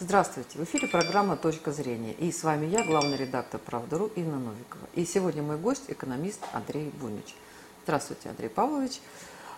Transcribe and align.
Здравствуйте, 0.00 0.58
в 0.58 0.64
эфире 0.64 0.88
программа 0.88 1.36
«Точка 1.36 1.70
зрения». 1.70 2.14
И 2.14 2.32
с 2.32 2.42
вами 2.42 2.66
я, 2.66 2.82
главный 2.82 3.16
редактор 3.16 3.60
«Правда.ру» 3.64 4.10
Инна 4.16 4.38
Новикова. 4.40 4.88
И 4.94 5.04
сегодня 5.04 5.40
мой 5.40 5.56
гость– 5.56 5.84
экономист 5.88 6.40
Андрей 6.52 6.90
Бунич. 7.00 7.36
Здравствуйте, 7.84 8.28
Андрей 8.28 8.48
Павлович. 8.48 9.00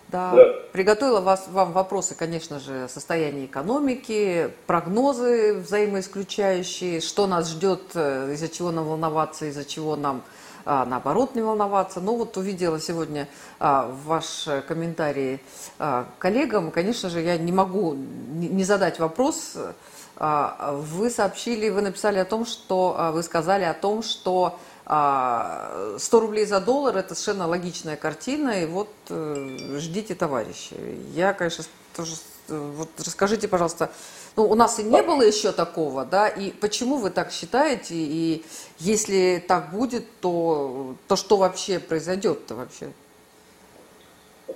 Да, 0.09 0.33
да. 0.35 0.43
приготовила 0.73 1.21
вас, 1.21 1.47
вам 1.49 1.71
вопросы, 1.71 2.13
конечно 2.13 2.59
же, 2.59 2.83
о 2.83 2.87
состоянии 2.87 3.47
экономики, 3.47 4.51
прогнозы 4.67 5.55
взаимоисключающие, 5.55 7.01
что 7.01 7.25
нас 7.25 7.49
ждет, 7.49 7.81
э, 7.95 8.33
из-за 8.33 8.47
чего 8.47 8.69
нам 8.69 8.85
волноваться, 8.85 9.47
из-за 9.47 9.65
чего 9.65 9.95
нам 9.95 10.21
а, 10.65 10.85
наоборот 10.85 11.33
не 11.33 11.41
волноваться. 11.41 11.99
Но 11.99 12.15
вот 12.15 12.37
увидела 12.37 12.79
сегодня 12.79 13.27
а, 13.57 13.91
ваш 14.05 14.47
комментарий 14.67 15.41
а, 15.79 16.07
коллегам, 16.19 16.69
конечно 16.69 17.09
же, 17.09 17.21
я 17.21 17.37
не 17.39 17.51
могу 17.51 17.95
не 17.95 18.63
задать 18.63 18.99
вопрос. 18.99 19.57
А, 20.19 20.73
вы 20.73 21.09
сообщили, 21.09 21.69
вы 21.69 21.81
написали 21.81 22.17
о 22.17 22.25
том, 22.25 22.45
что 22.45 22.95
а, 22.97 23.11
вы 23.11 23.21
сказали 23.21 23.63
о 23.63 23.73
том, 23.73 24.01
что 24.01 24.57
100 24.85 24.89
а, 24.89 25.99
рублей 26.13 26.45
за 26.45 26.59
доллар– 26.59 26.97
это 26.97 27.13
совершенно 27.13 27.47
логичная 27.47 27.97
картина, 27.97 28.63
и 28.63 28.65
вот 28.65 28.89
э, 29.09 29.77
ждите, 29.77 30.15
товарищи. 30.15 30.75
Я, 31.13 31.33
конечно, 31.33 31.65
тоже, 31.95 32.13
вот 32.47 32.89
расскажите, 32.97 33.47
пожалуйста, 33.47 33.91
ну, 34.37 34.45
у 34.45 34.55
нас 34.55 34.79
и 34.79 34.83
не 34.83 35.03
было 35.03 35.21
еще 35.21 35.51
такого, 35.51 36.05
да, 36.05 36.27
и 36.29 36.51
почему 36.51 36.97
вы 36.97 37.09
так 37.09 37.31
считаете, 37.31 37.95
и 37.95 38.45
если 38.79 39.43
так 39.45 39.71
будет, 39.71 40.05
то, 40.21 40.95
то 41.07 41.15
что 41.15 41.37
вообще 41.37 41.79
произойдет-то 41.79 42.55
вообще? 42.55 42.91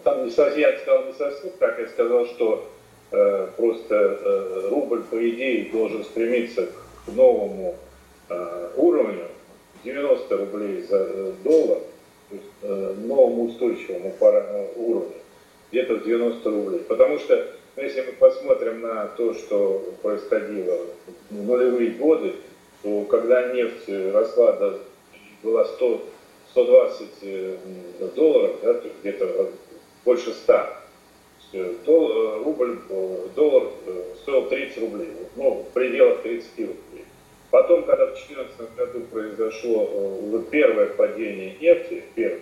Там 0.03 0.23
не 0.23 0.31
я 0.31 0.79
сказал 0.79 1.05
не 1.05 1.13
совсем 1.13 1.51
так, 1.59 1.77
я 1.77 1.87
сказал, 1.89 2.25
что 2.27 2.55
э, 2.55 2.80
просто 3.57 3.95
э, 3.95 4.67
рубль, 4.69 5.03
по 5.03 5.29
идее, 5.29 5.71
должен 5.71 6.03
стремиться 6.03 6.67
к 7.05 7.11
новому 7.11 7.75
э, 8.29 8.69
уровню, 8.77 9.27
90 9.83 10.37
рублей 10.37 10.81
за 10.83 10.97
э, 10.97 11.33
доллар, 11.43 11.79
то 12.29 12.35
есть, 12.35 12.45
э, 12.61 12.95
новому 13.03 13.45
устойчивому 13.45 14.13
э, 14.19 14.67
уровню, 14.75 15.13
где-то 15.71 15.97
90 15.97 16.49
рублей. 16.49 16.79
Потому 16.87 17.17
что, 17.19 17.47
ну, 17.75 17.83
если 17.83 18.01
мы 18.01 18.11
посмотрим 18.13 18.81
на 18.81 19.07
то, 19.07 19.33
что 19.33 19.93
происходило 20.01 20.77
в 21.29 21.43
нулевые 21.43 21.91
годы, 21.91 22.33
то 22.83 23.03
когда 23.05 23.53
нефть 23.53 23.89
росла 24.13 24.53
до, 24.53 24.79
была 25.43 25.65
100, 25.65 26.01
120 26.51 28.15
долларов, 28.15 28.55
да, 28.61 28.73
то 28.73 28.87
где-то 29.01 29.49
больше 30.03 30.33
100, 30.33 30.67
то 31.85 32.41
рубль, 32.43 32.79
доллар 33.35 33.69
стоил 34.23 34.49
30 34.49 34.70
рублей, 34.81 35.09
ну, 35.35 35.65
в 35.69 35.73
пределах 35.73 36.21
30 36.21 36.59
рублей. 36.59 37.05
Потом, 37.49 37.83
когда 37.83 38.05
в 38.05 38.13
2014 38.13 38.75
году 38.75 39.01
произошло 39.11 39.89
э, 39.91 40.41
первое 40.51 40.87
падение 40.87 41.55
нефти, 41.59 42.03
первое, 42.15 42.39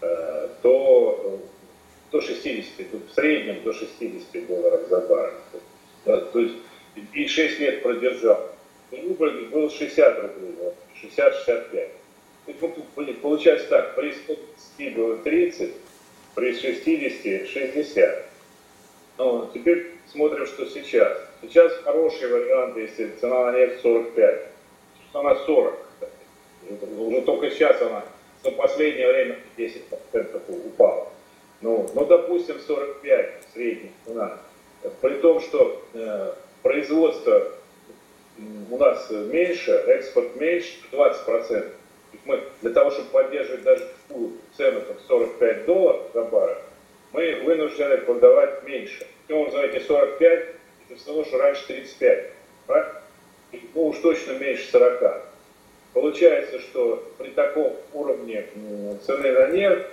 э, 0.00 0.48
то 0.62 1.20
э, 1.24 1.36
до 2.12 2.20
60, 2.20 2.92
в 2.92 3.14
среднем 3.14 3.62
до 3.62 3.72
60 3.72 4.46
долларов 4.46 4.88
за 4.88 5.00
баррель. 5.00 5.34
То 6.04 6.38
есть 6.38 6.54
и 7.12 7.26
6 7.26 7.60
лет 7.60 7.82
продержал. 7.82 8.50
Рубль 8.90 9.46
был 9.46 9.70
60 9.70 10.22
рублей, 10.22 10.54
60-65. 11.02 11.88
Получается 13.20 13.68
так, 13.68 13.94
при 13.94 14.12
130 14.12 14.96
было 14.96 15.16
30, 15.18 15.70
при 16.34 16.52
60 16.52 17.48
60. 17.48 18.26
Ну, 19.18 19.48
теперь 19.54 19.92
смотрим, 20.12 20.46
что 20.46 20.66
сейчас. 20.66 21.16
Сейчас 21.42 21.72
хороший 21.84 22.28
вариант, 22.28 22.73
если 22.84 23.10
цена 23.20 23.50
на 23.50 23.58
нефть 23.58 23.80
45. 23.82 24.46
Сейчас 24.96 25.14
она 25.14 25.34
40. 25.34 25.78
Уже 26.98 27.20
только 27.22 27.50
сейчас 27.50 27.80
она 27.82 28.04
за 28.42 28.50
последнее 28.52 29.08
время 29.08 29.38
10% 29.56 30.66
упала. 30.66 31.08
Ну, 31.60 31.88
ну, 31.94 32.04
допустим, 32.04 32.58
45 32.60 33.32
средняя 33.52 33.92
цена. 34.06 34.38
При 35.00 35.14
том, 35.14 35.40
что 35.40 35.82
э, 35.94 36.32
производство 36.62 37.52
у 38.70 38.76
нас 38.76 39.10
меньше, 39.10 39.72
экспорт 39.72 40.36
меньше, 40.36 40.74
20%. 40.92 41.72
Мы 42.26 42.42
для 42.62 42.70
того, 42.70 42.90
чтобы 42.90 43.08
поддерживать 43.10 43.62
даже 43.62 43.88
такую 44.08 44.32
цену, 44.56 44.80
как 44.82 44.96
45 45.08 45.66
долларов 45.66 46.02
за 46.12 46.22
баррель, 46.22 46.56
мы 47.12 47.42
вынуждены 47.44 47.98
продавать 47.98 48.64
меньше. 48.64 49.06
Ну, 49.28 49.48
знаете, 49.50 49.80
45, 49.80 50.44
это 50.88 51.00
все 51.00 51.08
равно, 51.08 51.24
что 51.24 51.38
раньше 51.38 51.66
35. 51.66 52.30
Да? 52.68 53.02
Ну, 53.74 53.86
уж 53.86 53.98
точно 53.98 54.32
меньше 54.32 54.70
40. 54.70 55.22
Получается, 55.92 56.58
что 56.58 57.08
при 57.18 57.30
таком 57.30 57.76
уровне 57.92 58.46
цены 59.06 59.32
на 59.32 59.46
нефть, 59.48 59.86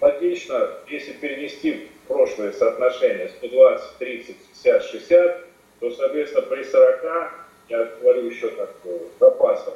логично, 0.00 0.70
если 0.88 1.12
перенести 1.12 1.88
в 2.04 2.08
прошлое 2.08 2.52
соотношение 2.52 3.28
120, 3.28 3.98
30, 3.98 4.36
50, 4.36 4.82
60, 4.84 5.46
то, 5.80 5.90
соответственно, 5.90 6.46
при 6.46 6.62
40, 6.62 7.04
я 7.68 7.84
говорю 8.00 8.26
еще 8.26 8.48
так, 8.50 8.70
э, 8.84 8.98
запасов, 9.20 9.74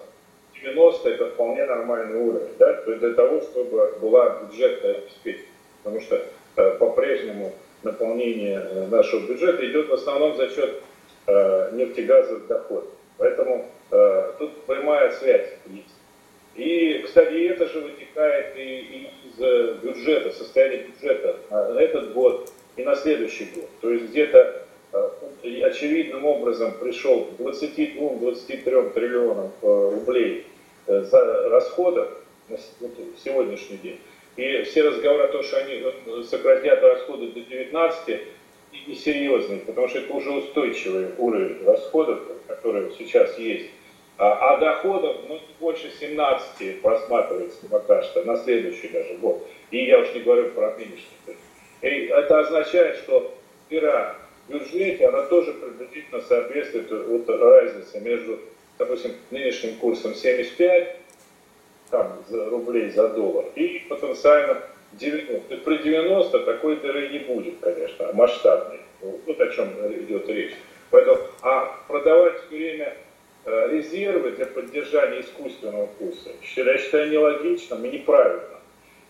90 0.89 1.09
это 1.09 1.27
вполне 1.31 1.65
нормальный 1.65 2.21
уровень, 2.21 2.55
да, 2.59 2.75
то 2.75 2.91
есть 2.91 3.01
для 3.01 3.15
того, 3.15 3.41
чтобы 3.41 3.95
была 4.01 4.41
бюджетная 4.41 4.97
обеспеченность. 4.97 5.49
Потому 5.83 6.01
что 6.01 6.23
э, 6.57 6.71
по-прежнему 6.79 7.53
наполнение 7.83 8.61
э, 8.61 8.87
нашего 8.89 9.27
бюджета 9.27 9.69
идет 9.71 9.89
в 9.89 9.95
основном 9.95 10.37
за 10.37 10.49
счет 10.49 10.83
э, 11.27 11.71
нефтегазовых 11.73 12.47
доходов. 12.47 12.91
Поэтому 13.17 13.67
э, 13.91 14.33
тут 14.39 14.63
прямая 14.63 15.13
связь 15.13 15.49
есть. 15.67 15.95
И, 16.57 17.03
кстати, 17.05 17.47
это 17.47 17.69
же 17.69 17.81
вытекает 17.81 18.57
и, 18.57 19.11
из 19.25 19.81
бюджета, 19.81 20.33
состояния 20.33 20.89
бюджета 20.89 21.37
на 21.51 21.79
этот 21.79 22.13
год 22.13 22.51
и 22.77 22.83
на 22.83 22.97
следующий 22.97 23.49
год. 23.55 23.69
То 23.81 23.93
есть 23.93 24.07
где-то 24.07 24.65
очевидным 25.63 26.25
образом 26.25 26.73
пришел 26.81 27.27
к 27.27 27.41
22-23 27.41 28.93
триллионам 28.93 29.53
рублей 29.63 30.47
расходов 30.89 32.09
на 32.49 32.59
сегодняшний 33.23 33.77
день. 33.79 34.01
И 34.37 34.63
все 34.63 34.83
разговоры 34.83 35.25
о 35.25 35.29
том, 35.29 35.43
что 35.43 35.59
они 35.59 35.85
сократят 36.25 36.83
расходы 36.83 37.29
до 37.29 37.41
19, 37.41 38.21
несерьезные, 38.87 39.61
потому 39.61 39.89
что 39.89 39.99
это 39.99 40.13
уже 40.13 40.31
устойчивый 40.31 41.09
уровень 41.19 41.65
расходов, 41.65 42.21
который 42.47 42.93
сейчас 42.97 43.39
есть. 43.39 43.71
А, 44.17 44.55
а 44.55 44.57
доходов 44.59 45.17
ну, 45.29 45.39
больше 45.61 45.93
17 46.01 46.83
просматривается 46.83 47.69
пока 47.69 48.03
что, 48.03 48.25
на 48.25 48.37
следующий 48.37 48.89
даже 48.89 49.15
год. 49.19 49.47
И 49.71 49.85
я 49.85 50.01
уж 50.01 50.13
не 50.13 50.21
говорю 50.21 50.51
про 50.51 50.73
нынешний. 50.73 51.37
И 51.83 52.07
это 52.07 52.41
означает, 52.41 52.97
что 52.97 53.33
дыра 53.71 54.17
в 54.49 54.53
бюджете, 54.53 55.07
она 55.07 55.23
тоже 55.27 55.53
приблизительно 55.53 56.21
соответствует 56.21 56.91
вот 56.91 57.29
разнице 57.29 58.01
между, 58.01 58.41
допустим, 58.79 59.13
нынешним 59.31 59.77
курсом 59.77 60.15
75 60.15 60.97
там, 61.91 62.25
за 62.29 62.51
рублей 62.51 62.91
за 62.91 63.09
доллар, 63.09 63.47
и 63.55 63.87
потенциально 63.89 64.63
90. 64.93 65.41
То 65.49 65.55
есть 65.55 65.65
при 65.65 65.79
90 65.79 66.39
такой 66.41 66.77
дыры 66.77 67.09
не 67.09 67.19
будет, 67.21 67.55
конечно, 67.61 68.13
масштабной. 68.13 68.81
Вот 69.01 69.41
о 69.41 69.49
чем 69.49 69.69
идет 70.03 70.29
речь. 70.29 70.55
Поэтому, 70.91 71.19
а 71.43 71.77
продавать 71.87 72.41
все 72.47 72.57
время 72.57 72.97
э, 73.45 73.69
резервы 73.71 74.33
для 74.33 74.47
поддержания 74.47 75.21
искусственного 75.21 75.87
курса, 75.99 76.31
я 76.57 76.79
считаю 76.79 77.11
нелогичным 77.11 77.85
и 77.85 77.91
неправильно. 77.91 78.59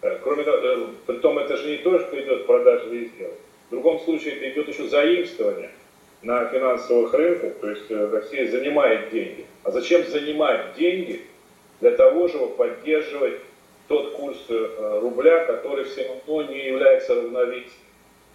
Э, 0.02 0.18
кроме 0.22 0.44
того, 0.44 0.58
э, 0.58 0.86
при 1.06 1.16
том 1.16 1.38
это 1.38 1.56
же 1.56 1.70
не 1.70 1.76
то, 1.78 1.98
что 2.00 2.20
идет 2.20 2.46
продажа 2.46 2.90
резервов. 2.90 3.38
В 3.68 3.70
другом 3.70 4.00
случае 4.00 4.36
это 4.36 4.50
идет 4.50 4.68
еще 4.68 4.88
заимствование 4.88 5.70
на 6.22 6.46
финансовых 6.46 7.14
рынках, 7.14 7.54
то 7.60 7.70
есть 7.70 7.90
Россия 7.90 8.50
занимает 8.50 9.10
деньги. 9.10 9.46
А 9.64 9.70
зачем 9.70 10.06
занимать 10.06 10.74
деньги, 10.76 11.22
для 11.80 11.92
того, 11.92 12.28
чтобы 12.28 12.54
поддерживать 12.54 13.40
тот 13.86 14.12
курс 14.12 14.38
э, 14.48 14.98
рубля, 15.00 15.44
который 15.46 15.84
все 15.84 16.06
равно 16.08 16.50
не 16.50 16.66
является 16.66 17.14
равновесным. 17.14 17.72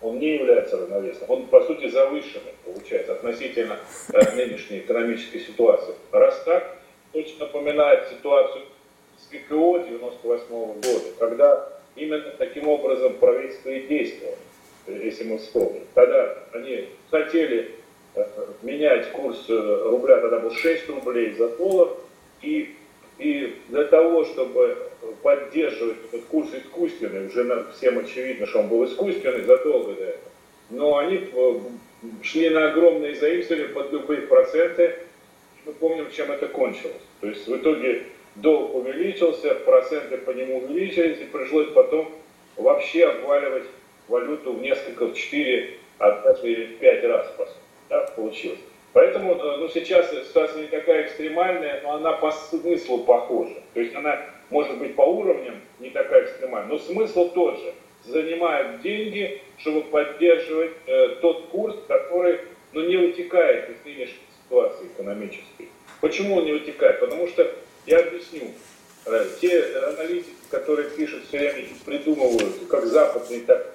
Он 0.02 0.19
не 0.19 0.36
является 0.36 0.78
равновесным. 0.78 1.30
Он, 1.30 1.46
по 1.48 1.62
сути, 1.62 1.90
завышенный, 1.90 2.54
получается, 2.66 3.13
относительно 3.13 3.78
э, 4.12 4.36
нынешней 4.36 4.80
экономической 4.80 5.40
ситуации. 5.40 5.94
Раз 6.12 6.42
так, 6.44 6.78
точно 7.12 7.46
напоминает 7.46 8.10
ситуацию 8.10 8.66
с 9.18 9.28
ГКО 9.31 9.86
98 9.88 10.48
года, 10.50 11.06
когда 11.19 11.69
именно 11.96 12.31
таким 12.38 12.68
образом 12.68 13.13
правительство 13.16 13.69
и 13.69 13.88
действовало, 13.88 14.38
если 14.88 15.25
мы 15.25 15.38
вспомним. 15.38 15.84
Тогда 15.94 16.38
они 16.54 16.90
хотели 17.12 17.60
э, 17.62 17.69
менять 18.62 19.12
курс 19.12 19.45
рубля, 19.50 20.18
тогда 20.19 20.39
был 20.39 20.51
6 20.51 20.89
рублей 20.89 21.33
за 21.38 21.50
доллар, 21.50 21.89
и 22.42 22.75
и 23.19 23.56
для 23.69 23.86
того, 23.86 24.25
чтобы 24.25 24.77
поддерживать 25.21 25.98
этот 26.06 26.25
курс 26.25 26.50
искусственный, 26.54 27.27
уже 27.27 27.65
всем 27.75 28.00
очевидно, 28.00 28.48
что 28.48 28.60
он 28.60 28.68
был 28.69 28.86
искусственный 28.86 29.44
задолго 29.44 29.94
до 29.94 30.04
этого, 30.04 30.31
но 30.69 30.98
они 30.98 31.30
шли 32.24 32.50
на 32.50 32.71
огромные 32.71 33.15
заимствования 33.15 33.68
под 33.69 33.92
любые 33.92 34.24
проценты. 34.24 34.95
Мы 35.66 35.74
помним, 35.74 36.12
чем 36.12 36.31
это 36.31 36.48
кончилось. 36.48 36.95
То 37.21 37.27
есть 37.27 37.48
в 37.48 37.56
итоге 37.56 38.04
долг 38.36 38.75
увеличился, 38.75 39.56
проценты 39.56 40.18
по 40.18 40.31
нему 40.31 40.57
увеличились, 40.57 41.21
и 41.21 41.25
пришлось 41.25 41.68
потом 41.69 42.12
вообще 42.57 43.06
обваливать 43.06 43.63
валюту 44.07 44.54
в 44.54 44.62
несколько, 44.62 45.06
в 45.06 45.13
4, 45.13 45.77
а 46.00 46.12
даже 46.24 46.66
в 46.66 46.80
5 46.80 47.04
раз, 47.06 47.27
по 47.38 47.45
сути, 47.45 47.57
да, 47.94 48.01
получилось. 48.16 48.60
Поэтому 48.94 49.36
э, 49.36 49.57
ну, 49.57 49.69
сейчас 49.69 50.10
ситуация 50.10 50.63
не 50.63 50.68
такая 50.68 51.06
экстремальная, 51.06 51.81
но 51.84 51.94
она 51.94 52.13
по 52.13 52.31
смыслу 52.31 53.00
похожа. 53.00 53.56
То 53.74 53.80
есть 53.80 53.95
она 53.95 54.19
может 54.50 54.78
быть 54.78 54.95
по 54.95 55.04
уровням 55.04 55.56
не 55.80 55.90
такая 55.90 56.25
экстремальная, 56.25 56.74
но 56.74 56.80
смысл 56.80 57.30
тот 57.30 57.60
же. 57.60 57.74
Занимают 58.06 58.81
деньги, 58.81 59.42
чтобы 59.57 59.84
поддерживать 59.84 60.72
э, 60.88 61.16
тот 61.22 61.48
курс, 61.48 61.75
который 61.88 62.40
ну, 62.74 62.81
не 62.81 62.98
утекает 62.98 63.69
из 63.69 63.86
нынешней 63.86 64.28
ситуации 64.44 64.88
экономической. 64.88 65.69
Почему 66.01 66.38
он 66.38 66.45
не 66.45 66.54
утекает? 66.54 67.00
Потому 67.00 67.28
что, 67.28 67.50
я 67.86 68.00
объясню, 68.00 68.51
э, 69.06 69.28
те 69.40 69.63
аналитики, 69.78 70.34
которые 70.51 70.90
пишут 70.90 71.24
все 71.28 71.38
время 71.38 71.69
придумывают, 71.86 72.54
как 72.69 72.86
западные, 72.86 73.42
так 73.42 73.73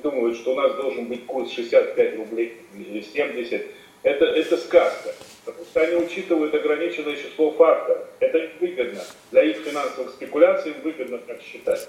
придумывают, 0.00 0.36
что 0.36 0.52
у 0.52 0.56
нас 0.56 0.74
должен 0.74 1.06
быть 1.06 1.26
курс 1.26 1.52
65 1.52 2.16
рублей 2.16 2.56
или 2.74 3.00
70, 3.00 3.66
это, 4.02 4.24
это 4.24 4.56
сказка. 4.56 5.14
Потому 5.44 5.64
что 5.64 5.80
они 5.80 5.96
учитывают 5.96 6.54
ограниченное 6.54 7.16
число 7.16 7.50
факторов. 7.52 8.06
Это 8.20 8.38
им 8.38 8.50
выгодно. 8.60 9.00
Для 9.30 9.42
их 9.42 9.58
финансовых 9.58 10.10
спекуляций 10.10 10.72
им 10.72 10.80
выгодно 10.82 11.18
так 11.18 11.40
считать. 11.42 11.88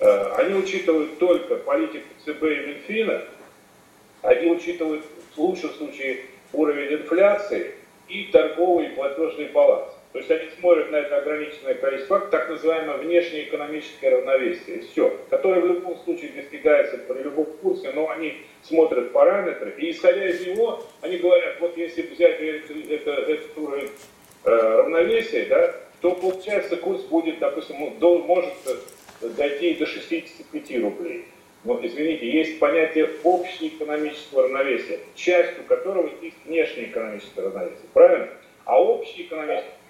Э, 0.00 0.34
они 0.36 0.54
учитывают 0.54 1.18
только 1.18 1.56
политику 1.56 2.06
ЦБ 2.24 2.42
и 2.42 2.66
Минфина, 2.66 3.22
они 4.22 4.50
учитывают 4.50 5.04
в 5.34 5.38
лучшем 5.40 5.70
случае 5.70 6.20
уровень 6.52 6.94
инфляции 6.94 7.74
и 8.08 8.24
торговый 8.24 8.86
и 8.86 8.90
платежный 8.90 9.46
баланс. 9.46 9.92
То 10.12 10.18
есть 10.18 10.30
они 10.30 10.50
смотрят 10.60 10.90
на 10.90 10.96
это 10.96 11.16
ограниченное 11.18 11.74
количество 11.74 12.20
так 12.20 12.50
называемое 12.50 12.98
внешнеэкономическое 12.98 14.10
равновесие, 14.10 14.76
и 14.76 14.80
все, 14.80 15.18
которое 15.30 15.62
в 15.62 15.66
любом 15.66 15.96
случае 16.04 16.32
достигается 16.32 16.98
при 16.98 17.22
любом 17.22 17.46
курсе, 17.62 17.92
но 17.94 18.10
они 18.10 18.36
смотрят 18.62 19.12
параметры, 19.12 19.74
и 19.78 19.90
исходя 19.90 20.28
из 20.28 20.46
него, 20.46 20.84
они 21.00 21.16
говорят, 21.16 21.58
вот 21.60 21.78
если 21.78 22.02
взять 22.02 22.40
это, 22.40 22.74
это, 22.90 23.10
этот 23.10 23.56
уровень 23.56 23.90
э, 24.44 24.50
равновесия, 24.50 25.46
да, 25.46 25.74
то 26.02 26.14
получается 26.14 26.76
курс 26.76 27.02
будет, 27.04 27.38
допустим, 27.38 27.76
может 27.98 28.52
дойти 29.20 29.74
до 29.74 29.86
65 29.86 30.82
рублей. 30.82 31.24
Но, 31.64 31.78
извините, 31.82 32.28
есть 32.28 32.58
понятие 32.58 33.08
общеэкономического 33.22 34.42
равновесия, 34.42 34.98
частью 35.14 35.64
которого 35.64 36.10
есть 36.20 36.36
внешнеэкономическое 36.44 37.44
равновесие. 37.44 37.86
Правильно? 37.94 38.28
А 38.64 38.82
общее 38.82 39.28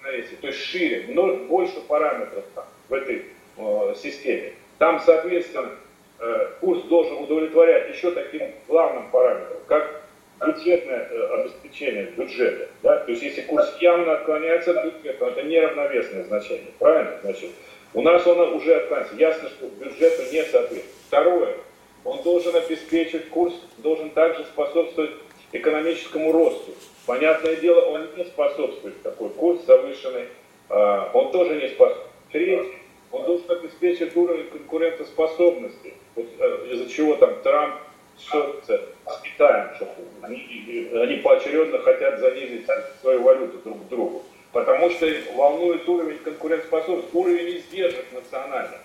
равновесие, 0.03 0.37
то 0.39 0.47
есть 0.47 0.59
шире, 0.59 1.05
но 1.09 1.35
больше 1.35 1.79
параметров 1.87 2.43
там, 2.55 2.65
в 2.89 2.93
этой 2.93 3.25
э, 3.57 3.93
системе. 4.01 4.53
Там, 4.77 5.01
соответственно, 5.05 5.71
э, 6.19 6.47
курс 6.61 6.83
должен 6.83 7.17
удовлетворять 7.17 7.95
еще 7.95 8.11
таким 8.11 8.51
главным 8.67 9.09
параметром, 9.11 9.57
как 9.67 10.03
бюджетное 10.45 11.07
э, 11.09 11.41
обеспечение 11.41 12.05
бюджета. 12.05 12.67
Да? 12.81 12.99
То 12.99 13.11
есть 13.11 13.23
если 13.23 13.41
курс 13.41 13.75
явно 13.79 14.13
отклоняется 14.13 14.71
от 14.71 14.85
бюджета, 14.85 15.25
это 15.25 15.43
неравновесное 15.43 16.23
значение. 16.23 16.71
Правильно? 16.79 17.17
Значит, 17.21 17.51
у 17.93 18.01
нас 18.01 18.25
он 18.27 18.53
уже 18.55 18.75
отклоняется. 18.75 19.15
Ясно, 19.15 19.49
что 19.49 19.67
бюджету 19.67 20.23
не 20.31 20.43
соответствует. 20.43 20.85
Второе. 21.07 21.55
Он 22.03 22.21
должен 22.21 22.53
обеспечить 22.55 23.29
курс, 23.29 23.53
должен 23.77 24.09
также 24.09 24.43
способствовать 24.43 25.11
экономическому 25.53 26.33
росту. 26.33 26.73
Понятное 27.05 27.57
дело, 27.57 27.81
он 27.81 28.07
не 28.15 28.23
способствует 28.23 29.01
такой 29.01 29.29
курс 29.29 29.65
завышенный, 29.65 30.27
а, 30.69 31.11
он 31.13 31.31
тоже 31.31 31.55
не 31.55 31.67
способствует. 31.69 32.09
Третье, 32.31 32.65
он 33.11 33.25
должен 33.25 33.51
обеспечить 33.51 34.15
уровень 34.15 34.49
конкурентоспособности, 34.49 35.93
вот, 36.15 36.25
э, 36.39 36.67
из-за 36.71 36.89
чего 36.89 37.15
там 37.15 37.35
Трамп 37.43 37.75
ссорится 38.17 38.81
с 39.05 39.21
Китаем, 39.21 39.75
что 39.75 39.87
они, 40.21 40.89
они 40.93 41.17
поочередно 41.17 41.79
хотят 41.79 42.19
занизить 42.19 42.65
свою 43.01 43.21
валюту 43.21 43.57
друг 43.59 43.85
к 43.85 43.89
другу, 43.89 44.23
потому 44.53 44.89
что 44.89 45.07
волнует 45.35 45.87
уровень 45.87 46.19
конкурентоспособности, 46.19 47.09
уровень 47.13 47.57
издержек 47.57 48.05
национальных. 48.13 48.79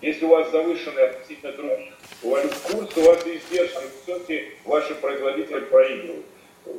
Если 0.00 0.24
у 0.24 0.28
вас 0.28 0.50
завышенный 0.50 1.08
относительно 1.08 1.52
других 1.52 1.94
валют 2.22 2.54
курс, 2.70 2.96
у 2.96 3.00
вас 3.00 3.26
издержки 3.26 3.78
высокие, 4.06 4.52
ваши 4.64 4.94
производители 4.94 5.60
проигрывают 5.60 6.26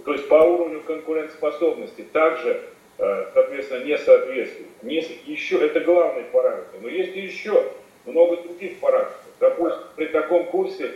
то 0.06 0.14
есть 0.14 0.28
по 0.28 0.36
уровню 0.36 0.82
конкурентоспособности 0.82 2.02
также, 2.12 2.62
э, 2.98 3.26
соответственно, 3.34 3.84
не 3.84 3.98
соответствует. 3.98 4.84
Не, 4.84 5.06
еще, 5.26 5.66
это 5.66 5.80
главный 5.82 6.24
параметр. 6.24 6.78
Но 6.82 6.90
есть 6.90 7.16
еще 7.16 7.72
много 8.06 8.38
других 8.38 8.80
параметров. 8.80 9.22
Допустим, 9.40 9.84
при 9.96 10.06
таком 10.08 10.46
курсе 10.46 10.92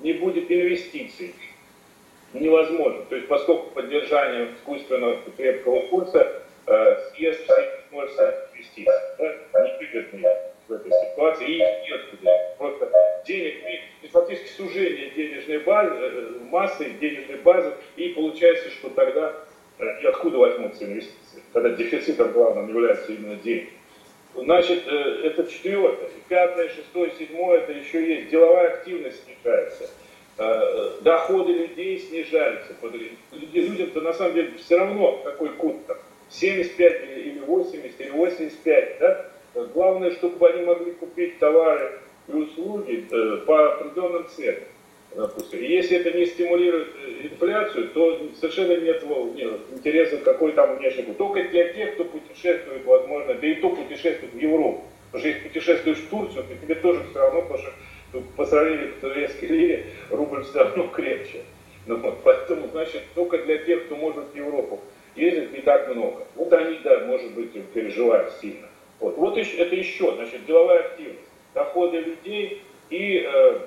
не 0.00 0.14
будет 0.14 0.50
инвестиций. 0.50 1.34
Невозможно. 2.32 3.04
То 3.08 3.16
есть 3.16 3.28
поскольку 3.28 3.70
поддержание 3.70 4.54
искусственного 4.54 5.18
крепкого 5.36 5.86
курса 5.88 6.42
э, 6.66 6.96
съест 7.14 7.42
все 7.44 7.80
возможности 7.92 8.24
инвестиций. 8.54 8.94
Да? 9.18 9.78
Невыгодные 9.80 10.49
в 10.70 10.72
этой 10.72 10.90
ситуации. 10.90 11.46
И 11.46 11.56
их 11.56 11.90
нет. 12.22 12.56
Просто 12.56 12.90
денег 13.26 13.54
фактически 14.12 14.48
сужение 14.56 15.10
денежной 15.10 15.58
базы, 15.58 15.94
э, 15.94 16.30
массы 16.50 16.90
денежной 17.00 17.36
базы, 17.36 17.72
и 17.96 18.10
получается, 18.10 18.70
что 18.70 18.90
тогда 18.90 19.34
э, 19.78 20.02
и 20.02 20.06
откуда 20.06 20.38
возьмутся 20.38 20.84
инвестиции, 20.84 21.42
когда 21.52 21.70
дефицитом 21.70 22.32
главным 22.32 22.68
является 22.68 23.12
именно 23.12 23.36
деньги. 23.36 23.70
Значит, 24.34 24.84
э, 24.86 25.20
это 25.24 25.50
четвертое. 25.50 26.08
Пятое, 26.28 26.68
шестое, 26.68 27.12
седьмое, 27.18 27.60
это 27.60 27.72
еще 27.72 28.06
есть. 28.06 28.30
Деловая 28.30 28.74
активность 28.74 29.24
снижается. 29.24 29.90
Доходы 31.02 31.52
людей 31.52 31.98
снижаются. 31.98 32.72
Людям-то 33.52 34.00
на 34.00 34.14
самом 34.14 34.34
деле 34.34 34.52
все 34.56 34.78
равно 34.78 35.18
какой 35.18 35.50
кут 35.50 35.84
там. 35.86 35.98
75 36.30 37.02
или 37.18 37.40
80 37.40 38.00
или 38.00 38.10
85, 38.10 38.98
да? 39.00 39.26
Главное, 39.54 40.12
чтобы 40.12 40.48
они 40.48 40.64
могли 40.64 40.92
купить 40.92 41.38
товары 41.38 42.00
и 42.28 42.32
услуги 42.32 43.06
э, 43.10 43.36
по 43.46 43.74
определенным 43.74 44.26
ценам. 44.28 44.62
Допустим. 45.14 45.60
Если 45.60 45.96
это 45.96 46.16
не 46.16 46.26
стимулирует 46.26 46.88
э, 46.94 47.26
инфляцию, 47.26 47.88
то 47.88 48.20
совершенно 48.40 48.76
нет, 48.76 49.02
интереса, 49.72 50.18
какой 50.18 50.52
там 50.52 50.76
внешний 50.76 51.02
курс. 51.02 51.16
Только 51.18 51.48
для 51.48 51.72
тех, 51.72 51.94
кто 51.94 52.04
путешествует, 52.04 52.84
возможно, 52.84 53.34
да 53.34 53.46
и 53.46 53.54
то 53.54 53.70
путешествует 53.70 54.32
в 54.32 54.38
Европу. 54.38 54.84
Потому 55.10 55.20
что 55.20 55.28
если 55.28 55.48
путешествуешь 55.48 55.98
в 55.98 56.08
Турцию, 56.10 56.44
то 56.44 56.54
тебе 56.54 56.74
тоже 56.76 57.02
все 57.10 57.18
равно, 57.18 57.42
потому 57.42 57.58
что 57.58 57.72
ну, 58.12 58.22
по 58.36 58.46
сравнению 58.46 58.92
к 58.94 59.00
турецкой 59.00 59.46
лире 59.46 59.86
рубль 60.10 60.44
все 60.44 60.60
равно 60.60 60.86
крепче. 60.88 61.42
Ну, 61.86 61.96
вот, 61.96 62.18
поэтому, 62.22 62.68
значит, 62.68 63.02
только 63.16 63.38
для 63.38 63.58
тех, 63.58 63.86
кто 63.86 63.96
может 63.96 64.26
в 64.32 64.36
Европу 64.36 64.80
ездить, 65.16 65.52
не 65.52 65.60
так 65.60 65.88
много. 65.94 66.24
Вот 66.36 66.52
они, 66.52 66.78
да, 66.84 67.00
может 67.00 67.32
быть, 67.32 67.50
переживают 67.72 68.32
сильно. 68.40 68.69
Вот, 69.00 69.16
вот 69.16 69.38
это 69.38 69.74
еще, 69.74 70.14
значит, 70.14 70.46
деловая 70.46 70.80
активность 70.80 71.20
доходы 71.54 71.98
людей 71.98 72.62
и 72.90 73.26
э, 73.26 73.60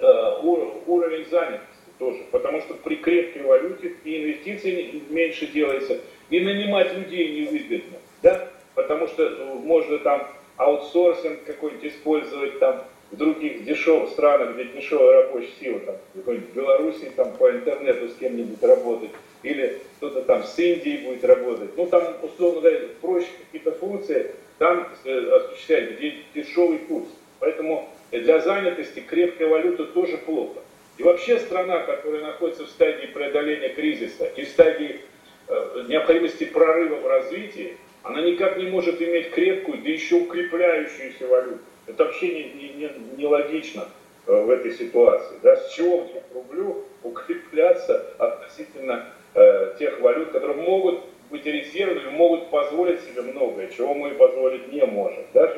э, 0.00 0.38
уровень 0.42 1.26
занятости 1.30 1.66
тоже. 1.98 2.22
Потому 2.30 2.60
что 2.60 2.74
при 2.74 2.96
крепкой 2.96 3.42
валюте 3.42 3.92
и 4.04 4.22
инвестиции 4.22 5.02
меньше 5.10 5.46
делается, 5.46 6.00
и 6.30 6.40
нанимать 6.40 6.92
людей 6.94 7.40
невыгодно. 7.40 7.98
Да? 8.22 8.48
Потому 8.74 9.06
что 9.08 9.24
э, 9.24 9.54
можно 9.54 9.98
там 9.98 10.26
аутсорсинг 10.56 11.44
какой-нибудь 11.44 11.92
использовать 11.92 12.58
там 12.58 12.82
в 13.10 13.16
других 13.16 13.64
дешевых 13.64 14.10
странах, 14.10 14.54
где 14.54 14.64
дешевая 14.64 15.24
рабочая 15.24 15.52
сила, 15.60 15.78
там, 15.80 15.96
в 16.14 16.54
Беларуси 16.54 17.12
там 17.14 17.32
по 17.36 17.50
интернету 17.50 18.08
с 18.08 18.14
кем-нибудь 18.16 18.60
работать, 18.62 19.10
или 19.44 19.80
кто-то 19.98 20.22
там 20.22 20.42
с 20.42 20.58
Индией 20.58 21.06
будет 21.06 21.24
работать. 21.24 21.70
Ну, 21.76 21.86
там, 21.86 22.16
условно 22.22 22.62
говоря, 22.62 22.80
проще 23.00 23.28
какие-то 23.44 23.78
функции, 23.78 24.32
там 24.58 24.88
э, 25.04 25.30
осуществлять 25.30 25.98
дешевый 26.34 26.78
курс. 26.78 27.08
Поэтому 27.40 27.88
для 28.10 28.40
занятости 28.40 29.00
крепкая 29.00 29.48
валюта 29.48 29.84
тоже 29.84 30.16
плохо. 30.18 30.60
И 30.98 31.02
вообще 31.02 31.38
страна, 31.38 31.80
которая 31.80 32.22
находится 32.22 32.64
в 32.64 32.70
стадии 32.70 33.06
преодоления 33.06 33.68
кризиса 33.70 34.24
и 34.24 34.44
в 34.44 34.48
стадии 34.48 35.00
э, 35.48 35.84
необходимости 35.88 36.44
прорыва 36.44 36.96
в 36.96 37.06
развитии, 37.06 37.76
она 38.02 38.22
никак 38.22 38.56
не 38.56 38.66
может 38.66 39.02
иметь 39.02 39.30
крепкую, 39.30 39.82
да 39.82 39.90
еще 39.90 40.16
укрепляющуюся 40.16 41.26
валюту. 41.26 41.58
Это 41.86 42.04
вообще 42.04 42.28
не, 42.28 42.44
не, 42.54 42.90
не, 43.16 43.24
э, 43.24 44.42
в 44.42 44.50
этой 44.50 44.72
ситуации. 44.72 45.36
Да? 45.42 45.56
С 45.56 45.74
чего 45.74 45.98
вдруг 45.98 46.22
рублю 46.32 46.84
укрепляться 47.02 48.06
относительно 48.18 49.06
э, 49.34 49.74
тех 49.78 50.00
валют, 50.00 50.30
которые 50.30 50.56
могут 50.56 51.00
резервными, 51.30 52.10
могут 52.10 52.50
позволить 52.50 53.00
себе 53.00 53.22
многое, 53.22 53.68
чего 53.68 53.94
мы 53.94 54.10
позволить 54.10 54.72
не 54.72 54.84
можем, 54.84 55.24
да, 55.34 55.52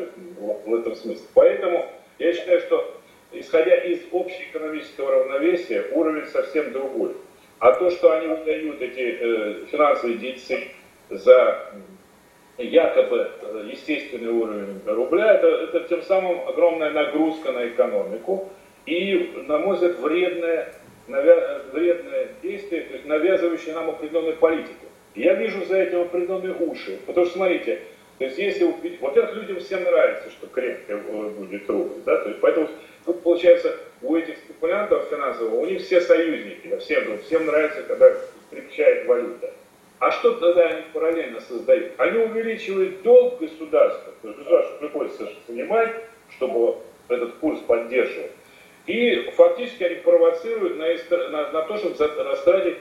в 0.66 0.74
этом 0.74 0.94
смысле. 0.94 1.26
Поэтому 1.34 1.86
я 2.18 2.32
считаю, 2.32 2.60
что 2.60 2.98
исходя 3.32 3.76
из 3.76 4.00
общеэкономического 4.12 5.10
равновесия, 5.10 5.86
уровень 5.92 6.26
совсем 6.26 6.72
другой. 6.72 7.14
А 7.58 7.72
то, 7.72 7.90
что 7.90 8.12
они 8.12 8.28
выдают 8.28 8.80
эти 8.80 9.18
э, 9.20 9.66
финансовые 9.66 10.18
дельцы 10.18 10.68
за 11.10 11.72
якобы 12.56 13.30
э, 13.42 13.68
естественный 13.72 14.30
уровень 14.30 14.80
рубля, 14.86 15.34
это, 15.34 15.48
это 15.48 15.80
тем 15.88 16.02
самым 16.02 16.46
огромная 16.48 16.90
нагрузка 16.90 17.52
на 17.52 17.68
экономику 17.68 18.48
и, 18.86 19.42
на 19.46 19.58
мой 19.58 19.74
взгляд, 19.74 19.98
вредное, 19.98 20.72
навя... 21.08 21.62
вредное 21.72 22.28
действие, 22.42 22.82
то 22.82 22.94
есть 22.94 23.06
навязывающее 23.06 23.74
нам 23.74 23.90
определенную 23.90 24.36
политику. 24.36 24.86
Я 25.14 25.34
вижу 25.34 25.64
за 25.64 25.78
этим 25.78 26.02
определенные 26.02 26.54
уши. 26.54 26.98
Потому 27.06 27.26
что, 27.26 27.36
смотрите, 27.36 27.80
то 28.18 28.24
есть 28.24 28.38
если, 28.38 28.64
во-первых, 29.00 29.36
людям 29.36 29.60
всем 29.60 29.84
нравится, 29.84 30.30
что 30.30 30.46
крепко 30.48 30.96
будет 30.96 31.68
рубль, 31.70 32.02
да, 32.04 32.16
то 32.18 32.28
есть 32.28 32.40
поэтому 32.40 32.68
тут 33.04 33.22
получается 33.22 33.76
у 34.02 34.16
этих 34.16 34.38
спекулянтов 34.38 35.08
финансовых, 35.08 35.54
у 35.54 35.66
них 35.66 35.80
все 35.80 36.00
союзники, 36.00 36.66
да, 36.66 36.78
всем, 36.78 37.18
всем 37.18 37.46
нравится, 37.46 37.82
когда 37.82 38.12
крепчает 38.50 39.06
валюта. 39.06 39.52
А 40.00 40.10
что 40.12 40.32
тогда 40.34 40.66
они 40.68 40.82
параллельно 40.92 41.40
создают? 41.40 41.92
Они 41.98 42.18
увеличивают 42.18 43.02
долг 43.02 43.40
государства, 43.40 44.12
то 44.22 44.28
есть 44.28 44.38
государству 44.38 44.78
приходится 44.78 45.28
занимать, 45.46 45.94
чтобы 46.36 46.76
этот 47.08 47.34
курс 47.34 47.60
поддерживать. 47.60 48.32
И 48.86 49.30
фактически 49.36 49.84
они 49.84 49.96
провоцируют 49.96 50.76
на, 50.76 51.28
на, 51.28 51.52
на 51.52 51.62
то, 51.62 51.76
чтобы 51.76 51.94
растратить 52.24 52.78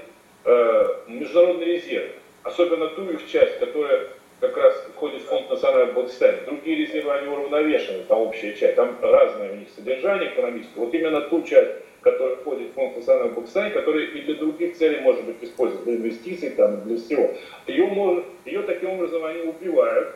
э, 0.48 0.96
международный 1.08 1.66
резерв. 1.66 2.12
Особенно 2.44 2.88
ту 2.90 3.10
их 3.10 3.28
часть, 3.28 3.60
которая 3.60 4.08
как 4.40 4.56
раз 4.56 4.76
входит 4.96 5.24
в 5.24 5.26
фонд 5.26 5.50
национального 5.50 5.94
благосостояния. 5.94 6.42
Другие 6.46 6.78
резервы, 6.78 7.12
они 7.14 7.28
уравновешены, 7.28 8.04
там 8.08 8.20
общая 8.20 8.54
часть, 8.54 8.76
там 8.76 8.98
разное 9.02 9.52
у 9.52 9.56
них 9.56 9.68
содержание 9.76 10.32
экономическое. 10.32 10.80
Вот 10.80 10.94
именно 10.94 11.22
ту 11.22 11.42
часть, 11.44 11.72
которая 12.02 12.38
входит 12.38 12.70
в 12.70 12.74
фонд 12.74 12.96
национального 12.96 13.34
благосостояния, 13.34 13.74
которая 13.74 14.06
и 14.06 14.22
для 14.22 14.36
других 14.36 14.78
целей 14.78 15.02
может 15.02 15.26
быть 15.26 15.38
использована, 15.42 15.86
для 15.86 15.96
инвестиций, 15.96 16.52
там, 16.52 16.84
для 16.84 16.98
всего. 16.98 17.34
Ее, 17.66 17.86
может, 17.88 18.26
ее 18.46 18.62
таким 18.62 18.92
образом 18.92 19.26
они 19.26 19.42
убивают, 19.42 20.16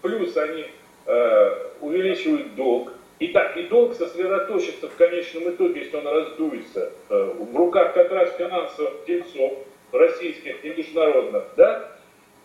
плюс 0.00 0.36
они 0.36 0.66
э, 1.06 1.50
увеличивают 1.80 2.54
долг, 2.54 2.92
и 3.18 3.28
так, 3.28 3.56
и 3.56 3.62
долг 3.64 3.94
сосредоточится 3.94 4.88
в 4.88 4.96
конечном 4.96 5.50
итоге, 5.50 5.80
если 5.80 5.96
он 5.96 6.06
раздуется, 6.06 6.92
э, 7.08 7.34
в 7.38 7.56
руках 7.56 7.94
как 7.94 8.10
раз 8.10 8.34
финансовых 8.36 9.04
дельцов, 9.06 9.54
российских 9.92 10.64
и 10.64 10.70
международных, 10.70 11.44
да, 11.56 11.92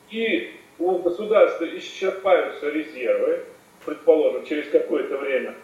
и 0.10 0.52
у 0.80 0.98
государства 1.00 1.66
исчерпаются 1.78 2.70
резервы, 2.70 3.44
предположим, 3.86 4.46
через 4.46 4.70
какое-то 4.70 5.18
время, 5.18 5.56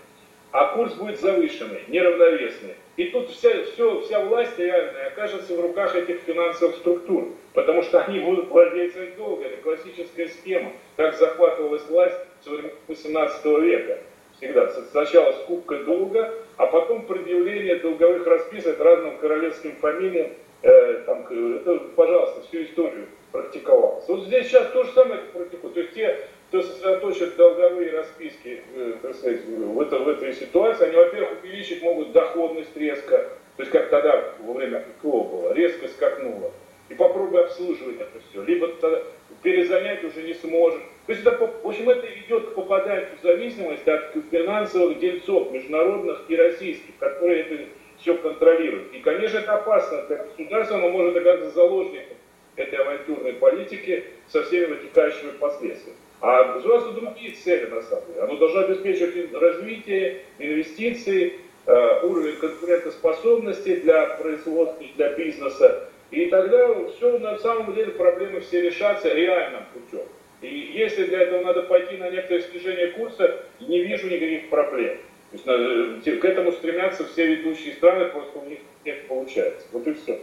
а 0.52 0.74
курс 0.76 0.94
будет 0.96 1.20
завышенный, 1.20 1.84
неравновесный. 1.88 2.76
И 2.96 3.06
тут 3.06 3.30
вся, 3.30 3.64
все, 3.64 4.02
вся 4.02 4.26
власть 4.26 4.58
реальная 4.58 5.08
окажется 5.08 5.56
в 5.56 5.62
руках 5.62 5.96
этих 5.96 6.22
финансовых 6.22 6.78
структур, 6.78 7.30
потому 7.54 7.84
что 7.84 8.02
они 8.02 8.20
будут 8.20 8.50
владельцами 8.50 9.12
долга. 9.16 9.46
Это 9.46 9.58
классическая 9.62 10.28
схема, 10.30 10.72
как 10.96 11.16
захватывалась 11.16 11.86
власть 11.88 12.18
времен 12.46 12.72
18 12.88 13.46
века. 13.46 14.00
Всегда. 14.38 14.70
Сначала 14.92 15.32
скупка 15.44 15.84
долга, 15.84 16.34
а 16.58 16.68
потом 16.68 17.06
предъявление 17.06 17.78
долговых 17.78 18.26
расписок 18.28 18.80
разным 18.80 19.18
королевским 19.18 19.76
фамилиям. 19.78 20.32
Э, 20.62 21.04
там, 21.06 21.26
это, 21.28 21.80
пожалуйста, 21.96 22.42
всю 22.48 22.64
историю 22.64 23.08
практиковалось. 23.32 24.08
Вот 24.08 24.26
здесь 24.26 24.48
сейчас 24.48 24.68
то 24.72 24.84
же 24.84 24.92
самое 24.92 25.22
практикуют. 25.34 25.74
То 25.74 25.80
есть 25.82 25.94
те, 25.94 26.20
кто 26.50 26.62
сосредоточит 26.62 27.36
долговые 27.36 27.92
расписки 27.92 28.64
э, 28.76 29.14
сказать, 29.14 29.44
в, 29.46 29.82
это, 29.82 30.00
в 30.00 30.08
этой 30.08 30.34
ситуации, 30.34 30.86
они, 30.86 30.96
во-первых, 30.96 31.44
увеличить 31.44 31.82
могут 31.82 32.12
доходность 32.12 32.76
резко, 32.78 33.18
то 33.58 33.64
есть 33.64 33.72
как 33.72 33.90
тогда 33.90 34.34
во 34.42 34.54
время 34.54 34.86
ККО 35.02 35.24
было, 35.24 35.54
резко 35.54 35.88
скакнуло. 35.88 36.52
И 36.90 36.94
попробуй 36.94 37.44
обслуживать 37.44 38.00
это 38.00 38.20
все. 38.30 38.44
Либо 38.44 38.68
тогда 38.70 39.02
перезанять 39.44 40.04
уже 40.04 40.24
не 40.24 40.34
сможет. 40.36 40.82
То 41.08 41.14
есть, 41.14 41.26
это, 41.26 41.38
в 41.38 41.68
общем, 41.68 41.90
это 41.90 42.06
идет 42.20 42.50
к 42.50 42.54
попаданию 42.54 43.08
в 43.18 43.24
зависимость 43.24 43.88
от 43.88 44.14
финансовых 44.30 45.00
дельцов, 45.00 45.52
международных 45.52 46.26
и 46.28 46.36
российских, 46.36 46.98
которые 47.00 47.44
это 47.44 47.64
все 47.98 48.16
контролируют. 48.16 48.94
И, 48.94 49.00
конечно, 49.00 49.38
это 49.38 49.56
опасно 49.56 50.04
для 50.04 50.18
государства, 50.18 50.78
оно 50.78 50.90
может 50.90 51.16
оказаться 51.16 51.52
заложником 51.52 52.18
этой 52.58 52.80
авантюрной 52.80 53.34
политики 53.34 54.04
со 54.28 54.44
всеми 54.44 54.66
вытекающими 54.66 55.32
последствиями. 55.40 55.98
А 56.20 56.56
государство 56.56 56.92
другие 56.92 57.32
цели, 57.32 57.68
на 57.68 57.82
самом 57.84 58.06
деле. 58.08 58.22
Оно 58.22 58.36
должно 58.36 58.62
обеспечивать 58.62 59.34
развитие, 59.34 60.24
инвестиции, 60.40 61.40
э, 61.68 62.00
уровень 62.04 62.36
конкурентоспособности 62.36 63.78
для 63.78 64.08
производства, 64.18 64.86
для 64.96 65.14
бизнеса. 65.14 65.90
И 66.12 66.26
тогда 66.26 66.74
все 66.90 67.18
на 67.20 67.38
самом 67.38 67.74
деле 67.76 67.92
проблемы 67.92 68.42
все 68.42 68.62
решатся 68.62 69.14
реальным 69.14 69.64
путем. 69.74 70.06
И 70.42 70.72
если 70.76 71.06
для 71.06 71.22
этого 71.22 71.42
надо 71.42 71.64
пойти 71.64 71.98
на 71.98 72.10
некоторое 72.10 72.44
снижение 72.44 72.92
курса, 72.92 73.44
не 73.60 73.84
вижу 73.84 74.08
никаких 74.08 74.50
проблем. 74.50 74.98
То 75.32 75.54
есть, 75.54 76.08
э, 76.08 76.18
к 76.18 76.26
этому 76.26 76.52
стремятся 76.52 77.06
все 77.06 77.36
ведущие 77.36 77.74
страны, 77.74 78.06
просто 78.06 78.40
у 78.40 78.46
них 78.46 78.60
нет 78.86 79.08
получается. 79.08 79.66
Вот 79.72 79.88
и 79.88 79.94
все. 79.94 80.22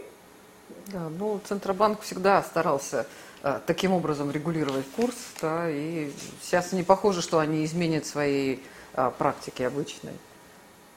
Да, 0.87 1.09
ну, 1.09 1.39
Центробанк 1.43 2.01
всегда 2.01 2.41
старался 2.41 3.05
а, 3.43 3.61
таким 3.65 3.91
образом 3.91 4.31
регулировать 4.31 4.85
курс, 4.95 5.15
да, 5.41 5.69
и 5.69 6.09
сейчас 6.41 6.73
не 6.73 6.83
похоже, 6.83 7.21
что 7.21 7.37
они 7.37 7.63
изменят 7.63 8.05
свои 8.05 8.57
а, 8.93 9.11
практики 9.11 9.61
обычные. 9.61 10.15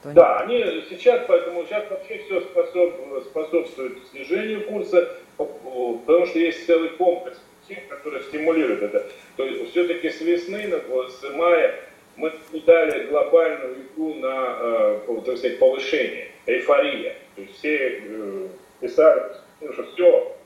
То 0.01 0.11
да, 0.13 0.39
они 0.39 0.57
сейчас, 0.89 1.21
поэтому 1.27 1.65
сейчас 1.65 1.89
вообще 1.91 2.23
все 2.25 2.41
способ, 2.41 2.93
способствует 3.25 3.97
снижению 4.11 4.65
курса, 4.65 5.09
потому 5.37 6.25
что 6.25 6.39
есть 6.39 6.65
целый 6.65 6.89
комплекс 6.89 7.37
тем, 7.69 7.79
которые 7.87 8.23
стимулируют 8.23 8.81
это. 8.81 9.07
То 9.37 9.45
есть 9.45 9.71
все-таки 9.71 10.09
с 10.09 10.19
весны, 10.19 10.67
с 10.67 11.33
мая 11.33 11.79
мы 12.17 12.33
дали 12.65 13.05
глобальную 13.05 13.77
игру 13.83 14.15
на, 14.15 14.57
э, 14.59 15.21
так 15.25 15.37
сказать, 15.37 15.59
повышение, 15.59 16.31
эйфория. 16.47 17.15
То 17.35 17.41
есть 17.41 17.57
все 17.57 18.01
э, 18.03 18.47
писали, 18.81 19.21
потому 19.59 19.73
что 19.73 19.93
все 19.93 20.37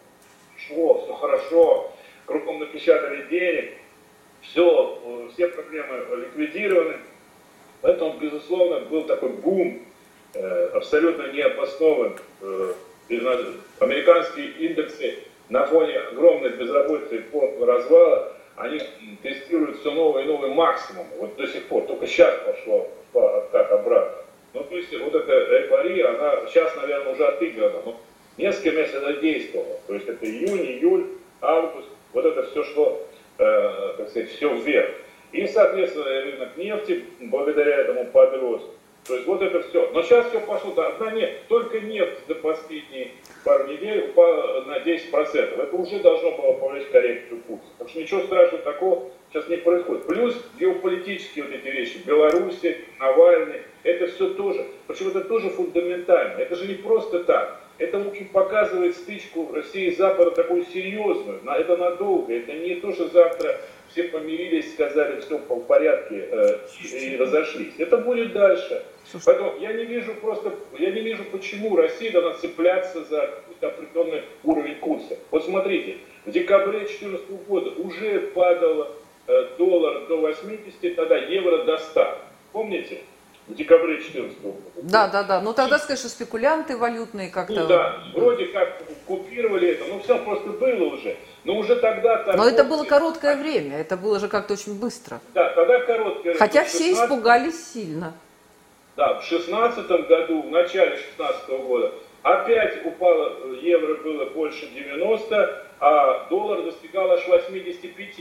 шло, 0.58 1.04
все 1.04 1.14
хорошо, 1.14 1.94
кругом 2.26 2.60
напечатали 2.60 3.26
денег, 3.30 3.72
все, 4.42 5.30
все 5.34 5.48
проблемы 5.48 6.06
ликвидированы. 6.18 6.98
Поэтому, 7.82 8.20
безусловно, 8.20 8.82
был 8.82 9.04
такой 9.06 9.30
бум, 9.30 9.82
э, 10.36 10.70
абсолютно 10.74 11.32
необоснованный. 11.32 12.18
Э, 12.42 12.74
американские 13.80 14.48
индексы 14.60 15.18
на 15.50 15.66
фоне 15.66 15.98
огромной 15.98 16.52
безработицы 16.52 17.18
и 17.18 17.64
развала, 17.64 18.34
они 18.56 18.80
тестируют 19.22 19.80
все 19.80 19.92
новые 19.92 20.26
и 20.26 20.28
новые 20.28 20.54
максимумы. 20.54 21.10
Вот 21.20 21.36
до 21.36 21.48
сих 21.48 21.68
пор, 21.68 21.86
только 21.86 22.08
сейчас 22.08 22.34
пошло 22.46 22.88
откат 23.14 23.72
обратно. 23.72 24.18
Ну, 24.54 24.64
то 24.64 24.76
есть 24.76 24.98
вот 25.00 25.16
эта 25.16 25.58
эйфория, 25.58 26.10
она 26.10 26.48
сейчас, 26.48 26.76
наверное, 26.76 27.14
уже 27.14 27.26
отыграна. 27.26 27.82
Но 27.86 28.00
Несколько 28.38 28.72
месяцев 28.72 29.04
это 29.04 29.22
действовало. 29.22 29.80
То 29.88 29.94
есть 29.94 30.08
это 30.08 30.26
июнь, 30.26 30.66
июль, 30.66 31.06
август, 31.42 31.88
вот 32.14 32.26
это 32.26 32.44
все 32.50 32.64
шло, 32.64 33.00
э, 33.38 33.94
так 33.98 34.10
сказать, 34.10 34.30
все 34.32 34.54
вверх. 34.56 34.90
И, 35.32 35.48
соответственно, 35.48 36.06
рынок 36.06 36.58
нефти 36.58 37.06
благодаря 37.20 37.78
этому 37.78 38.06
подрос. 38.06 38.64
То 39.06 39.16
есть 39.16 39.28
вот 39.28 39.42
это 39.42 39.62
все. 39.64 39.90
Но 39.94 40.02
сейчас 40.02 40.30
все 40.30 40.40
пошло, 40.40 40.74
да, 40.74 40.88
одна 40.88 41.12
нефть, 41.12 41.48
только 41.50 41.80
нефть 41.82 42.20
за 42.28 42.36
последние 42.36 43.12
пару 43.44 43.68
недель 43.68 44.10
упала 44.10 44.62
на 44.62 44.80
10%. 44.80 45.62
Это 45.62 45.76
уже 45.76 46.00
должно 46.00 46.32
было 46.32 46.54
повлечь 46.54 46.88
коррекцию 46.88 47.42
курса. 47.42 47.66
Так 47.80 47.90
что 47.90 48.00
ничего 48.00 48.22
страшного 48.22 48.64
такого 48.64 49.12
сейчас 49.32 49.48
не 49.50 49.58
происходит. 49.58 50.08
Плюс 50.08 50.36
геополитические 50.60 51.46
вот 51.46 51.54
эти 51.54 51.68
вещи, 51.68 51.98
Беларуси, 52.06 52.78
Навальный, 53.00 53.62
это 53.84 54.08
все 54.08 54.30
тоже, 54.30 54.66
почему 54.88 55.10
это 55.10 55.22
тоже 55.22 55.50
фундаментально. 55.50 56.40
Это 56.40 56.56
же 56.56 56.68
не 56.68 56.76
просто 56.76 57.24
так. 57.26 57.60
Это, 57.80 57.98
общем, 57.98 58.28
показывает 58.28 58.96
стычку 58.96 59.52
России 59.52 59.88
и 59.88 59.96
Запада 59.96 60.32
такую 60.32 60.64
серьезную. 60.64 61.42
Это 61.46 61.76
надолго. 61.76 62.32
Это 62.32 62.54
не 62.54 62.76
то, 62.76 62.94
что 62.94 63.08
завтра 63.08 63.60
все 63.94 64.04
помирились, 64.06 64.74
сказали, 64.74 65.22
все 65.22 65.38
в 65.38 65.60
порядке 65.62 66.28
э, 66.32 66.58
и 66.84 67.16
разошлись. 67.16 67.74
Это 67.78 67.98
будет 67.98 68.34
дальше. 68.34 68.84
Поэтому 69.24 69.54
я 69.60 69.72
не 69.74 69.86
вижу 69.86 70.16
просто, 70.16 70.54
я 70.80 70.92
не 70.92 71.02
вижу, 71.02 71.24
почему 71.32 71.76
Россия 71.76 72.12
должна 72.12 72.34
цепляться 72.34 73.04
за 73.04 73.22
какой-то 73.22 73.68
определенный 73.68 74.24
уровень 74.44 74.76
курса. 74.80 75.18
Вот 75.30 75.46
смотрите, 75.46 75.98
в 76.26 76.32
декабре 76.32 76.80
2014 76.80 77.30
года 77.48 77.70
уже 77.78 78.20
падал 78.34 78.88
э, 79.28 79.48
доллар 79.58 80.08
до 80.08 80.18
80, 80.18 80.96
тогда 80.96 81.18
евро 81.18 81.64
до 81.64 81.78
100. 81.78 82.18
Помните? 82.52 83.02
в 83.48 83.56
декабре 83.56 83.98
2014 83.98 84.42
года. 84.42 84.58
Да, 84.84 85.08
да, 85.10 85.24
да. 85.24 85.42
Ну 85.42 85.54
тогда, 85.54 85.78
конечно, 85.78 86.08
спекулянты 86.08 86.78
валютные 86.78 87.30
как-то... 87.30 87.54
Ну 87.54 87.68
да, 87.68 88.02
вроде 88.14 88.46
как 88.46 88.82
купировали 89.06 89.68
это, 89.70 89.84
но 89.86 90.00
все 90.00 90.18
просто 90.20 90.50
было 90.52 90.96
уже. 90.96 91.18
Но 91.44 91.58
уже 91.58 91.76
тогда... 91.76 92.18
Торговцы... 92.18 92.38
Но 92.38 92.48
это 92.48 92.64
было 92.64 92.84
короткое 92.84 93.36
время, 93.36 93.80
это 93.80 93.98
было 93.98 94.20
же 94.20 94.28
как-то 94.28 94.54
очень 94.54 94.80
быстро. 94.80 95.20
Да, 95.34 95.50
тогда 95.50 95.80
короткое 95.82 96.36
Хотя 96.36 96.62
время. 96.62 96.70
все 96.70 96.90
16... 96.90 97.04
испугались 97.04 97.74
сильно. 97.74 98.14
Да, 98.96 99.20
в 99.20 99.24
16 99.24 99.88
году, 100.08 100.44
в 100.44 100.50
начале 100.52 100.98
16 100.98 101.50
года, 101.66 101.92
Опять 102.24 102.86
упало, 102.86 103.54
евро 103.62 103.96
было 103.96 104.26
больше 104.30 104.68
90, 104.68 105.68
а 105.82 106.26
доллар 106.30 106.64
достигал 106.64 107.12
аж 107.12 107.28
85. 107.28 108.16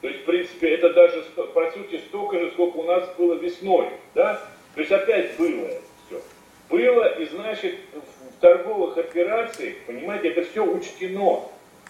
То 0.00 0.08
есть, 0.08 0.22
в 0.22 0.24
принципе, 0.24 0.74
это 0.74 0.94
даже, 0.94 1.22
по 1.36 1.70
сути, 1.70 2.00
столько 2.08 2.38
же, 2.38 2.50
сколько 2.52 2.78
у 2.78 2.84
нас 2.84 3.04
было 3.18 3.34
весной. 3.34 3.90
Да? 4.14 4.40
То 4.74 4.80
есть 4.80 4.90
опять 4.90 5.36
было 5.36 5.68
все. 6.06 6.22
Было, 6.70 7.04
и 7.18 7.26
значит, 7.26 7.74
в 7.92 8.40
торговых 8.40 8.96
операциях, 8.96 9.74
понимаете, 9.86 10.30
это 10.30 10.50
все 10.50 10.64
учтено. 10.64 11.42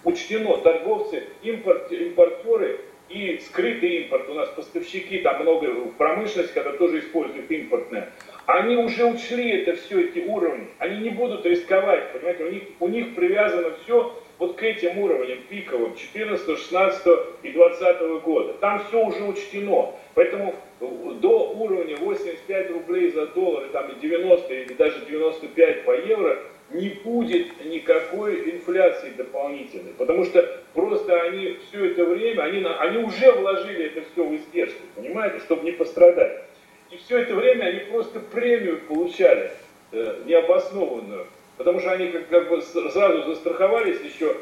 Учтено. 0.04 0.56
Торговцы, 0.58 1.24
импорт, 1.42 1.90
импортеры 1.92 2.80
и 3.08 3.38
скрытый 3.38 4.02
импорт. 4.02 4.28
У 4.28 4.34
нас 4.34 4.48
поставщики, 4.50 5.18
там 5.18 5.42
много 5.42 5.68
промышленности, 5.98 6.54
когда 6.54 6.72
тоже 6.72 7.00
используют 7.00 7.50
импортное. 7.50 8.10
Они 8.46 8.76
уже 8.76 9.04
учли 9.04 9.62
это 9.62 9.76
все, 9.76 10.00
эти 10.00 10.18
уровни. 10.20 10.68
Они 10.78 10.98
не 11.02 11.10
будут 11.10 11.46
рисковать, 11.46 12.12
понимаете, 12.12 12.44
у 12.44 12.50
них, 12.50 12.62
у 12.80 12.88
них 12.88 13.14
привязано 13.14 13.74
все 13.82 14.18
вот 14.38 14.56
к 14.56 14.62
этим 14.64 14.98
уровням 14.98 15.38
пиковым 15.48 15.94
14, 15.94 16.58
16 16.58 17.06
и 17.44 17.50
20 17.50 18.00
года. 18.24 18.54
Там 18.54 18.84
все 18.84 19.04
уже 19.04 19.22
учтено. 19.22 19.94
Поэтому 20.14 20.54
до 20.80 21.50
уровня 21.50 21.96
85 21.96 22.70
рублей 22.70 23.12
за 23.12 23.26
доллар, 23.26 23.68
там 23.72 23.88
и 23.92 24.00
90 24.00 24.52
или 24.52 24.72
даже 24.72 25.06
95 25.06 25.84
по 25.84 25.92
евро, 25.92 26.38
не 26.72 26.88
будет 27.04 27.64
никакой 27.64 28.50
инфляции 28.50 29.10
дополнительной. 29.10 29.92
Потому 29.96 30.24
что 30.24 30.60
просто 30.74 31.20
они 31.22 31.58
все 31.68 31.86
это 31.86 32.04
время, 32.04 32.42
они, 32.42 32.64
они 32.64 32.98
уже 32.98 33.32
вложили 33.32 33.86
это 33.86 34.02
все 34.12 34.24
в 34.24 34.34
издержки, 34.34 34.80
понимаете, 34.94 35.40
чтобы 35.40 35.64
не 35.64 35.72
пострадать. 35.72 36.44
И 36.90 36.96
все 36.98 37.18
это 37.18 37.34
время 37.34 37.64
они 37.64 37.80
просто 37.90 38.20
премию 38.20 38.80
получали, 38.88 39.50
э, 39.92 40.22
необоснованную. 40.26 41.26
Потому 41.56 41.80
что 41.80 41.92
они 41.92 42.08
как, 42.08 42.28
как 42.28 42.48
бы 42.48 42.62
сразу 42.62 43.22
застраховались 43.22 44.00
еще 44.00 44.36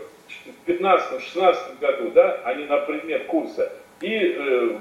в 0.64 0.68
15-16 0.68 1.80
году, 1.80 2.10
да, 2.12 2.40
они 2.44 2.64
на 2.64 2.78
предмет 2.78 3.26
курса, 3.26 3.72
и 4.00 4.34
э, 4.36 4.78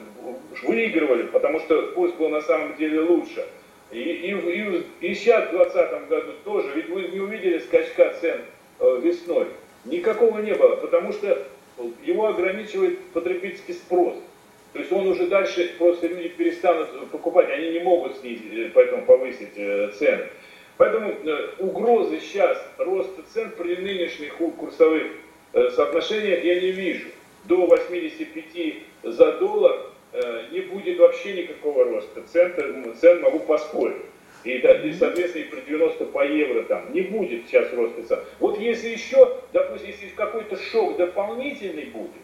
выигрывали, 0.64 1.24
потому 1.24 1.60
что 1.60 1.92
курс 1.94 2.14
был 2.14 2.30
на 2.30 2.42
самом 2.42 2.76
деле 2.78 3.02
лучше. 3.02 3.46
И, 3.92 4.00
и, 4.00 4.32
и, 4.32 4.84
и 5.02 5.16
сейчас 5.16 5.48
в 5.48 5.52
2020 5.52 6.10
году 6.10 6.32
тоже, 6.44 6.72
ведь 6.76 6.90
вы 6.90 7.08
не 7.08 7.20
увидели 7.20 7.58
скачка 7.58 8.14
цен 8.22 8.42
э, 8.80 9.00
весной. 9.02 9.48
Никакого 9.86 10.40
не 10.40 10.54
было, 10.54 10.76
потому 10.76 11.12
что 11.12 11.48
его 12.04 12.28
ограничивает 12.28 13.00
потребительский 13.14 13.74
спрос. 13.74 14.16
То 14.74 14.80
есть 14.80 14.92
он 14.92 15.08
уже 15.08 15.26
дальше, 15.26 15.74
просто 15.80 16.06
люди 16.06 16.30
перестанут 16.30 17.10
покупать, 17.10 17.50
они 17.50 17.72
не 17.72 17.80
могут 17.80 18.18
снизить, 18.18 18.54
э, 18.54 18.70
поэтому 18.74 19.06
повысить 19.06 19.58
э, 19.58 19.92
цены. 19.98 20.28
Поэтому 20.78 21.14
угрозы 21.58 22.20
сейчас 22.20 22.58
роста 22.78 23.24
цен 23.34 23.52
при 23.58 23.76
нынешних 23.76 24.36
курсовых 24.36 25.08
соотношениях 25.52 26.42
я 26.46 26.62
не 26.62 26.72
вижу. 26.72 27.10
До 27.46 27.66
85 27.66 28.76
за 29.04 29.32
доллар 29.34 29.78
не 30.52 30.62
будет 30.62 31.00
вообще 31.00 31.44
никакого 31.44 31.86
роста 31.86 32.22
цен, 32.24 32.96
цен 33.00 33.22
могу 33.22 33.40
поспорить. 33.40 33.98
И, 34.44 34.52
и, 34.52 34.94
соответственно, 34.94 35.44
и 35.44 35.48
при 35.48 35.62
90 35.62 36.06
по 36.06 36.26
евро 36.26 36.64
там 36.64 36.94
не 36.94 37.02
будет 37.02 37.48
сейчас 37.48 37.72
роста 37.74 38.04
цен. 38.04 38.20
Вот 38.40 38.58
если 38.58 38.90
еще, 38.90 39.38
допустим, 39.52 39.90
если 39.90 40.08
какой-то 40.16 40.58
шок 40.58 40.98
дополнительный 40.98 41.86
будет, 41.86 42.22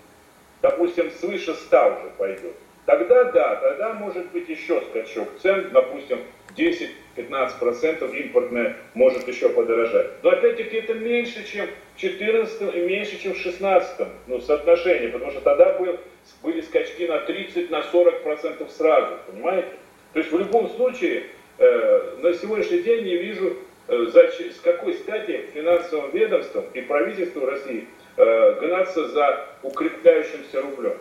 допустим, 0.62 1.12
свыше 1.12 1.54
100 1.54 1.88
уже 1.88 2.12
пойдет, 2.18 2.56
тогда 2.86 3.25
да, 3.25 3.56
тогда 3.58 3.94
может 3.94 4.32
быть 4.32 4.48
еще 4.48 4.82
скачок 4.89 5.27
цен, 5.42 5.70
допустим, 5.74 6.20
10-15% 6.58 8.16
импортное 8.16 8.78
может 8.94 9.28
еще 9.28 9.50
подорожать. 9.50 10.24
Но 10.24 10.30
опять-таки 10.30 10.78
это 10.78 10.94
меньше, 10.94 11.46
чем 11.46 11.68
в 11.68 12.00
2014 12.00 12.76
и 12.76 12.80
меньше, 12.82 13.22
чем 13.22 13.34
в 13.34 13.42
2016 13.42 14.08
ну, 14.28 14.40
соотношение, 14.42 15.10
потому 15.10 15.32
что 15.32 15.42
тогда 15.42 15.78
был, 15.78 15.98
были 16.44 16.62
скачки 16.62 17.08
на 17.08 17.18
30-40% 17.26 17.70
на 17.70 17.80
40% 17.82 18.70
сразу, 18.72 19.18
понимаете? 19.28 19.70
То 20.13 20.20
есть 20.20 20.32
в 20.32 20.39
любом 20.39 20.70
случае 20.70 21.26
э, 21.58 22.15
на 22.20 22.34
сегодняшний 22.34 22.80
день 22.80 23.06
не 23.06 23.18
вижу, 23.18 23.58
э, 23.88 24.06
за, 24.06 24.28
с 24.30 24.60
какой 24.63 24.94
стати 24.96 25.50
финансовым 25.54 26.12
ведомством 26.12 26.65
и 26.74 26.82
правительству 26.82 27.46
России 27.46 27.88
э, 28.18 28.60
гнаться 28.62 29.08
за 29.10 29.46
укрепляющимся 29.62 30.62
рублем. 30.62 30.98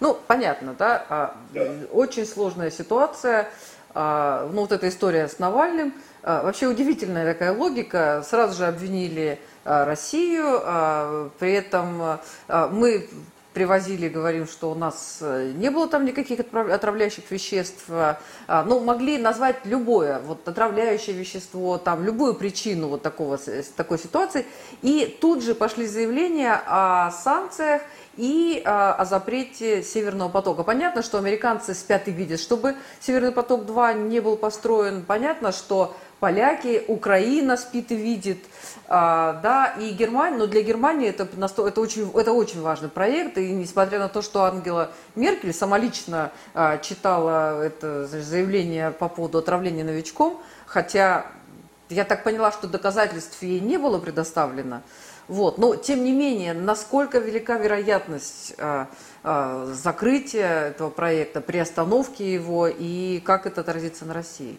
Ну, 0.00 0.16
понятно, 0.26 0.74
да? 0.78 1.04
А, 1.08 1.36
да. 1.52 1.66
Очень 1.92 2.26
сложная 2.26 2.70
ситуация. 2.70 3.48
А, 4.00 4.48
ну, 4.52 4.60
вот 4.60 4.70
эта 4.70 4.88
история 4.88 5.26
с 5.26 5.40
Навальным. 5.40 5.92
А, 6.22 6.44
вообще 6.44 6.68
удивительная 6.68 7.32
такая 7.32 7.52
логика. 7.52 8.22
Сразу 8.24 8.56
же 8.56 8.66
обвинили 8.66 9.40
Россию, 9.64 10.62
при 11.38 11.52
этом 11.52 12.20
мы 12.48 13.06
привозили, 13.58 14.08
говорим, 14.08 14.46
что 14.46 14.70
у 14.70 14.76
нас 14.76 15.18
э, 15.20 15.50
не 15.56 15.68
было 15.72 15.88
там 15.88 16.04
никаких 16.04 16.38
отравляющих 16.54 17.28
веществ. 17.28 17.86
Ну, 17.88 18.78
могли 18.78 19.18
назвать 19.18 19.56
любое, 19.64 20.20
вот 20.20 20.46
отравляющее 20.46 21.16
вещество, 21.16 21.76
там, 21.76 22.04
любую 22.04 22.34
причину 22.34 22.86
вот 22.86 23.02
такого, 23.02 23.36
такой 23.76 23.98
ситуации. 23.98 24.46
И 24.82 25.18
тут 25.20 25.42
же 25.42 25.56
пошли 25.56 25.88
заявления 25.88 26.62
о 26.66 27.10
санкциях 27.10 27.82
и 28.18 28.62
а, 28.64 28.94
о 28.94 29.04
запрете 29.04 29.82
Северного 29.82 30.28
потока. 30.28 30.64
Понятно, 30.64 31.02
что 31.02 31.18
американцы 31.18 31.72
спят 31.72 32.08
и 32.08 32.10
видят, 32.10 32.40
чтобы 32.40 32.74
Северный 33.00 33.32
поток-2 33.32 34.08
не 34.08 34.20
был 34.20 34.36
построен. 34.36 35.04
Понятно, 35.04 35.52
что 35.52 35.96
поляки, 36.20 36.84
Украина 36.88 37.56
спит 37.56 37.92
и 37.92 37.96
видит, 37.96 38.44
а, 38.86 39.40
да, 39.42 39.74
и 39.78 39.90
Германия, 39.90 40.38
но 40.38 40.46
для 40.46 40.62
Германии 40.62 41.08
это, 41.08 41.24
это, 41.24 41.80
очень, 41.80 42.10
это 42.14 42.32
очень 42.32 42.60
важный 42.60 42.88
проект, 42.88 43.38
и 43.38 43.52
несмотря 43.52 43.98
на 43.98 44.08
то, 44.08 44.22
что 44.22 44.44
Ангела 44.44 44.90
Меркель 45.14 45.52
самолично 45.52 46.32
а, 46.54 46.78
читала 46.78 47.62
это 47.62 48.06
заявление 48.06 48.90
по 48.90 49.08
поводу 49.08 49.38
отравления 49.38 49.84
новичком, 49.84 50.40
хотя 50.66 51.26
я 51.88 52.04
так 52.04 52.24
поняла, 52.24 52.52
что 52.52 52.66
доказательств 52.66 53.42
ей 53.42 53.60
не 53.60 53.78
было 53.78 53.98
предоставлено, 53.98 54.82
вот, 55.28 55.58
но 55.58 55.76
тем 55.76 56.04
не 56.04 56.12
менее, 56.12 56.54
насколько 56.54 57.18
велика 57.18 57.58
вероятность 57.58 58.54
а, 58.58 58.88
а, 59.22 59.66
закрытия 59.74 60.68
этого 60.68 60.88
проекта, 60.88 61.42
приостановки 61.42 62.22
его, 62.22 62.66
и 62.66 63.20
как 63.20 63.46
это 63.46 63.60
отразится 63.60 64.06
на 64.06 64.14
России? 64.14 64.58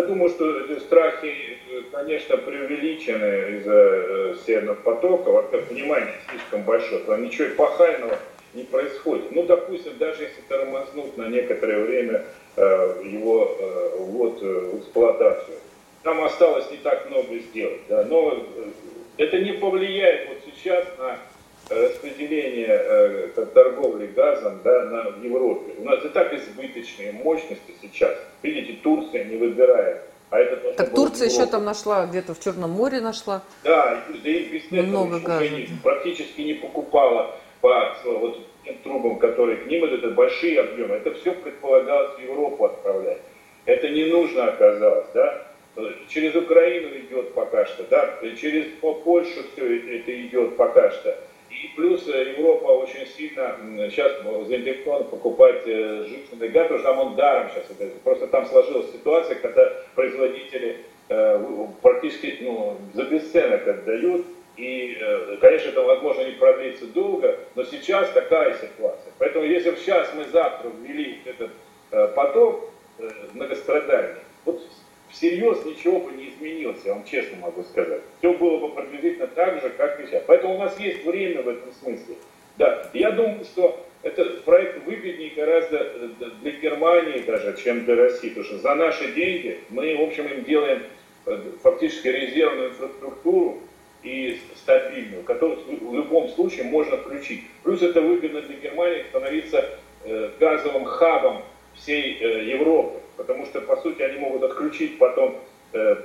Я 0.00 0.06
думаю, 0.06 0.30
что 0.30 0.80
страхи, 0.80 1.58
конечно, 1.92 2.38
преувеличены 2.38 3.58
из-за 3.58 3.74
э, 3.74 4.34
Северного 4.46 4.76
потока. 4.76 5.28
Во-первых, 5.28 5.70
внимание 5.70 6.14
слишком 6.30 6.62
большое, 6.62 7.04
там 7.04 7.22
ничего 7.22 7.48
эпохального 7.48 8.16
не 8.54 8.62
происходит. 8.62 9.30
Ну, 9.32 9.42
допустим, 9.42 9.98
даже 9.98 10.22
если 10.22 10.40
тормознуть 10.48 11.18
на 11.18 11.28
некоторое 11.28 11.84
время 11.84 12.24
э, 12.56 13.02
его 13.04 13.54
э, 13.58 13.96
ввод 13.98 14.40
в 14.40 14.78
эксплуатацию, 14.78 15.58
там 16.02 16.24
осталось 16.24 16.70
не 16.70 16.78
так 16.78 17.10
много 17.10 17.38
сделать. 17.38 17.82
Да, 17.90 18.02
но 18.04 18.42
это 19.18 19.38
не 19.38 19.52
повлияет 19.52 20.30
вот 20.30 20.38
сейчас 20.46 20.86
на 20.96 21.18
распределение 21.70 22.68
э, 22.68 23.46
торговли 23.54 24.06
газом 24.08 24.60
да, 24.64 24.84
на, 24.84 25.10
в 25.10 25.22
Европе. 25.22 25.72
У 25.78 25.84
нас 25.84 26.04
и 26.04 26.08
так 26.08 26.32
избыточные 26.34 27.12
мощности 27.12 27.74
сейчас. 27.80 28.16
Видите, 28.42 28.78
Турция 28.82 29.24
не 29.24 29.36
выбирает. 29.36 30.02
А 30.30 30.38
это 30.38 30.74
так 30.74 30.94
Турция 30.94 31.28
еще 31.28 31.46
там 31.46 31.64
нашла, 31.64 32.06
где-то 32.06 32.34
в 32.34 32.40
Черном 32.40 32.70
море 32.70 33.00
нашла. 33.00 33.42
Да, 33.64 34.04
да 34.22 34.30
и 34.30 34.44
без 34.44 34.70
Много 34.70 35.16
этого 35.16 35.26
газа. 35.26 35.48
Не, 35.48 35.68
практически 35.82 36.40
не 36.42 36.54
покупала 36.54 37.36
по 37.60 37.96
вот, 38.04 38.38
тем 38.64 38.76
трубам, 38.78 39.18
которые 39.18 39.58
к 39.58 39.66
ним 39.66 39.86
идут, 39.86 40.04
это 40.04 40.10
большие 40.14 40.60
объемы. 40.60 40.96
Это 40.96 41.14
все 41.14 41.32
предполагалось 41.32 42.16
в 42.16 42.22
Европу 42.22 42.64
отправлять. 42.64 43.18
Это 43.64 43.88
не 43.88 44.04
нужно 44.04 44.46
оказалось, 44.48 45.06
да. 45.14 45.46
Через 46.08 46.34
Украину 46.34 46.88
идет 46.98 47.32
пока 47.34 47.64
что, 47.66 47.84
да, 47.84 48.18
через 48.40 48.66
Польшу 48.80 49.40
все 49.52 49.98
это 49.98 50.26
идет 50.26 50.56
пока 50.56 50.90
что. 50.90 51.16
И 51.50 51.68
плюс 51.74 52.06
э, 52.08 52.34
Европа 52.38 52.66
очень 52.66 53.06
сильно 53.06 53.56
сейчас 53.90 54.12
заинтересована 54.46 55.04
покупать 55.04 55.62
э, 55.66 56.06
жительный 56.08 56.48
газ, 56.48 56.68
потому 56.68 56.80
что 56.80 56.88
там 56.88 56.98
он 57.00 57.16
даром 57.16 57.50
сейчас. 57.50 57.76
Просто 58.04 58.28
там 58.28 58.46
сложилась 58.46 58.92
ситуация, 58.92 59.36
когда 59.36 59.72
производители 59.94 60.78
э, 61.08 61.66
практически 61.82 62.38
ну, 62.40 62.76
за 62.94 63.04
бесценок 63.04 63.66
отдают. 63.66 64.26
И, 64.56 64.96
э, 65.00 65.38
конечно, 65.40 65.70
это, 65.70 65.82
возможно, 65.82 66.22
не 66.22 66.32
продлится 66.32 66.86
долго, 66.86 67.36
но 67.54 67.64
сейчас 67.64 68.10
такая 68.10 68.54
ситуация. 68.54 69.12
Поэтому, 69.18 69.44
если 69.44 69.70
бы 69.70 69.76
сейчас 69.76 70.12
мы 70.14 70.26
завтра 70.26 70.70
ввели 70.82 71.20
этот 71.24 71.50
э, 71.90 72.08
поток 72.14 72.70
э, 72.98 73.08
многострадальный, 73.32 74.20
вот 74.44 74.62
всерьез 75.12 75.64
ничего 75.64 76.00
бы 76.00 76.12
не 76.12 76.30
изменилось, 76.30 76.80
я 76.84 76.94
вам 76.94 77.04
честно 77.04 77.38
могу 77.38 77.62
сказать. 77.64 78.02
Все 78.18 78.32
было 78.32 78.58
бы 78.58 78.74
приблизительно 78.74 79.26
так 79.26 79.60
же, 79.60 79.70
как 79.70 80.00
и 80.00 80.06
сейчас. 80.06 80.22
Поэтому 80.26 80.54
у 80.54 80.58
нас 80.58 80.78
есть 80.78 81.04
время 81.04 81.42
в 81.42 81.48
этом 81.48 81.72
смысле. 81.72 82.16
Да, 82.56 82.90
я 82.92 83.10
думаю, 83.10 83.44
что 83.44 83.86
этот 84.02 84.44
проект 84.44 84.84
выгоднее 84.86 85.30
гораздо 85.34 85.78
э, 85.78 86.08
для 86.42 86.52
Германии 86.52 87.20
даже, 87.20 87.56
чем 87.62 87.84
для 87.84 87.96
России, 87.96 88.28
потому 88.30 88.46
что 88.46 88.58
за 88.58 88.74
наши 88.74 89.12
деньги 89.12 89.60
мы, 89.68 89.96
в 89.96 90.02
общем, 90.02 90.26
им 90.26 90.44
делаем 90.44 90.82
э, 91.26 91.38
фактически 91.62 92.08
резервную 92.08 92.70
инфраструктуру 92.70 93.58
и 94.02 94.40
стабильную, 94.56 95.22
которую 95.24 95.58
в 95.80 95.94
любом 95.94 96.28
случае 96.30 96.64
можно 96.64 96.96
включить. 96.96 97.44
Плюс 97.62 97.82
это 97.82 98.00
выгодно 98.00 98.40
для 98.40 98.56
Германии 98.56 99.04
становиться 99.10 99.68
э, 100.04 100.30
газовым 100.38 100.84
хабом 100.84 101.42
всей 101.74 102.14
Европы, 102.50 103.00
потому 103.20 103.44
что, 103.44 103.60
по 103.60 103.76
сути, 103.76 104.00
они 104.00 104.18
могут 104.18 104.42
отключить 104.44 104.98
потом 104.98 105.38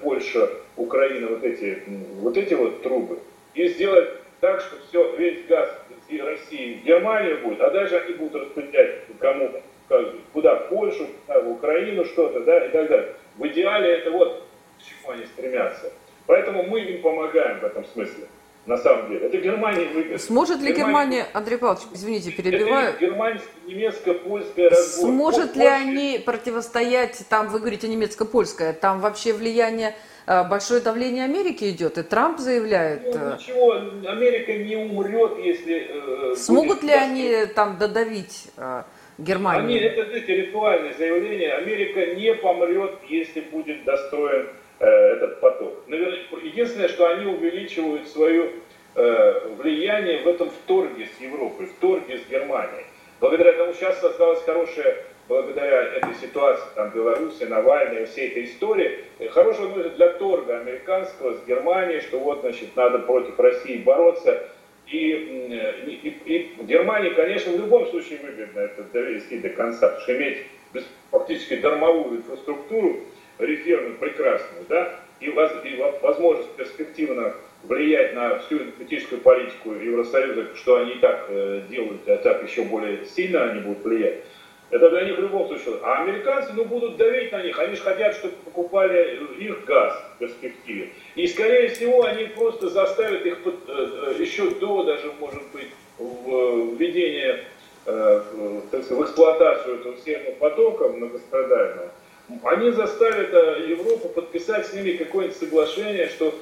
Польша, 0.03 0.49
Украина 0.75 1.27
вот 1.29 1.43
эти, 1.45 1.81
вот 2.19 2.35
эти 2.35 2.53
вот 2.53 2.83
трубы 2.83 3.19
и 3.53 3.69
сделать 3.69 4.09
так, 4.41 4.59
что 4.59 4.75
все, 4.89 5.15
весь 5.15 5.45
газ 5.47 5.69
и 6.09 6.19
России 6.19 6.81
в 6.81 6.83
Германию 6.83 7.39
будет, 7.41 7.61
а 7.61 7.71
дальше 7.71 7.95
они 7.95 8.15
будут 8.15 8.43
распределять 8.43 9.03
кому, 9.19 9.49
как, 9.87 10.07
куда, 10.33 10.55
в 10.55 10.69
Польшу, 10.69 11.07
в 11.27 11.49
Украину 11.49 12.03
что-то, 12.03 12.41
да, 12.41 12.65
и 12.65 12.69
так 12.69 12.89
далее. 12.89 13.13
В 13.37 13.47
идеале 13.47 13.91
это 13.91 14.11
вот 14.11 14.43
к 14.77 14.83
чему 14.83 15.13
они 15.13 15.25
стремятся. 15.25 15.93
Поэтому 16.27 16.63
мы 16.63 16.81
им 16.81 17.01
помогаем 17.01 17.59
в 17.59 17.63
этом 17.63 17.85
смысле. 17.85 18.25
На 18.65 18.77
самом 18.77 19.09
деле. 19.09 19.27
Это 19.27 19.37
Германия 19.37 19.85
выгодно. 19.85 20.17
Сможет 20.17 20.59
ли 20.59 20.73
Германия, 20.73 20.85
Германия 20.85 21.25
Андрей 21.33 21.57
Павлович, 21.57 21.83
извините, 21.93 22.31
перебиваю. 22.31 22.89
Это 22.89 22.99
германско-немецко-польская 22.99 24.69
разборка. 24.69 25.01
Сможет 25.01 25.55
ли 25.55 25.65
они 25.65 26.21
противостоять, 26.25 27.23
там 27.29 27.49
вы 27.49 27.59
говорите 27.59 27.87
немецко-польская, 27.87 28.73
там 28.73 29.01
вообще 29.01 29.33
влияние 29.33 29.95
а, 30.25 30.43
большое 30.43 30.81
давление 30.81 31.25
Америки 31.25 31.69
идет, 31.69 31.99
и 31.99 32.03
Трамп 32.03 32.39
заявляет... 32.39 33.03
Ну, 33.03 33.11
э, 33.13 33.37
ничего, 33.37 33.73
Америка 34.09 34.53
не 34.53 34.75
умрет, 34.75 35.37
если... 35.37 36.31
Э, 36.31 36.35
Смогут 36.35 36.81
ли 36.81 36.91
они 36.91 37.45
там 37.53 37.77
додавить 37.77 38.47
э, 38.57 38.81
Германию? 39.19 39.65
Они, 39.65 39.75
это, 39.75 40.09
знаете, 40.09 40.35
ритуальное 40.35 40.95
заявление. 40.97 41.53
Америка 41.53 42.15
не 42.15 42.33
помрет, 42.33 42.97
если 43.07 43.41
будет 43.41 43.83
достроен 43.83 44.47
э, 44.79 44.85
этот 44.85 45.39
поток. 45.39 45.83
Наверное, 45.87 46.19
единственное, 46.43 46.89
что 46.89 47.07
они 47.07 47.25
увеличивают 47.25 48.07
свое 48.07 48.51
э, 48.95 49.47
влияние 49.57 50.23
в 50.23 50.27
этом 50.27 50.49
вторге 50.49 51.07
с 51.17 51.21
Европой, 51.21 51.67
вторге 51.67 52.17
с 52.17 52.29
Германией. 52.29 52.85
Благодаря 53.19 53.53
тому 53.53 53.73
сейчас 53.73 53.99
создалась 53.99 54.41
хорошая 54.43 55.05
благодаря 55.27 55.81
этой 55.81 56.13
ситуации, 56.15 56.65
там, 56.75 56.91
Беларуси, 56.91 57.43
Навальной, 57.43 58.05
всей 58.05 58.29
этой 58.29 58.45
истории, 58.45 58.99
хорошего 59.31 59.67
ну, 59.75 59.89
для 59.89 60.09
торга 60.09 60.59
американского 60.59 61.33
с 61.33 61.45
Германией, 61.45 62.01
что 62.01 62.19
вот, 62.19 62.41
значит, 62.41 62.75
надо 62.75 62.99
против 62.99 63.39
России 63.39 63.77
бороться. 63.77 64.49
И, 64.87 64.99
и, 64.99 66.21
и 66.25 66.63
Германии, 66.63 67.09
конечно, 67.09 67.53
в 67.53 67.59
любом 67.59 67.87
случае 67.87 68.19
выгодно 68.19 68.59
это 68.59 68.83
довести 68.83 69.39
до 69.39 69.49
конца, 69.49 69.87
потому 69.87 70.01
что 70.03 70.15
иметь 70.15 70.37
фактически 71.09 71.55
дармовую 71.55 72.17
инфраструктуру, 72.17 72.99
резервную, 73.39 73.97
прекрасную, 73.97 74.65
да, 74.69 74.99
и, 75.19 75.29
воз, 75.29 75.51
и 75.63 75.75
возможность 76.01 76.51
перспективно 76.55 77.33
влиять 77.63 78.13
на 78.13 78.39
всю 78.39 78.57
энергетическую 78.57 79.21
политику 79.21 79.73
Евросоюза, 79.73 80.55
что 80.55 80.77
они 80.77 80.91
и 80.91 80.99
так 80.99 81.25
э, 81.29 81.61
делают, 81.69 82.07
а 82.07 82.17
так 82.17 82.43
еще 82.43 82.63
более 82.63 83.05
сильно 83.05 83.51
они 83.51 83.61
будут 83.61 83.83
влиять, 83.83 84.23
это 84.71 84.89
для 84.89 85.05
них 85.05 85.17
в 85.17 85.21
любом 85.21 85.47
случае. 85.47 85.75
А 85.83 86.01
американцы 86.01 86.51
ну, 86.53 86.65
будут 86.65 86.97
давить 86.97 87.31
на 87.31 87.43
них. 87.43 87.57
Они 87.59 87.75
же 87.75 87.81
хотят, 87.81 88.15
чтобы 88.15 88.33
покупали 88.43 89.19
их 89.39 89.63
газ 89.65 89.93
в 90.15 90.19
перспективе. 90.19 90.89
И, 91.15 91.27
скорее 91.27 91.69
всего, 91.69 92.03
они 92.03 92.25
просто 92.25 92.69
заставят 92.69 93.25
их 93.25 93.43
под, 93.43 93.55
э, 93.67 94.15
еще 94.19 94.49
до, 94.49 94.83
даже, 94.83 95.11
может 95.19 95.43
быть, 95.53 95.69
введения 95.97 97.45
э, 97.85 98.21
в 98.71 99.03
эксплуатацию 99.03 99.79
этого 99.79 99.97
северного 99.97 100.35
потока 100.35 100.89
многострадального. 100.89 101.91
Они 102.43 102.71
заставят 102.71 103.33
э, 103.33 103.65
Европу 103.69 104.09
подписать 104.09 104.67
с 104.67 104.73
ними 104.73 104.93
какое-нибудь 104.93 105.37
соглашение, 105.37 106.07
что 106.07 106.33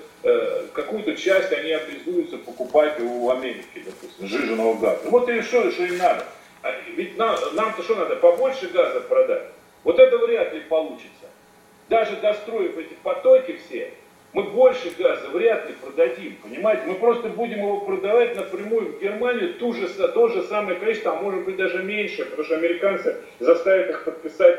какую-то 0.73 1.17
часть 1.17 1.51
они 1.51 1.71
обязуются 1.73 2.37
покупать 2.37 2.97
у 3.01 3.29
Америки, 3.29 3.83
допустим, 3.83 4.25
жиженного 4.25 4.73
газа. 4.79 5.01
Вот 5.09 5.27
и 5.27 5.41
что, 5.41 5.69
что 5.69 5.83
им 5.83 5.97
надо. 5.97 6.25
А 6.61 6.71
ведь 6.95 7.17
нам, 7.17 7.37
нам-то 7.55 7.83
что 7.83 7.95
надо, 7.95 8.15
побольше 8.15 8.69
газа 8.69 9.01
продать? 9.01 9.49
Вот 9.83 9.99
это 9.99 10.17
вряд 10.19 10.53
ли 10.53 10.61
получится. 10.61 11.25
Даже 11.89 12.15
достроив 12.21 12.77
эти 12.77 12.93
потоки 13.03 13.59
все, 13.65 13.91
мы 14.31 14.43
больше 14.43 14.91
газа 14.97 15.27
вряд 15.27 15.67
ли 15.67 15.75
продадим, 15.75 16.37
понимаете? 16.41 16.83
Мы 16.87 16.95
просто 16.95 17.27
будем 17.27 17.57
его 17.57 17.81
продавать 17.81 18.37
напрямую 18.37 18.93
в 18.93 19.01
Германию 19.01 19.55
ту 19.55 19.73
же, 19.73 19.89
то 19.89 20.29
же 20.29 20.43
самое 20.43 20.79
количество, 20.79 21.11
а 21.11 21.21
может 21.21 21.43
быть 21.43 21.57
даже 21.57 21.83
меньше, 21.83 22.23
потому 22.23 22.45
что 22.45 22.55
американцы 22.55 23.17
заставят 23.39 23.89
их 23.89 24.05
подписать 24.05 24.57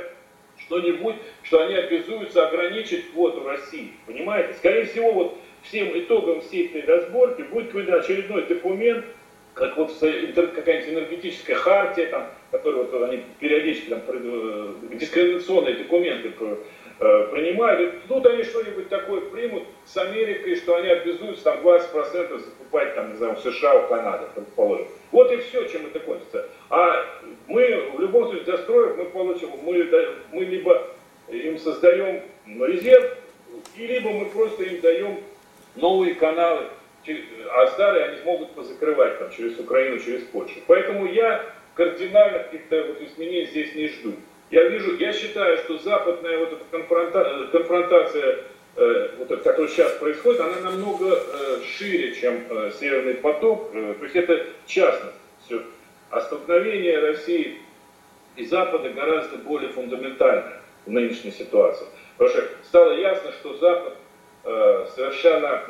что-нибудь, 0.66 1.16
что 1.42 1.64
они 1.64 1.74
обязуются 1.74 2.46
ограничить 2.46 3.10
квоту 3.12 3.44
России, 3.44 3.92
понимаете? 4.06 4.54
Скорее 4.54 4.86
всего, 4.86 5.12
вот 5.12 5.38
всем 5.62 5.98
итогом 5.98 6.40
всей 6.40 6.68
этой 6.68 6.82
разборки 6.82 7.42
будет 7.42 7.68
какой-то 7.68 7.96
очередной 7.96 8.42
документ, 8.46 9.04
как 9.54 9.76
вот 9.76 9.92
какая-нибудь 9.98 10.92
энергетическая 10.92 11.56
хартия, 11.56 12.10
там, 12.10 12.28
которую 12.50 12.90
вот 12.90 13.02
они 13.08 13.22
периодически 13.38 13.88
там, 13.88 14.00
э, 14.08 14.74
дискриминационные 14.94 15.74
документы 15.74 16.32
э, 17.00 17.28
принимают, 17.32 18.06
тут 18.08 18.26
они 18.26 18.42
что-нибудь 18.42 18.88
такое 18.88 19.20
примут 19.22 19.64
с 19.84 19.96
Америкой, 19.96 20.56
что 20.56 20.76
они 20.76 20.88
обязуются 20.88 21.44
там 21.44 21.60
20% 21.60 22.38
закупать 22.38 22.94
там, 22.96 23.12
не 23.12 23.16
знаю, 23.16 23.36
в 23.36 23.40
США, 23.40 23.78
в 23.78 23.88
Канаде, 23.88 24.24
предположим. 24.34 24.88
Вот 25.12 25.30
и 25.30 25.36
все, 25.36 25.64
чем 25.68 25.86
это 25.86 26.00
кончится. 26.00 26.48
А 26.70 27.06
мы 27.46 27.90
в 27.96 28.00
любом 28.00 28.26
случае 28.26 28.44
достроив, 28.44 28.96
мы 28.96 29.04
получим, 29.06 29.50
мы, 29.62 29.88
мы 30.32 30.44
либо 30.44 30.86
им 31.28 31.58
создаем 31.58 32.22
резерв, 32.46 33.18
и 33.76 33.86
либо 33.86 34.10
мы 34.10 34.26
просто 34.26 34.64
им 34.64 34.80
даем 34.80 35.18
новые 35.76 36.14
каналы 36.14 36.66
а 37.50 37.66
старые 37.68 38.06
они 38.06 38.18
смогут 38.22 38.52
позакрывать 38.52 39.18
там, 39.18 39.30
через 39.30 39.58
Украину, 39.58 39.98
через 39.98 40.22
Польшу. 40.24 40.60
Поэтому 40.66 41.06
я 41.06 41.44
кардинальных 41.74 42.44
каких-то 42.44 42.82
вот 42.84 43.02
изменений 43.02 43.46
здесь 43.46 43.74
не 43.74 43.88
жду. 43.88 44.14
Я 44.50 44.68
вижу, 44.68 44.96
я 44.96 45.12
считаю, 45.12 45.58
что 45.58 45.78
западная 45.78 46.38
вот 46.38 46.52
эта 46.52 46.64
конфронта, 46.70 47.48
конфронтация, 47.50 48.38
э, 48.76 49.08
вот 49.18 49.28
которая 49.28 49.68
сейчас 49.68 49.92
происходит, 49.92 50.40
она 50.40 50.60
намного 50.60 51.16
э, 51.16 51.60
шире, 51.64 52.14
чем 52.14 52.42
э, 52.48 52.70
Северный 52.78 53.14
поток. 53.14 53.70
Э, 53.74 53.94
то 53.98 54.04
есть 54.04 54.16
это 54.16 54.46
частность. 54.66 55.16
Все. 55.44 55.62
А 56.14 56.20
столкновение 56.20 57.00
России 57.00 57.58
и 58.36 58.44
Запада 58.44 58.90
гораздо 58.90 59.38
более 59.38 59.70
фундаментальное 59.70 60.60
в 60.86 60.90
нынешней 60.90 61.32
ситуации. 61.32 61.86
Потому 62.16 62.36
что 62.36 62.48
стало 62.64 62.92
ясно, 62.92 63.32
что 63.32 63.56
Запад 63.56 63.94
Э, 64.46 64.86
совершенно, 64.94 65.62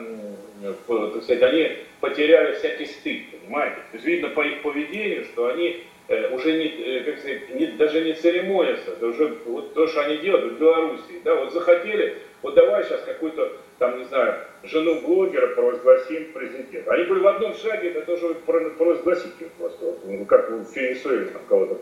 так 0.61 1.23
сказать, 1.23 1.43
они 1.45 1.79
потеряли 2.01 2.55
всякий 2.55 2.87
стыд, 2.87 3.23
понимаете? 3.31 3.77
То 3.77 3.95
есть 3.95 4.05
видно 4.05 4.31
по 4.31 4.41
их 4.41 4.63
поведению, 4.63 5.27
что 5.27 5.47
они 5.47 5.85
э, 6.09 6.35
уже 6.35 6.59
не, 6.59 6.67
э, 6.67 7.05
как 7.05 7.21
сказать, 7.21 7.55
не, 7.55 7.67
даже 7.69 8.05
не 8.05 8.15
церемонятся, 8.15 8.91
это 8.91 9.07
уже 9.07 9.29
вот 9.47 9.75
то, 9.75 9.87
что 9.87 10.01
они 10.01 10.17
делают 10.17 10.55
в 10.55 10.59
Белоруссии, 10.59 11.21
да, 11.23 11.37
вот 11.37 11.53
захотели, 11.53 12.19
вот 12.43 12.55
давай 12.55 12.83
сейчас 12.83 13.03
какую-то, 13.03 13.53
там, 13.79 13.99
не 13.99 14.05
знаю, 14.05 14.37
жену 14.63 15.01
блогера 15.01 15.49
провозгласим 15.49 16.33
президент. 16.33 16.89
Они 16.89 17.05
были 17.05 17.21
в 17.21 17.27
одном 17.27 17.55
шаге, 17.55 17.91
это 17.91 18.03
тоже 18.03 18.35
провозгласить 18.47 19.35
просто, 19.59 19.97
ну, 20.05 20.25
как 20.27 20.51
в 20.51 20.77
Венесуэле 20.77 21.27
там 21.27 21.43
кого-то 21.49 21.75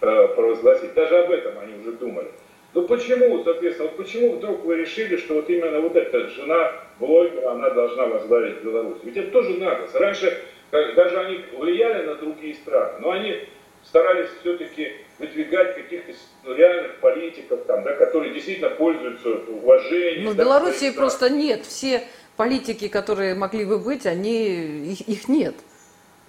провозгласить, 0.00 0.94
даже 0.94 1.16
об 1.18 1.30
этом 1.30 1.58
они 1.58 1.80
уже 1.80 1.92
думали. 1.92 2.28
Ну 2.72 2.88
почему, 2.88 3.42
соответственно, 3.44 3.88
вот 3.88 3.96
почему 3.96 4.32
вдруг 4.32 4.64
вы 4.64 4.76
решили, 4.76 5.16
что 5.16 5.34
вот 5.34 5.48
именно 5.48 5.80
вот 5.80 5.94
эта 5.94 6.28
жена 6.28 6.72
блогера, 6.98 7.52
она 7.52 7.70
должна 7.70 8.06
возглавить 8.06 8.62
Беларусь? 8.62 8.98
Ведь 9.04 9.16
это 9.16 9.30
тоже 9.30 9.58
надо. 9.58 9.86
Раньше 9.94 10.36
даже 10.72 11.18
они 11.18 11.44
влияли 11.56 12.04
на 12.04 12.16
другие 12.16 12.54
страны, 12.54 12.98
но 13.00 13.12
они 13.12 13.40
старались 13.84 14.28
все-таки 14.40 14.92
выдвигать 15.18 15.74
каких-то 15.74 16.12
ну, 16.44 16.54
реальных 16.54 17.00
политиков, 17.00 17.64
там, 17.66 17.84
да, 17.84 17.94
которые 17.94 18.32
действительно 18.32 18.70
пользуются 18.70 19.28
уважением. 19.28 20.24
Ну, 20.24 20.30
в 20.32 20.36
Белоруссии 20.36 20.90
просто 20.90 21.30
нет. 21.30 21.64
Все 21.64 22.02
политики, 22.36 22.88
которые 22.88 23.34
могли 23.34 23.64
бы 23.64 23.78
быть, 23.78 24.06
они, 24.06 24.92
их, 24.92 25.00
их 25.02 25.28
нет. 25.28 25.54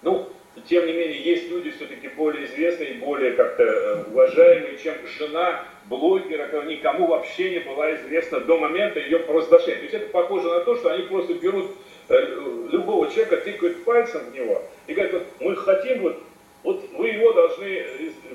Ну, 0.02 0.30
тем 0.68 0.86
не 0.86 0.94
менее, 0.94 1.22
есть 1.22 1.50
люди 1.50 1.72
все-таки 1.72 2.08
более 2.10 2.46
известные 2.46 2.92
и 2.92 2.98
более 3.00 3.34
как-то 3.34 3.64
э, 3.64 4.04
уважаемые, 4.12 4.78
чем 4.78 4.96
жена 5.18 5.66
блогера, 5.86 6.46
которая 6.46 6.70
никому 6.70 7.08
вообще 7.08 7.52
не 7.52 7.60
была 7.60 7.94
известна 7.96 8.40
до 8.40 8.58
момента 8.58 9.00
ее 9.00 9.20
провозглашения. 9.20 9.78
То 9.78 9.84
есть 9.84 9.94
это 9.94 10.08
похоже 10.08 10.48
на 10.48 10.62
то, 10.62 10.76
что 10.76 10.94
они 10.94 11.04
просто 11.04 11.34
берут 11.36 11.72
э, 12.10 12.22
любого 12.72 13.10
человека, 13.12 13.38
тыкают 13.38 13.84
пальцем 13.84 14.22
в 14.32 14.34
него 14.34 14.64
и 14.88 14.94
говорят, 14.94 15.14
вот 15.14 15.24
мы 15.40 15.56
хотим, 15.56 16.02
вот, 16.02 16.24
вот 16.66 16.84
вы 16.98 17.10
его 17.10 17.32
должны 17.32 17.86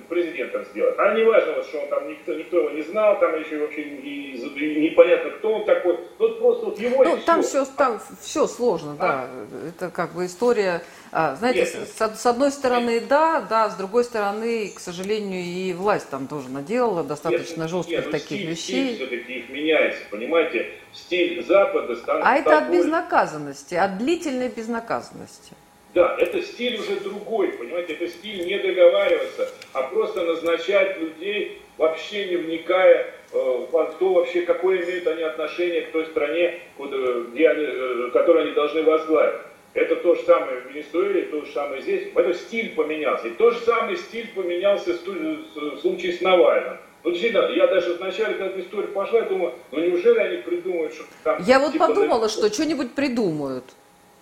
президентом 0.08 0.64
сделать. 0.66 0.94
А 0.98 1.14
не 1.14 1.24
важно, 1.24 1.62
что 1.64 1.80
он 1.80 1.88
там 1.88 2.08
никто, 2.08 2.32
никто 2.34 2.58
его 2.58 2.70
не 2.70 2.82
знал, 2.82 3.18
там 3.18 3.38
еще 3.38 3.58
вообще 3.58 3.82
и, 3.82 4.36
и 4.36 4.90
непонятно, 4.90 5.30
кто 5.32 5.52
он 5.52 5.66
такой. 5.66 5.98
Вот 6.18 6.38
просто 6.38 6.66
вот 6.66 6.78
его 6.78 7.04
ну, 7.04 7.18
там 7.26 7.42
все. 7.42 7.64
все, 7.64 7.72
там 7.76 8.00
все 8.20 8.46
сложно, 8.46 8.96
а? 9.00 9.28
да. 9.50 9.68
Это 9.68 9.90
как 9.90 10.14
бы 10.14 10.26
история, 10.26 10.82
а, 11.10 11.34
знаете, 11.34 11.66
с, 11.66 11.98
с 11.98 12.26
одной 12.26 12.52
стороны, 12.52 13.00
да, 13.00 13.40
да, 13.40 13.68
с 13.68 13.74
другой 13.74 14.04
стороны, 14.04 14.72
к 14.74 14.78
сожалению, 14.78 15.42
и 15.42 15.72
власть 15.72 16.08
там 16.08 16.28
тоже 16.28 16.50
наделала 16.50 17.02
достаточно 17.02 17.62
нет, 17.62 17.70
жестких 17.70 17.96
нет, 17.96 18.06
ну, 18.06 18.12
таких 18.12 18.38
стиль, 18.38 18.46
вещей. 18.46 18.94
Стиль 18.94 18.96
все-таки 18.96 19.32
их 19.32 19.48
меняется, 19.48 20.02
понимаете? 20.10 20.70
Стиль 20.92 21.44
Запада 21.44 21.96
становится. 21.96 22.30
А 22.30 22.36
это 22.36 22.58
от 22.58 22.70
безнаказанности, 22.70 23.74
от 23.74 23.98
длительной 23.98 24.48
безнаказанности. 24.48 25.54
Да, 25.92 26.16
это 26.18 26.40
стиль 26.42 26.78
уже 26.78 27.00
другой, 27.00 27.48
понимаете, 27.48 27.94
это 27.94 28.06
стиль 28.08 28.46
не 28.46 28.58
договариваться, 28.58 29.48
а 29.72 29.82
просто 29.82 30.22
назначать 30.22 30.98
людей, 31.00 31.60
вообще 31.78 32.28
не 32.28 32.36
вникая 32.36 33.12
э, 33.32 33.36
в 33.36 33.96
то 33.98 34.12
вообще, 34.12 34.42
какое 34.42 34.84
имеют 34.84 35.06
они 35.08 35.22
отношение 35.22 35.82
к 35.82 35.92
той 35.92 36.06
стране, 36.06 36.60
куда, 36.76 36.96
где 37.32 37.48
они, 37.48 37.64
э, 37.66 38.10
которую 38.12 38.44
они 38.44 38.54
должны 38.54 38.84
возглавить. 38.84 39.40
Это 39.74 39.96
то 39.96 40.14
же 40.14 40.22
самое 40.22 40.60
в 40.60 40.70
Венесуэле, 40.70 41.22
то 41.22 41.44
же 41.44 41.52
самое 41.52 41.80
здесь. 41.80 42.08
Это 42.14 42.34
стиль 42.34 42.74
поменялся. 42.74 43.28
И 43.28 43.30
тот 43.30 43.54
же 43.54 43.60
самый 43.60 43.96
стиль 43.96 44.28
поменялся 44.34 44.94
в 44.94 45.78
случае 45.80 46.12
с 46.12 46.20
Навальным. 46.20 46.78
Ну, 47.02 47.12
действительно, 47.12 47.46
я 47.50 47.66
даже 47.66 47.94
вначале, 47.94 48.34
когда 48.34 48.46
эта 48.46 48.60
история 48.60 48.88
пошла, 48.88 49.20
я 49.20 49.24
думаю, 49.24 49.54
ну 49.70 49.80
неужели 49.80 50.18
они 50.18 50.36
придумают, 50.38 50.92
что 50.92 51.04
там... 51.24 51.42
Я 51.42 51.60
вот 51.60 51.72
типа, 51.72 51.86
подумала, 51.86 52.28
что 52.28 52.52
что-нибудь 52.52 52.94
придумают. 52.94 53.64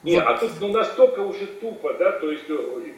Не, 0.03 0.19
а 0.19 0.39
тут 0.39 0.53
ну, 0.61 0.69
настолько 0.69 1.21
уже 1.21 1.47
тупо, 1.47 1.93
да, 1.95 2.13
то 2.13 2.31
есть, 2.31 2.45
э, 2.49 2.93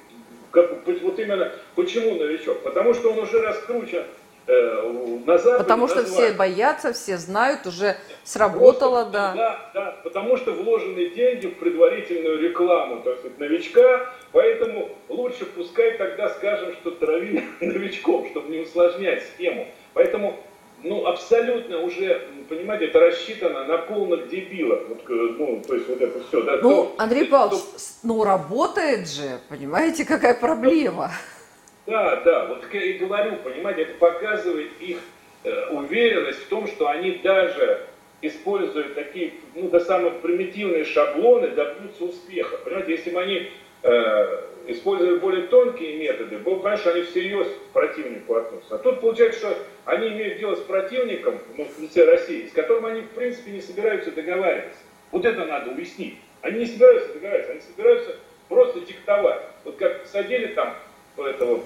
как, 0.51 0.87
вот 0.87 1.19
именно, 1.19 1.53
почему 1.75 2.17
новичок? 2.17 2.63
Потому 2.63 2.93
что 2.93 3.13
он 3.13 3.21
уже 3.21 3.41
раскручен 3.41 4.05
э, 4.47 5.21
на 5.25 5.39
Западе. 5.39 5.65
Потому 5.65 5.89
что 5.89 6.05
все 6.05 6.33
боятся, 6.33 6.93
все 6.93 7.17
знают, 7.17 7.67
уже 7.67 7.97
сработало, 8.23 9.03
Просто, 9.05 9.13
да. 9.13 9.35
Да, 9.35 9.71
да, 9.75 9.97
потому 10.05 10.37
что 10.37 10.53
вложены 10.53 11.09
деньги 11.09 11.47
в 11.47 11.59
предварительную 11.59 12.39
рекламу, 12.39 13.03
так 13.03 13.19
сказать, 13.21 13.39
новичка, 13.39 14.13
поэтому 14.33 14.91
лучше 15.09 15.47
пускай 15.47 15.97
тогда 15.97 16.29
скажем, 16.29 16.75
что 16.75 16.91
травили 16.91 17.45
новичком, 17.61 18.29
чтобы 18.31 18.51
не 18.51 18.59
усложнять 18.61 19.25
схему. 19.25 19.69
Поэтому 19.95 20.39
ну, 20.83 21.07
абсолютно 21.07 21.81
уже, 21.81 22.23
понимаете, 22.49 22.87
это 22.87 23.01
рассчитано 23.01 23.65
на 23.65 23.79
полных 23.79 24.29
дебилов. 24.29 24.89
Вот, 24.89 25.03
ну, 25.09 25.63
то 25.67 25.75
есть 25.75 25.89
вот 25.89 26.01
это 26.01 26.21
все. 26.29 26.43
Да, 26.43 26.59
ну, 26.63 26.71
то, 26.71 26.95
Андрей 26.99 27.27
Павлович, 27.27 27.63
то... 27.63 27.79
ну, 28.03 28.25
работает 28.25 29.09
же, 29.09 29.41
понимаете, 29.49 30.05
какая 30.05 30.35
проблема. 30.35 31.13
Да, 31.87 32.17
да, 32.25 32.47
вот 32.47 32.65
я 32.73 32.83
и 32.83 32.99
говорю, 32.99 33.37
понимаете, 33.37 33.83
это 33.83 33.95
показывает 33.95 34.71
их 34.81 34.99
э, 35.45 35.67
уверенность 35.71 36.41
в 36.41 36.49
том, 36.49 36.67
что 36.67 36.89
они 36.89 37.21
даже 37.23 37.87
используют 38.23 38.95
такие, 38.95 39.33
ну, 39.55 39.69
до 39.69 39.81
самых 39.81 40.21
примитивные 40.21 40.85
шаблоны, 40.85 41.49
добьются 41.49 42.05
успеха. 42.05 42.59
Понимаете, 42.59 42.93
если 42.93 43.11
бы 43.11 43.21
они 43.21 43.37
э, 43.37 43.49
используя 44.67 45.19
более 45.19 45.47
тонкие 45.47 45.97
методы, 45.97 46.39
было 46.39 46.59
понятно, 46.59 46.83
что 46.83 46.93
они 46.93 47.03
всерьез 47.03 47.47
к 47.49 47.73
противнику 47.73 48.35
относятся. 48.35 48.75
А 48.75 48.79
тут 48.79 49.01
получается, 49.01 49.39
что 49.39 49.59
они 49.85 50.09
имеют 50.09 50.39
дело 50.39 50.55
с 50.55 50.61
противником, 50.61 51.39
ну, 51.57 51.65
в 51.65 51.81
лице 51.81 52.05
России, 52.05 52.47
с 52.47 52.53
которым 52.53 52.87
они, 52.87 53.01
в 53.03 53.11
принципе, 53.11 53.51
не 53.53 53.61
собираются 53.61 54.11
договариваться. 54.13 54.79
Вот 55.11 55.25
это 55.25 55.45
надо 55.45 55.71
уяснить. 55.71 56.19
Они 56.43 56.61
не 56.61 56.67
собираются 56.67 57.13
договариваться, 57.15 57.53
они 57.53 57.61
собираются 57.63 58.17
просто 58.49 58.81
диктовать. 58.81 59.43
Вот 59.65 59.77
как 59.77 60.07
садили 60.07 60.49
там 60.49 60.75
этого 61.17 61.63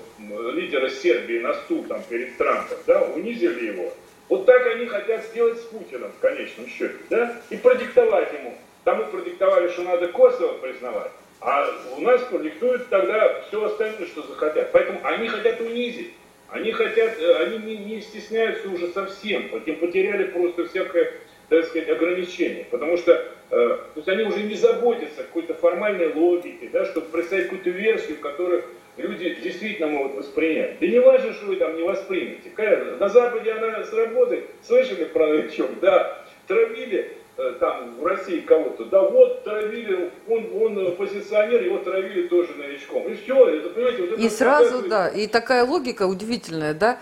лидера 0.52 0.88
Сербии 0.88 1.38
на 1.38 1.54
стул 1.54 1.84
там 1.84 2.02
перед 2.08 2.36
Трампом, 2.36 2.78
да, 2.86 3.02
унизили 3.02 3.66
его. 3.66 3.92
Вот 4.28 4.46
так 4.46 4.66
они 4.66 4.86
хотят 4.86 5.24
сделать 5.26 5.58
с 5.58 5.62
Путиным 5.64 6.10
в 6.10 6.18
конечном 6.20 6.66
счете, 6.66 6.96
да, 7.10 7.40
и 7.50 7.56
продиктовать 7.56 8.32
ему. 8.32 8.54
Тому 8.82 9.04
продиктовали, 9.06 9.68
что 9.68 9.82
надо 9.82 10.08
Косово 10.08 10.58
признавать, 10.58 11.12
а 11.44 11.70
у 11.98 12.00
нас 12.00 12.22
продиктуют 12.22 12.88
тогда 12.88 13.42
все 13.46 13.62
остальное, 13.64 14.06
что 14.06 14.22
захотят. 14.22 14.72
Поэтому 14.72 15.00
они 15.04 15.28
хотят 15.28 15.60
унизить. 15.60 16.14
Они 16.48 16.72
хотят, 16.72 17.20
э, 17.20 17.34
они 17.44 17.58
не, 17.58 17.76
не 17.76 18.00
стесняются 18.00 18.68
уже 18.70 18.88
совсем. 18.88 19.42
Им 19.66 19.76
потеряли 19.76 20.24
просто 20.24 20.66
всякое, 20.66 21.12
так 21.50 21.66
сказать, 21.66 21.90
ограничение. 21.90 22.64
Потому 22.70 22.96
что 22.96 23.12
э, 23.12 23.26
то 23.50 23.92
есть 23.96 24.08
они 24.08 24.24
уже 24.24 24.42
не 24.42 24.54
заботятся 24.54 25.20
о 25.20 25.24
какой-то 25.24 25.52
формальной 25.52 26.14
логике, 26.14 26.70
да, 26.72 26.86
чтобы 26.86 27.08
представить 27.08 27.44
какую-то 27.44 27.70
версию, 27.70 28.18
которую 28.20 28.64
люди 28.96 29.34
действительно 29.34 29.88
могут 29.88 30.14
воспринять. 30.14 30.78
Да 30.78 30.86
не 30.86 30.98
важно, 30.98 31.34
что 31.34 31.44
вы 31.44 31.56
там 31.56 31.76
не 31.76 31.82
воспримете. 31.82 32.50
На 32.98 33.10
Западе 33.10 33.52
она 33.52 33.84
сработает. 33.84 34.46
Слышали 34.62 35.04
про 35.04 35.26
новичок? 35.26 35.78
Да, 35.80 36.24
травили 36.46 37.18
там 37.36 37.96
в 38.00 38.06
России 38.06 38.40
кого-то, 38.40 38.84
да 38.84 39.02
вот 39.02 39.42
травили, 39.44 40.10
он, 40.28 40.50
он 40.62 40.96
позиционер, 40.96 41.62
его 41.64 41.78
травили 41.78 42.28
тоже 42.28 42.54
новичком. 42.56 43.08
И 43.08 43.14
все, 43.14 43.48
это, 43.48 43.70
понимаете, 43.70 44.02
вот 44.02 44.12
это 44.12 44.20
И 44.20 44.28
сразу, 44.28 44.88
да, 44.88 45.08
и 45.08 45.26
такая 45.26 45.64
логика 45.64 46.06
удивительная, 46.06 46.74
да, 46.74 47.00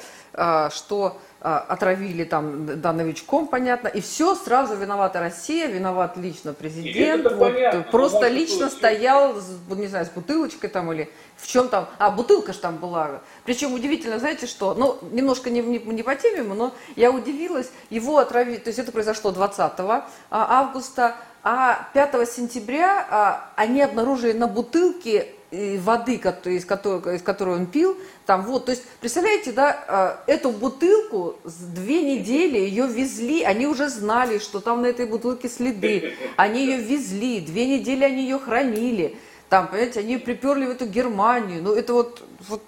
что 0.71 1.19
а, 1.45 1.59
отравили 1.59 2.23
там, 2.23 2.81
да, 2.81 2.93
новичком, 2.93 3.49
понятно, 3.49 3.89
и 3.89 4.01
все, 4.01 4.37
сразу 4.37 4.77
виновата 4.77 5.19
Россия, 5.19 5.67
виноват 5.67 6.17
лично 6.17 6.53
президент, 6.53 7.25
вот, 7.25 7.53
понятно, 7.53 7.83
просто 7.91 8.29
лично 8.29 8.71
стоял, 8.71 9.35
не 9.71 9.89
знаю, 9.89 10.07
с 10.07 10.09
бутылочкой 10.11 10.71
там 10.71 10.93
или 10.93 11.11
в 11.37 11.49
чем 11.49 11.69
там, 11.69 11.89
а, 11.99 12.13
бутылка 12.13 12.53
же 12.53 12.61
там 12.61 12.77
была, 12.77 13.23
причем 13.45 13.75
удивительно, 13.75 14.21
знаете 14.21 14.47
что, 14.47 14.75
ну, 14.75 14.99
немножко 15.11 15.51
не, 15.51 15.63
не, 15.63 15.81
не 15.81 16.05
по 16.05 16.15
теме, 16.15 16.45
но 16.45 16.73
я 16.95 17.11
удивилась, 17.11 17.73
его 17.91 18.19
отравили, 18.19 18.59
то 18.59 18.69
есть 18.69 18.79
это 18.79 18.93
произошло 18.93 19.33
20 19.33 19.59
а, 19.59 20.07
августа, 20.31 21.17
а 21.43 21.89
5 21.93 22.31
сентября 22.31 23.05
а, 23.11 23.51
они 23.57 23.83
обнаружили 23.83 24.33
на 24.33 24.47
бутылке 24.47 25.35
воды, 25.53 26.15
из 26.47 26.65
которой, 26.65 27.17
из 27.17 27.23
которой 27.23 27.57
он 27.57 27.67
пил, 27.67 27.97
там 28.25 28.43
вот, 28.43 28.67
то 28.67 28.71
есть, 28.73 28.85
представляете, 29.01 29.53
да, 29.53 29.85
а, 29.87 30.25
эту 30.27 30.51
бутылку 30.51 31.37
две 31.45 32.03
недели 32.03 32.59
ее 32.59 32.87
везли, 32.87 33.43
они 33.43 33.67
уже 33.67 33.89
знали, 33.91 34.39
что 34.39 34.61
там 34.61 34.81
на 34.83 34.87
этой 34.87 35.05
бутылке 35.05 35.51
следы, 35.51 36.15
они 36.37 36.65
ее 36.65 36.79
везли, 36.79 37.41
две 37.41 37.67
недели 37.67 38.03
они 38.03 38.23
ее 38.23 38.39
хранили, 38.39 39.19
там, 39.51 39.69
понимаете, 39.69 40.01
они 40.01 40.17
приперли 40.17 40.65
в 40.65 40.71
эту 40.71 40.87
Германию, 40.87 41.63
ну 41.63 41.75
это 41.75 41.93
вот, 41.93 42.23
вот 42.49 42.63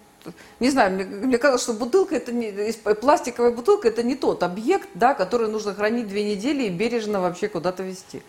не 0.61 0.69
знаю, 0.69 0.93
мне, 0.93 1.05
мне 1.05 1.39
казалось, 1.39 1.63
что 1.63 1.73
бутылка 1.73 2.17
это 2.17 2.33
не, 2.33 2.53
пластиковая 3.01 3.53
бутылка 3.53 3.89
это 3.89 4.03
не 4.03 4.15
тот 4.15 4.43
объект, 4.43 4.89
да, 4.93 5.15
который 5.15 5.49
нужно 5.49 5.75
хранить 5.75 6.09
две 6.09 6.23
недели 6.25 6.65
и 6.65 6.69
бережно 6.69 7.21
вообще 7.21 7.49
куда-то 7.49 7.83
везти. 7.83 8.23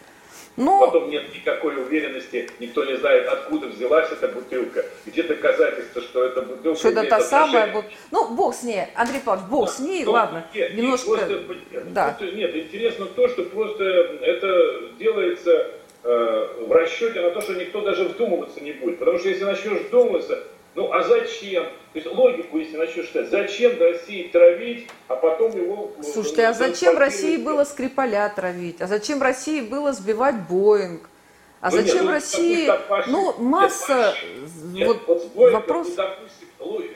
Но... 0.57 0.85
Потом 0.85 1.09
нет 1.09 1.33
никакой 1.33 1.75
уверенности, 1.75 2.49
никто 2.59 2.85
не 2.85 2.95
знает, 2.97 3.27
откуда 3.27 3.67
взялась 3.67 4.09
эта 4.11 4.29
бутылка, 4.29 4.85
где 5.05 5.23
доказательства, 5.23 6.01
что 6.01 6.23
эта 6.23 6.41
бутылка 6.41 6.79
Что 6.79 6.89
это 6.89 7.09
та 7.09 7.19
самая 7.19 7.67
бутылка. 7.67 7.95
Ну, 8.11 8.29
бог 8.35 8.55
с 8.55 8.63
ней, 8.63 8.83
Андрей 8.95 9.19
Павлович, 9.19 9.49
бог 9.49 9.65
да, 9.67 9.71
с 9.73 9.79
ней, 9.79 10.05
но, 10.05 10.11
ладно. 10.11 10.47
Нет, 10.53 10.75
немножко... 10.75 11.07
Просто, 11.07 11.43
да. 11.87 12.17
нет, 12.21 12.55
интересно 12.55 13.05
то, 13.05 13.27
что 13.27 13.43
просто 13.43 13.83
это 13.83 14.91
делается 14.97 15.71
э, 16.03 16.47
в 16.61 16.71
расчете 16.71 17.19
на 17.19 17.31
то, 17.31 17.41
что 17.41 17.53
никто 17.55 17.81
даже 17.81 18.05
вдумываться 18.05 18.61
не 18.61 18.71
будет. 18.71 18.99
Потому 18.99 19.19
что 19.19 19.27
если 19.27 19.43
начнешь 19.43 19.81
вдумываться, 19.81 20.41
ну 20.75 20.91
а 20.91 21.01
зачем? 21.03 21.63
То 21.63 21.99
есть 21.99 22.07
логику, 22.07 22.57
если 22.57 22.75
начнешь 22.75 23.05
считать, 23.05 23.29
зачем 23.29 23.79
России 23.79 24.27
травить, 24.27 24.87
а 25.07 25.15
потом 25.15 25.55
его... 25.55 25.91
Э, 25.97 26.03
Слушайте, 26.03 26.47
а 26.47 26.53
зачем 26.53 26.97
России 26.97 27.37
было 27.37 27.63
Скрипаля 27.63 28.31
травить? 28.35 28.81
А 28.81 28.87
зачем 28.87 29.21
России 29.21 29.61
было 29.61 29.93
сбивать 29.93 30.35
Боинг? 30.49 31.09
А 31.61 31.71
ну, 31.71 31.77
зачем 31.77 31.95
нет, 31.95 32.03
ну, 32.03 32.11
России... 32.11 32.71
Ну, 33.07 33.33
масса 33.39 34.13
нет, 34.73 34.87
вот, 34.87 35.07
вот 35.07 35.33
Боинг, 35.33 35.53
вопрос... 35.53 35.87
Ну, 35.87 35.95
допустим, 35.95 36.47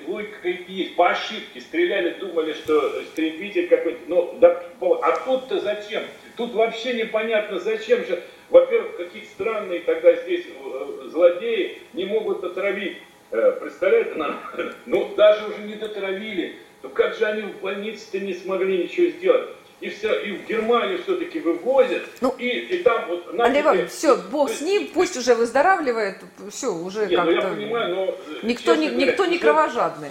логика 0.08 0.48
есть. 0.50 0.96
По 0.98 1.12
ошибке 1.12 1.62
стреляли, 1.62 2.20
думали, 2.20 2.54
что 2.54 3.02
истребитель 3.02 3.70
какой-то... 3.70 4.02
Ну, 4.08 4.36
да, 4.42 4.62
а 4.82 5.18
тут-то 5.26 5.60
зачем? 5.62 6.04
Тут 6.36 6.54
вообще 6.54 6.94
непонятно, 6.94 7.60
зачем 7.60 8.06
же... 8.06 8.22
Во-первых, 8.50 8.98
какие 8.98 9.24
странные 9.24 9.82
тогда 9.82 10.15
здесь 10.15 10.46
э, 10.48 11.08
злодеи 11.12 11.84
не 11.94 12.06
могут 12.06 12.44
отравить 12.44 12.98
представляете, 13.30 14.15
нам, 14.15 14.39
ну 14.86 15.13
даже 15.15 15.48
уже 15.48 15.62
не 15.63 15.76
дотравили, 15.76 16.58
то 16.82 16.89
как 16.89 17.15
же 17.15 17.26
они 17.26 17.44
в 17.44 17.62
больнице-то 17.62 18.20
не 18.20 18.34
смогли 18.34 18.84
ничего 18.84 19.10
сделать? 19.10 19.50
И, 19.82 19.89
все, 19.89 20.13
и 20.20 20.34
в 20.34 20.46
Германию 20.46 21.02
все-таки 21.02 21.39
вывозят, 21.39 22.04
ну, 22.20 22.36
и, 22.38 22.50
и 22.50 22.84
там 22.84 23.08
вот... 23.08 23.39
Андрей 23.39 23.62
Иванович, 23.62 23.92
все, 23.92 24.18
Бог 24.18 24.52
с 24.52 24.60
ним, 24.60 24.89
пусть 24.94 25.15
уже 25.15 25.36
выздоравливает, 25.36 26.18
все, 26.50 26.74
уже 26.74 27.08
как-то... 27.08 27.24
Ну, 27.24 27.32
я 27.32 27.42
понимаю, 27.44 27.96
но... 27.96 28.15
Никто, 28.44 28.76
не, 28.76 28.89
говоря, 28.89 29.06
никто 29.06 29.26
не 29.26 29.38
кровожадный. 29.38 30.10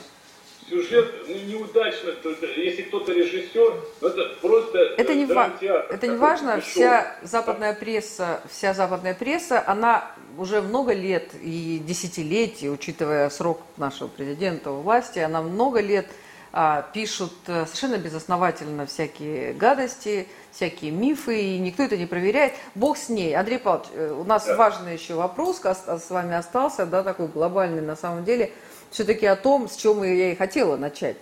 Сюжет 0.69 1.13
ну, 1.27 1.35
неудачно, 1.35 2.11
если 2.57 2.83
кто-то 2.83 3.13
режиссер, 3.13 3.75
ну, 4.01 4.09
это 4.09 4.35
просто 4.41 4.79
это 4.79 5.15
не, 5.15 5.27
ва- 5.27 5.53
это 5.61 6.07
не 6.07 6.17
важно, 6.17 6.61
вся 6.61 7.17
западная 7.23 7.75
пресса, 7.75 8.41
вся 8.51 8.75
западная 8.75 9.15
пресса, 9.15 9.63
она 9.67 10.11
уже 10.37 10.61
много 10.63 10.93
лет 10.93 11.31
и 11.43 11.83
десятилетий, 11.85 12.71
учитывая 12.71 13.31
срок 13.31 13.61
нашего 13.77 14.09
президента 14.09 14.71
у 14.71 14.81
власти, 14.81 15.19
она 15.19 15.43
много 15.43 15.81
лет 15.81 16.07
а, 16.51 16.83
пишут 16.95 17.33
э, 17.47 17.67
совершенно 17.67 17.99
безосновательно 17.99 18.87
всякие 18.87 19.53
гадости, 19.53 20.27
всякие 20.51 20.93
мифы, 20.93 21.41
и 21.41 21.59
никто 21.59 21.83
это 21.83 21.99
не 21.99 22.07
проверяет. 22.07 22.55
Бог 22.75 22.97
с 22.97 23.11
ней. 23.11 23.37
Андрей 23.37 23.59
Павлович, 23.59 23.89
э, 23.93 24.13
у 24.19 24.25
нас 24.25 24.47
да. 24.47 24.57
важный 24.57 24.95
еще 24.95 25.15
вопрос 25.15 25.61
с 25.63 26.11
вами 26.11 26.35
остался, 26.35 26.87
да, 26.87 27.03
такой 27.03 27.29
глобальный 27.29 27.83
на 27.83 27.97
самом 27.97 28.25
деле, 28.25 28.51
все-таки 28.91 29.27
о 29.27 29.37
том, 29.37 29.69
с 29.69 29.77
чем 29.77 30.03
я 30.03 30.33
и 30.33 30.35
хотела 30.35 30.77
начать. 30.77 31.17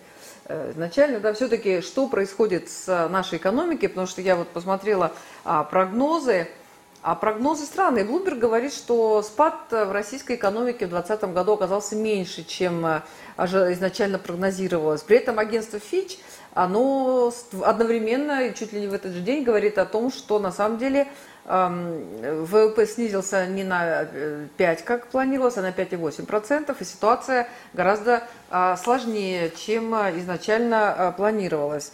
Э, 0.49 0.71
изначально, 0.73 1.21
да, 1.21 1.33
все-таки, 1.33 1.81
что 1.81 2.07
происходит 2.09 2.69
с 2.69 3.09
нашей 3.09 3.39
экономикой, 3.39 3.89
потому 3.89 4.07
что 4.07 4.21
я 4.21 4.37
вот 4.37 4.49
посмотрела 4.49 5.13
а, 5.45 5.65
прогнозы, 5.65 6.49
а 7.03 7.15
прогнозы 7.15 7.67
странные. 7.67 8.05
Блумберг 8.05 8.39
говорит, 8.39 8.73
что 8.73 9.23
спад 9.23 9.67
в 9.71 9.93
российской 9.93 10.37
экономике 10.37 10.87
в 10.87 10.91
2020 10.91 11.35
году 11.35 11.53
оказался 11.53 11.97
меньше, 11.97 12.45
чем 12.45 12.85
э, 12.85 13.03
изначально 13.37 14.19
прогнозировалось. 14.19 15.03
При 15.03 15.19
этом 15.19 15.39
агентство 15.39 15.79
Fitch, 15.79 16.19
оно 16.55 17.33
одновременно, 17.63 18.53
чуть 18.53 18.73
ли 18.73 18.81
не 18.81 18.89
в 18.89 18.95
этот 18.95 19.13
же 19.13 19.21
день, 19.21 19.45
говорит 19.45 19.79
о 19.79 19.87
том, 19.87 20.11
что 20.11 20.39
на 20.39 20.53
самом 20.53 20.79
деле 20.79 21.07
ВВП 21.47 22.87
снизился 22.87 23.47
не 23.47 23.63
на 23.63 24.07
5, 24.57 24.81
э, 24.81 24.85
как 24.85 25.07
планировалось, 25.07 25.57
а 25.57 25.63
на 25.63 25.71
5,8%, 25.71 26.77
и 26.81 26.85
ситуация 26.85 27.49
гораздо 27.73 28.25
а, 28.51 28.77
сложнее, 28.77 29.53
чем 29.57 29.95
а, 29.95 30.11
изначально 30.11 30.93
а, 30.93 31.13
планировалось. 31.13 31.93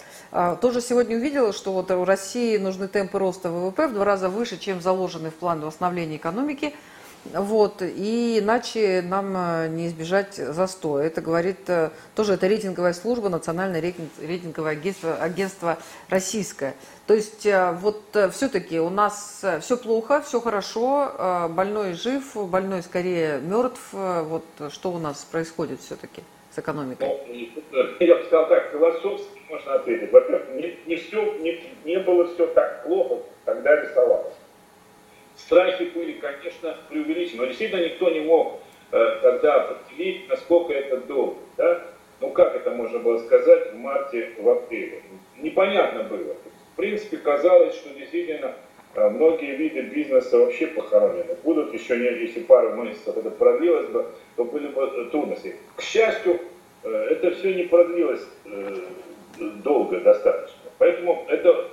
Тоже 0.62 0.80
сегодня 0.80 1.16
увидела, 1.16 1.52
что 1.52 1.72
вот 1.72 1.90
у 1.90 2.04
России 2.06 2.56
нужны 2.56 2.88
темпы 2.88 3.18
роста 3.18 3.50
ВВП 3.50 3.88
в 3.88 3.92
два 3.94 4.06
раза 4.06 4.30
выше, 4.30 4.56
чем 4.56 4.80
заложенный 4.80 5.30
в 5.30 5.34
план 5.34 5.60
восстановления 5.60 6.16
экономики– 6.16 6.74
вот, 7.24 7.82
и 7.82 8.40
иначе 8.40 9.00
нам 9.02 9.34
э, 9.36 9.68
не 9.68 9.86
избежать 9.86 10.34
застоя. 10.34 11.06
Это 11.06 11.20
говорит 11.20 11.68
э, 11.68 11.90
тоже 12.16 12.34
это 12.34 12.48
рейтинговая 12.48 12.92
служба, 12.92 13.28
национальное 13.28 13.80
рейтинговое 13.80 14.72
агентство, 14.72 15.14
агентство 15.14 15.78
российское. 16.08 16.74
То 17.06 17.14
есть 17.14 17.46
э, 17.46 17.72
вот 17.80 18.02
все-таки 18.32 18.80
у 18.80 18.90
нас 18.90 19.44
все 19.60 19.76
плохо, 19.76 20.20
все 20.20 20.40
хорошо, 20.40 21.48
больной 21.50 21.92
жив, 21.94 22.24
больной 22.48 22.82
скорее 22.82 23.40
мертв. 23.40 23.92
Вот 23.92 24.44
что 24.70 24.90
у 24.90 24.98
нас 24.98 25.24
происходит 25.30 25.80
все-таки 25.80 26.22
с 26.54 26.58
экономикой? 26.58 27.08
Ну, 27.08 27.96
я 28.00 28.16
бы 28.16 28.24
сказал 28.24 28.48
так, 28.48 28.72
философски 28.72 29.40
можно 29.48 29.74
ответить. 29.74 30.10
Во-первых, 30.10 30.48
не, 30.54 30.76
не, 30.86 30.96
все, 30.96 31.34
не, 31.38 31.62
не 31.84 31.98
было 32.00 32.26
все 32.34 32.48
так 32.48 32.82
плохо, 32.84 33.22
когда 33.44 33.80
рисовалось. 33.80 34.34
Страхи 35.36 35.84
были, 35.84 36.12
конечно, 36.12 36.76
преувеличены, 36.88 37.42
но 37.42 37.46
действительно 37.46 37.84
никто 37.84 38.10
не 38.10 38.20
мог 38.20 38.60
э, 38.90 39.18
тогда 39.22 39.62
определить, 39.62 40.28
насколько 40.28 40.72
это 40.72 40.98
долго. 40.98 41.38
Да? 41.56 41.82
Ну 42.20 42.30
как 42.30 42.54
это 42.54 42.70
можно 42.70 42.98
было 42.98 43.18
сказать 43.18 43.72
в 43.72 43.76
марте, 43.76 44.30
в 44.38 44.48
апреле? 44.48 45.02
Непонятно 45.38 46.04
было. 46.04 46.36
В 46.72 46.76
принципе, 46.76 47.16
казалось, 47.16 47.74
что 47.74 47.92
действительно 47.94 48.54
э, 48.94 49.08
многие 49.08 49.56
виды 49.56 49.82
бизнеса 49.82 50.38
вообще 50.38 50.68
похоронены. 50.68 51.36
Будут 51.42 51.72
еще, 51.74 51.98
если 51.98 52.40
пару 52.40 52.74
месяцев 52.82 53.16
это 53.16 53.30
продлилось 53.30 53.88
бы, 53.88 54.06
то 54.36 54.44
были 54.44 54.68
бы 54.68 54.82
э, 54.82 55.04
трудности. 55.10 55.56
К 55.76 55.82
счастью, 55.82 56.40
э, 56.84 56.88
это 57.10 57.32
все 57.32 57.54
не 57.54 57.64
продлилось 57.64 58.24
э, 58.44 58.76
долго 59.38 60.00
достаточно. 60.00 60.70
Поэтому 60.78 61.26
это 61.28 61.70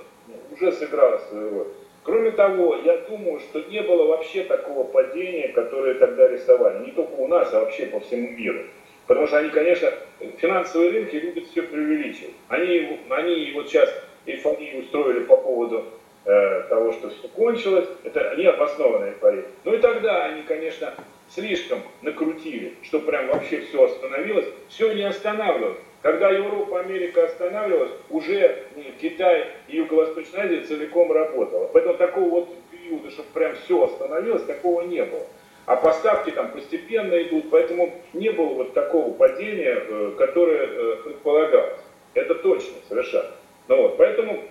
уже 0.52 0.72
сыграло 0.72 1.18
свою 1.28 1.50
роль. 1.50 1.68
Кроме 2.02 2.30
того, 2.30 2.76
я 2.76 2.96
думаю, 2.98 3.40
что 3.40 3.60
не 3.62 3.82
было 3.82 4.06
вообще 4.06 4.44
такого 4.44 4.84
падения, 4.84 5.48
которое 5.48 5.94
тогда 5.94 6.28
рисовали. 6.28 6.86
Не 6.86 6.92
только 6.92 7.12
у 7.12 7.28
нас, 7.28 7.52
а 7.52 7.60
вообще 7.60 7.86
по 7.86 8.00
всему 8.00 8.30
миру. 8.30 8.62
Потому 9.06 9.26
что 9.26 9.38
они, 9.38 9.50
конечно, 9.50 9.92
финансовые 10.38 10.92
рынки 10.92 11.16
любят 11.16 11.46
все 11.48 11.62
преувеличивать. 11.62 12.34
Они, 12.48 13.00
они 13.10 13.52
вот 13.54 13.68
сейчас 13.68 13.92
эйфонию 14.24 14.80
устроили 14.80 15.24
по 15.24 15.36
поводу 15.36 15.84
э, 16.24 16.62
того, 16.68 16.92
что 16.92 17.10
все 17.10 17.28
кончилось. 17.28 17.88
Это 18.04 18.34
необоснованная 18.36 19.10
эйфория. 19.10 19.44
Ну 19.64 19.74
и 19.74 19.78
тогда 19.78 20.24
они, 20.24 20.42
конечно, 20.42 20.94
слишком 21.34 21.80
накрутили, 22.02 22.74
что 22.82 23.00
прям 23.00 23.28
вообще 23.28 23.60
все 23.60 23.84
остановилось. 23.84 24.46
Все 24.68 24.92
не 24.92 25.02
останавливалось. 25.02 25.78
Когда 26.02 26.30
Европа, 26.30 26.80
Америка 26.80 27.24
останавливалась, 27.24 27.92
уже 28.08 28.64
Китай 29.00 29.48
и 29.68 29.76
Юго-Восточная 29.76 30.44
Азия 30.44 30.62
целиком 30.62 31.12
работала. 31.12 31.68
Поэтому 31.72 31.98
такого 31.98 32.28
вот 32.30 32.56
периода, 32.70 33.10
чтобы 33.10 33.28
прям 33.34 33.54
все 33.56 33.84
остановилось, 33.84 34.44
такого 34.44 34.82
не 34.82 35.04
было. 35.04 35.26
А 35.66 35.76
поставки 35.76 36.30
там 36.30 36.52
постепенно 36.52 37.22
идут, 37.22 37.50
поэтому 37.50 37.92
не 38.14 38.30
было 38.30 38.54
вот 38.54 38.72
такого 38.72 39.12
падения, 39.12 39.76
э, 39.76 40.14
которое 40.16 40.66
э, 40.66 40.96
предполагалось. 41.04 41.78
Это 42.14 42.34
точно, 42.36 42.74
совершенно. 42.88 43.30
Ну 43.68 43.82
вот, 43.82 43.96
поэтому 43.98 44.42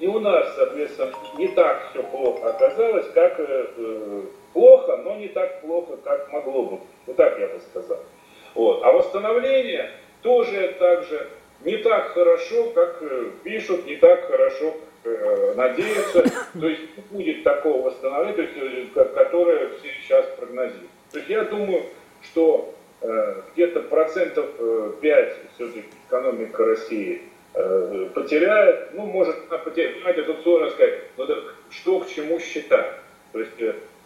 и 0.00 0.06
у 0.06 0.18
нас, 0.18 0.54
соответственно, 0.56 1.12
не 1.36 1.48
так 1.48 1.90
все 1.90 2.02
плохо 2.02 2.48
оказалось, 2.48 3.06
как 3.12 3.38
э, 3.38 3.66
э, 3.76 4.22
плохо, 4.54 4.96
но 4.96 5.16
не 5.16 5.28
так 5.28 5.60
плохо, 5.60 5.98
как 6.02 6.32
могло 6.32 6.62
бы. 6.62 6.78
Вот 7.06 7.16
так 7.16 7.38
я 7.38 7.48
бы 7.48 7.60
сказал. 7.70 7.98
Вот. 8.54 8.82
А 8.82 8.92
восстановление 8.92 9.90
тоже 10.22 10.74
так 10.78 11.04
же 11.04 11.28
не 11.64 11.76
так 11.78 12.14
хорошо, 12.14 12.70
как 12.70 12.96
э, 13.02 13.30
пишут, 13.44 13.84
не 13.84 13.96
так 13.96 14.24
хорошо, 14.26 14.74
э, 15.04 15.54
надеются. 15.54 16.24
То 16.58 16.66
есть 16.66 16.82
будет 17.10 17.44
такого 17.44 17.82
восстановления, 17.82 18.34
то 18.34 18.42
есть, 18.42 18.94
э, 18.94 19.04
которое 19.14 19.68
все 19.78 19.90
сейчас 20.02 20.24
прогнозируют. 20.38 20.90
То 21.12 21.18
есть 21.18 21.30
я 21.30 21.44
думаю, 21.44 21.82
что 22.22 22.74
где-то 23.54 23.80
процентов 23.80 24.46
5 25.00 25.36
все-таки 25.54 25.84
экономика 26.06 26.66
России 26.66 27.22
потеряет, 27.52 28.94
ну, 28.94 29.06
может, 29.06 29.36
она 29.48 29.58
понимаете, 29.58 30.22
тут 30.22 30.42
сложно 30.42 30.70
сказать, 30.70 31.00
да, 31.16 31.36
что 31.70 32.00
к 32.00 32.08
чему 32.08 32.38
считать. 32.38 32.92
То 33.32 33.40
есть, 33.40 33.52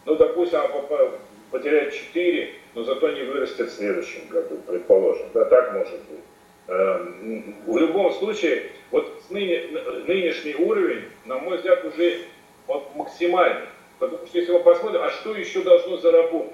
ну, 0.05 0.15
допустим, 0.15 0.59
она 0.59 1.11
потеряет 1.51 1.93
4, 1.93 2.53
но 2.73 2.83
зато 2.83 3.11
не 3.11 3.23
вырастет 3.23 3.69
в 3.69 3.73
следующем 3.73 4.27
году, 4.29 4.57
предположим. 4.67 5.27
Да, 5.33 5.45
так 5.45 5.73
может 5.73 5.99
быть. 6.05 6.19
Эм, 6.67 7.55
в 7.67 7.77
любом 7.77 8.11
случае, 8.13 8.71
вот 8.91 9.11
ныне, 9.29 9.67
нынешний 10.07 10.55
уровень, 10.55 11.03
на 11.25 11.37
мой 11.37 11.57
взгляд, 11.57 11.85
уже 11.85 12.21
вот 12.67 12.95
максимальный. 12.95 13.67
Потому 13.99 14.25
что 14.25 14.37
если 14.37 14.51
мы 14.51 14.59
посмотрим, 14.59 15.01
а 15.01 15.09
что 15.11 15.35
еще 15.35 15.61
должно 15.61 15.97
заработать? 15.97 16.53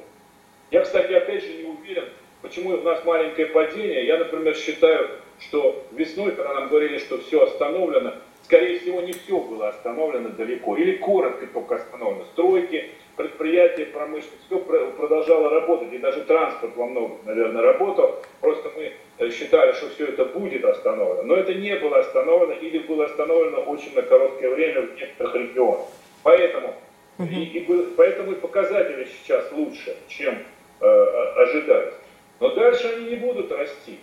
Я, 0.70 0.82
кстати, 0.82 1.12
опять 1.14 1.44
же 1.44 1.54
не 1.54 1.64
уверен, 1.64 2.10
почему 2.42 2.72
у 2.72 2.82
нас 2.82 3.04
маленькое 3.06 3.48
падение. 3.48 4.06
Я, 4.06 4.18
например, 4.18 4.56
считаю, 4.56 5.10
что 5.42 5.84
весной, 5.92 6.32
когда 6.32 6.54
нам 6.54 6.70
говорили, 6.70 7.00
что 7.00 7.18
все 7.20 7.44
остановлено, 7.44 8.14
скорее 8.44 8.80
всего, 8.80 9.02
не 9.02 9.14
все 9.14 9.40
было 9.40 9.70
остановлено 9.70 10.30
далеко. 10.30 10.78
Или 10.78 10.98
коротко 10.98 11.48
только 11.48 11.76
остановлено. 11.76 12.26
Стройки, 12.34 12.90
предприятия, 13.18 13.86
промышленность, 13.86 14.46
все 14.46 14.60
продолжало 14.60 15.50
работать. 15.50 15.94
И 15.94 15.98
даже 15.98 16.22
транспорт 16.22 16.76
во 16.76 16.86
многом, 16.86 17.20
наверное, 17.26 17.62
работал. 17.62 18.22
Просто 18.40 18.72
мы 18.76 18.94
э, 19.18 19.30
считали, 19.32 19.74
что 19.74 19.90
все 19.90 20.08
это 20.08 20.26
будет 20.26 20.64
остановлено. 20.64 21.24
Но 21.24 21.36
это 21.36 21.54
не 21.54 21.76
было 21.76 22.00
остановлено 22.00 22.54
или 22.54 22.80
было 22.80 23.06
остановлено 23.06 23.62
очень 23.62 23.94
на 23.96 24.04
короткое 24.04 24.52
время 24.52 24.82
в 24.82 24.96
некоторых 24.96 25.36
регионах. 25.36 25.88
Поэтому, 26.24 26.76
и, 27.20 27.44
и, 27.44 27.68
поэтому 27.98 28.34
и 28.34 28.36
показатели 28.36 29.08
сейчас 29.20 29.52
лучше, 29.52 29.96
чем 30.08 30.38
э, 30.80 30.86
ожидать. 31.38 31.94
Но 32.40 32.54
дальше 32.54 32.88
они 32.96 33.10
не 33.10 33.16
будут 33.16 33.52
расти. 33.52 34.00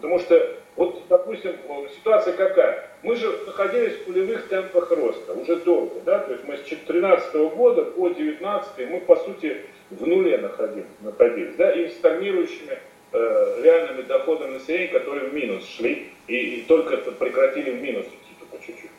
Потому 0.00 0.20
что, 0.20 0.56
вот, 0.76 1.02
допустим, 1.08 1.56
ситуация 1.96 2.32
какая? 2.34 2.88
Мы 3.02 3.16
же 3.16 3.28
находились 3.46 3.94
в 3.94 4.08
нулевых 4.08 4.48
темпах 4.48 4.90
роста 4.92 5.32
уже 5.32 5.56
долго, 5.56 6.00
да, 6.04 6.20
то 6.20 6.32
есть 6.32 6.44
мы 6.44 6.56
с 6.56 6.60
2013 6.60 7.34
года 7.56 7.82
по 7.82 8.08
2019 8.08 8.90
мы, 8.90 9.00
по 9.00 9.16
сути, 9.16 9.56
в 9.90 10.06
нуле 10.06 10.38
находились, 10.38 10.86
находились 11.00 11.56
да, 11.56 11.72
и 11.72 11.88
стагнирующими 11.88 12.78
э, 13.12 13.60
реальными 13.64 14.02
доходами 14.02 14.54
населения, 14.54 14.88
которые 14.88 15.30
в 15.30 15.34
минус 15.34 15.66
шли, 15.66 16.10
и, 16.28 16.36
и 16.36 16.62
только 16.62 16.96
прекратили 16.96 17.72
в 17.72 17.82
минус 17.82 18.06
идти 18.06 18.34
только 18.38 18.64
чуть-чуть. 18.64 18.90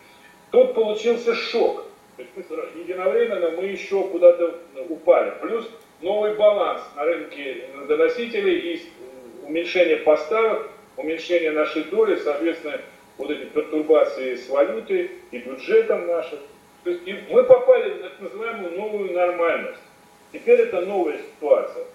Тут 0.52 0.74
получился 0.74 1.34
шок. 1.34 1.86
То 2.18 2.24
есть 2.24 2.50
единовременно 2.76 3.52
мы 3.52 3.68
еще 3.68 4.04
куда-то 4.04 4.60
упали. 4.90 5.32
Плюс 5.42 5.70
новый 6.02 6.36
баланс 6.36 6.82
на 6.98 7.06
рынке 7.06 7.70
доносителей 7.88 8.74
и 8.74 8.82
уменьшение 9.46 9.98
поставок, 9.98 10.70
уменьшение 11.00 11.52
нашей 11.52 11.84
доли, 11.86 12.18
соответственно, 12.18 12.80
вот 13.18 13.32
эти 13.32 13.46
пертурбации 13.46 14.36
с 14.36 14.50
валютой 14.50 15.12
и 15.32 15.38
бюджетом 15.40 16.08
нашим. 16.08 16.40
То 16.84 16.92
есть 16.92 17.02
мы 17.30 17.44
попали 17.44 17.90
в 17.92 18.02
так 18.02 18.20
называемую 18.20 18.78
новую 18.78 19.14
нормальность. 19.14 19.80
Теперь 20.32 20.62
это 20.62 20.82
новая 20.82 21.18
ситуация. 21.18 21.86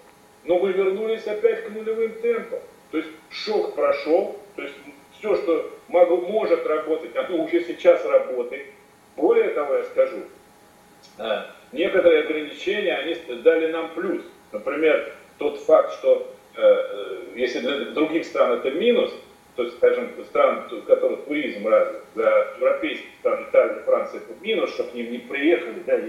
Но 0.43 0.59
мы 0.59 0.71
вернулись 0.71 1.25
опять 1.25 1.65
к 1.65 1.69
нулевым 1.69 2.13
темпам. 2.21 2.59
То 2.91 2.97
есть 2.97 3.09
шок 3.29 3.75
прошел, 3.75 4.37
то 4.55 4.61
есть 4.61 4.75
все, 5.17 5.35
что 5.35 5.71
могу, 5.87 6.17
может 6.17 6.65
работать, 6.65 7.15
оно 7.15 7.43
уже 7.43 7.63
сейчас 7.63 8.03
работает. 8.05 8.67
Более 9.15 9.49
того, 9.49 9.75
я 9.75 9.83
скажу, 9.85 10.17
а, 11.17 11.47
некоторые 11.71 12.23
ограничения, 12.23 12.95
они 12.95 13.15
дали 13.41 13.71
нам 13.71 13.89
плюс. 13.95 14.21
Например, 14.51 15.11
тот 15.37 15.59
факт, 15.59 15.93
что 15.93 16.13
э, 16.17 16.23
э, 16.23 16.27
если 17.35 17.59
для 17.59 17.91
других 17.91 18.25
стран 18.25 18.59
это 18.59 18.71
минус, 18.71 19.11
то 19.55 19.63
есть, 19.63 19.77
скажем, 19.77 20.09
стран, 20.25 20.67
у 20.71 20.81
которых 20.81 21.25
туризм 21.25 21.67
развит, 21.67 22.01
для 22.13 22.29
европейских 22.59 23.07
стран, 23.19 23.45
Италии, 23.49 23.81
Франции, 23.85 24.17
это 24.17 24.33
минус, 24.41 24.73
что 24.73 24.83
к 24.83 24.93
ним 24.93 25.11
не 25.11 25.19
приехали, 25.19 25.81
да, 25.85 25.99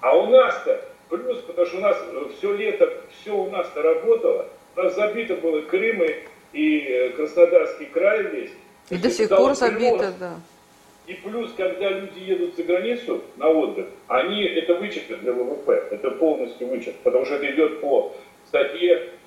а 0.00 0.16
у 0.16 0.26
нас-то 0.26 0.80
плюс, 1.10 1.38
потому 1.40 1.66
что 1.66 1.76
у 1.78 1.80
нас 1.80 1.96
все 2.38 2.56
лето, 2.56 2.92
все 3.10 3.36
у 3.36 3.50
нас-то 3.50 3.82
работало, 3.82 4.48
у 4.76 4.80
нас 4.80 4.94
забито 4.94 5.34
было 5.36 5.62
Крым 5.62 6.02
и, 6.02 6.16
и 6.52 7.12
Краснодарский 7.16 7.86
край 7.86 8.22
весь. 8.22 8.52
И 8.90 8.96
до 8.96 9.10
сих 9.10 9.28
пор 9.28 9.54
забито, 9.54 10.12
да. 10.18 10.40
И 11.06 11.14
плюс, 11.14 11.52
когда 11.56 11.90
люди 11.90 12.20
едут 12.20 12.54
за 12.56 12.62
границу 12.62 13.22
на 13.36 13.48
отдых, 13.48 13.86
они 14.06 14.44
это 14.44 14.76
вычетят 14.76 15.20
для 15.20 15.32
ВВП, 15.32 15.88
это 15.90 16.10
полностью 16.12 16.68
вычет, 16.68 16.94
потому 17.02 17.24
что 17.24 17.34
это 17.34 17.50
идет 17.50 17.80
по 17.80 18.14
статье 18.46 18.94
э, 18.94 18.98
э, 18.98 19.08
э, 19.08 19.19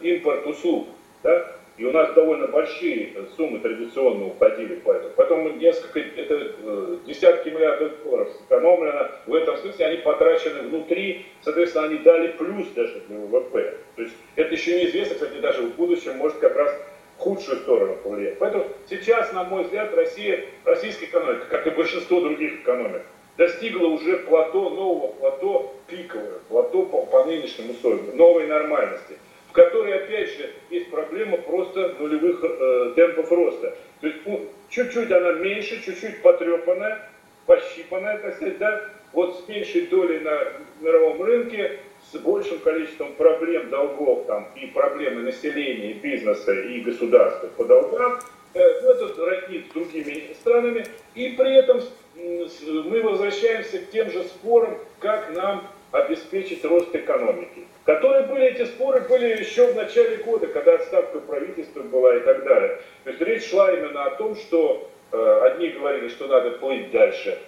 импорт 0.00 0.46
услуг, 0.46 0.88
да? 1.22 1.58
И 1.78 1.84
у 1.84 1.92
нас 1.92 2.12
довольно 2.12 2.48
большие 2.48 3.12
суммы 3.36 3.60
традиционно 3.60 4.26
уходили 4.26 4.74
по 4.76 4.90
этому. 4.90 5.14
Потом 5.14 5.58
несколько, 5.58 6.00
это 6.00 6.52
э, 6.60 6.96
десятки 7.06 7.50
миллиардов 7.50 8.02
долларов 8.02 8.32
сэкономлено. 8.32 9.08
В 9.26 9.34
этом 9.34 9.56
смысле 9.58 9.86
они 9.86 9.96
потрачены 9.98 10.62
внутри, 10.62 11.26
соответственно, 11.42 11.86
они 11.86 11.98
дали 11.98 12.32
плюс 12.32 12.66
даже 12.70 13.00
для 13.06 13.18
ВВП. 13.18 13.76
То 13.94 14.02
есть 14.02 14.14
это 14.34 14.54
еще 14.54 14.80
неизвестно, 14.80 15.14
кстати, 15.14 15.38
даже 15.38 15.62
в 15.62 15.76
будущем 15.76 16.16
может 16.16 16.38
как 16.38 16.56
раз 16.56 16.74
худшую 17.16 17.58
сторону 17.58 17.96
повлиять. 18.02 18.38
Поэтому 18.40 18.66
сейчас, 18.90 19.32
на 19.32 19.44
мой 19.44 19.62
взгляд, 19.62 19.94
Россия, 19.94 20.46
российская 20.64 21.06
экономика, 21.06 21.46
как 21.48 21.64
и 21.68 21.70
большинство 21.70 22.20
других 22.20 22.54
экономик, 22.62 23.02
достигла 23.38 23.86
уже 23.86 24.18
плато, 24.18 24.68
нового 24.68 25.12
плато, 25.12 25.74
пиковое, 25.86 26.40
плато 26.50 26.82
по, 26.82 27.06
по 27.06 27.24
нынешним 27.24 27.70
условиям, 27.70 28.14
новой 28.16 28.46
нормальности– 28.46 29.16
в 29.48 29.52
которой, 29.52 29.94
опять 29.94 30.36
же, 30.36 30.50
есть 30.70 30.90
проблема 30.90 31.38
просто 31.38 31.94
нулевых 31.98 32.40
э, 32.42 32.92
темпов 32.96 33.32
роста. 33.32 33.76
То 34.00 34.06
есть 34.06 34.20
ну, 34.26 34.46
чуть-чуть 34.68 35.10
она 35.10 35.32
меньше, 35.32 35.82
чуть-чуть 35.82 36.22
потрепанная, 36.22 37.10
пощипанная, 37.46 38.18
так 38.18 38.36
сказать, 38.36 38.58
да, 38.58 38.84
вот 39.12 39.40
с 39.40 39.48
меньшей 39.48 39.86
долей 39.86 40.20
на 40.20 40.38
мировом 40.80 41.22
рынке, 41.22 41.80
с 42.12 42.18
большим 42.18 42.58
количеством 42.58 43.14
проблем, 43.14 43.70
долгов 43.70 44.26
там, 44.26 44.48
и 44.54 44.66
проблемы 44.66 45.22
населения, 45.22 45.94
бизнеса, 45.94 46.52
и 46.52 46.80
государства 46.80 47.48
по 47.56 47.64
долгам, 47.64 48.20
э, 48.52 48.80
ну, 48.82 48.90
это 48.90 49.24
роднит 49.24 49.66
с 49.70 49.72
другими 49.72 50.34
странами, 50.34 50.84
и 51.14 51.30
при 51.30 51.56
этом 51.56 51.80
мы 52.18 53.02
возвращаемся 53.02 53.78
к 53.78 53.90
тем 53.90 54.10
же 54.10 54.24
спорам, 54.24 54.76
как 54.98 55.30
нам 55.34 55.66
обеспечить 55.92 56.64
рост 56.64 56.94
экономики. 56.94 57.66
Которые 57.84 58.26
были, 58.26 58.46
эти 58.46 58.66
споры 58.66 59.00
были 59.00 59.40
еще 59.40 59.72
в 59.72 59.76
начале 59.76 60.18
года, 60.18 60.46
когда 60.48 60.74
отставка 60.74 61.20
правительства 61.20 61.82
была 61.82 62.16
и 62.16 62.20
так 62.20 62.44
далее. 62.44 62.80
То 63.04 63.10
есть 63.10 63.22
речь 63.22 63.48
шла 63.48 63.72
именно 63.72 64.04
о 64.04 64.10
том, 64.10 64.36
что 64.36 64.90
э, 65.12 65.40
одни 65.44 65.68
говорили, 65.68 66.08
что 66.08 66.26
надо 66.26 66.50
плыть 66.52 66.90
дальше 66.90 67.38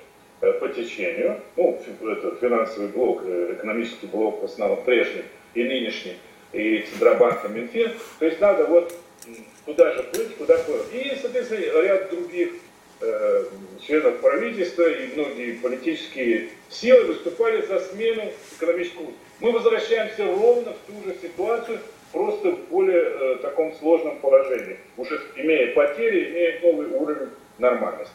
э, 0.41 0.53
по 0.55 0.69
течению, 0.69 1.41
ну, 1.57 1.79
это 2.01 2.37
финансовый 2.41 2.89
блок, 2.89 3.23
э, 3.27 3.55
экономический 3.59 4.07
блок 4.07 4.41
в 4.41 4.45
основном 4.47 4.83
прежний 4.85 5.25
и 5.53 5.65
нынешний, 5.65 6.17
и 6.53 6.87
Центробанк, 6.91 7.45
и 7.45 7.49
Минфин, 7.49 7.93
то 8.19 8.25
есть 8.25 8.41
надо 8.41 8.65
вот 8.65 8.95
куда 9.67 9.93
же 9.93 10.05
плыть, 10.05 10.37
куда 10.37 10.57
плыть. 10.59 10.83
И, 10.93 11.19
соответственно, 11.21 11.83
ряд 11.83 12.11
других 12.11 12.53
э, 13.01 13.45
членов 13.81 14.21
правительства 14.21 14.89
и 14.89 15.15
многие 15.15 15.53
политические 15.55 16.49
силы 16.69 17.05
выступали 17.05 17.65
за 17.67 17.81
смену 17.81 18.25
экономического 18.57 19.07
Мы 19.41 19.53
возвращаемся 19.53 20.27
ровно 20.27 20.73
в 20.73 20.93
ту 20.93 21.09
же 21.09 21.17
ситуацию, 21.21 21.79
просто 22.13 22.53
в 22.53 22.69
более 22.71 23.03
э, 23.03 23.37
таком 23.43 23.75
сложном 23.75 24.19
положении, 24.19 24.79
уже 24.97 25.21
имея 25.37 25.75
потери, 25.75 26.31
имея 26.31 26.61
новый 26.63 26.87
уровень 26.89 27.31
нормальности. 27.59 28.15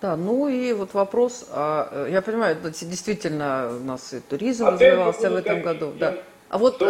Да, 0.00 0.16
ну 0.16 0.48
и 0.48 0.72
вот 0.72 0.94
вопрос, 0.94 1.46
а, 1.50 2.06
э, 2.06 2.12
я 2.12 2.22
понимаю, 2.22 2.56
действительно 2.62 3.70
у 3.78 3.84
нас 3.84 4.14
и 4.14 4.20
туризм 4.20 4.66
а 4.66 4.70
развивался 4.70 5.30
в 5.30 5.36
этом 5.36 5.60
году, 5.62 5.92
да. 5.98 6.16
А 6.48 6.58
вот, 6.58 6.80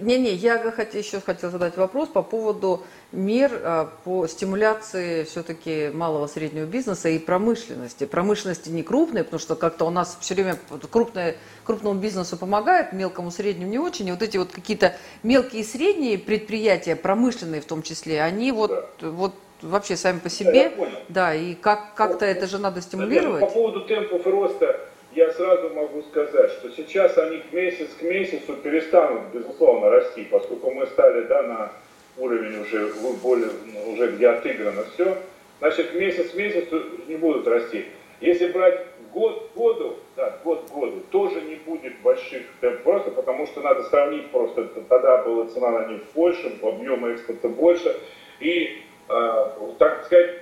не-не, 0.00 0.30
э, 0.30 0.34
я 0.34 0.54
еще 0.54 1.20
хотела 1.20 1.52
задать 1.52 1.76
вопрос 1.76 2.08
по 2.08 2.22
поводу 2.22 2.82
мер 3.12 3.50
э, 3.52 3.86
по 4.04 4.26
стимуляции 4.26 5.24
все-таки 5.24 5.90
малого 5.92 6.26
среднего 6.26 6.64
бизнеса 6.64 7.08
и 7.10 7.18
промышленности. 7.18 8.04
Промышленности 8.04 8.70
не 8.70 8.82
крупной, 8.82 9.22
потому 9.22 9.38
что 9.38 9.54
как-то 9.54 9.84
у 9.84 9.90
нас 9.90 10.16
все 10.20 10.34
время 10.34 10.58
крупное, 10.90 11.36
крупному 11.64 12.00
бизнесу 12.00 12.36
помогает, 12.36 12.92
мелкому 12.92 13.30
среднему 13.30 13.70
не 13.70 13.78
очень. 13.78 14.08
И 14.08 14.10
вот 14.10 14.22
эти 14.22 14.36
вот 14.36 14.50
какие-то 14.50 14.96
мелкие 15.22 15.62
и 15.62 15.64
средние 15.64 16.18
предприятия, 16.18 16.96
промышленные 16.96 17.60
в 17.60 17.66
том 17.66 17.82
числе, 17.82 18.22
они 18.22 18.50
вот, 18.52 18.70
да. 19.00 19.10
вот 19.10 19.34
вообще 19.62 19.96
сами 19.96 20.18
по 20.18 20.28
себе, 20.28 20.72
да, 20.76 20.86
да 21.08 21.34
и 21.34 21.54
как, 21.54 21.94
как-то 21.94 22.24
это 22.24 22.46
же 22.46 22.58
надо 22.58 22.80
стимулировать. 22.80 23.40
По 23.40 23.46
поводу 23.46 23.82
темпов 23.82 24.26
роста 24.26 24.80
я 25.14 25.32
сразу 25.32 25.70
могу 25.70 26.02
сказать, 26.02 26.50
что 26.52 26.70
сейчас 26.70 27.16
они 27.18 27.42
месяц 27.52 27.88
к 27.98 28.02
месяцу 28.02 28.54
перестанут, 28.56 29.22
безусловно, 29.32 29.90
расти, 29.90 30.24
поскольку 30.30 30.70
мы 30.70 30.86
стали 30.86 31.22
да, 31.22 31.42
на 31.42 31.72
уровень 32.16 32.60
уже 32.60 32.92
более, 33.22 33.50
уже 33.86 34.12
где 34.12 34.28
отыграно 34.28 34.84
все, 34.94 35.16
значит, 35.58 35.94
месяц 35.94 36.30
к 36.30 36.34
месяцу 36.34 36.82
не 37.06 37.16
будут 37.16 37.46
расти. 37.46 37.86
Если 38.20 38.48
брать 38.48 38.86
год 39.12 39.50
к 39.52 39.56
году, 39.56 39.96
да, 40.16 40.38
год 40.42 40.68
к 40.68 40.72
году, 40.72 41.00
тоже 41.10 41.40
не 41.42 41.56
будет 41.56 42.00
больших 42.00 42.42
темп 42.60 42.82
просто, 42.82 43.10
потому 43.10 43.46
что 43.46 43.60
надо 43.60 43.84
сравнить 43.84 44.30
просто, 44.30 44.64
тогда 44.88 45.22
была 45.22 45.46
цена 45.46 45.70
на 45.70 45.86
них 45.92 46.02
больше, 46.14 46.58
объемы 46.62 47.12
экспорта 47.12 47.48
больше, 47.48 47.96
и, 48.40 48.82
э, 49.08 49.46
так 49.78 50.04
сказать, 50.06 50.40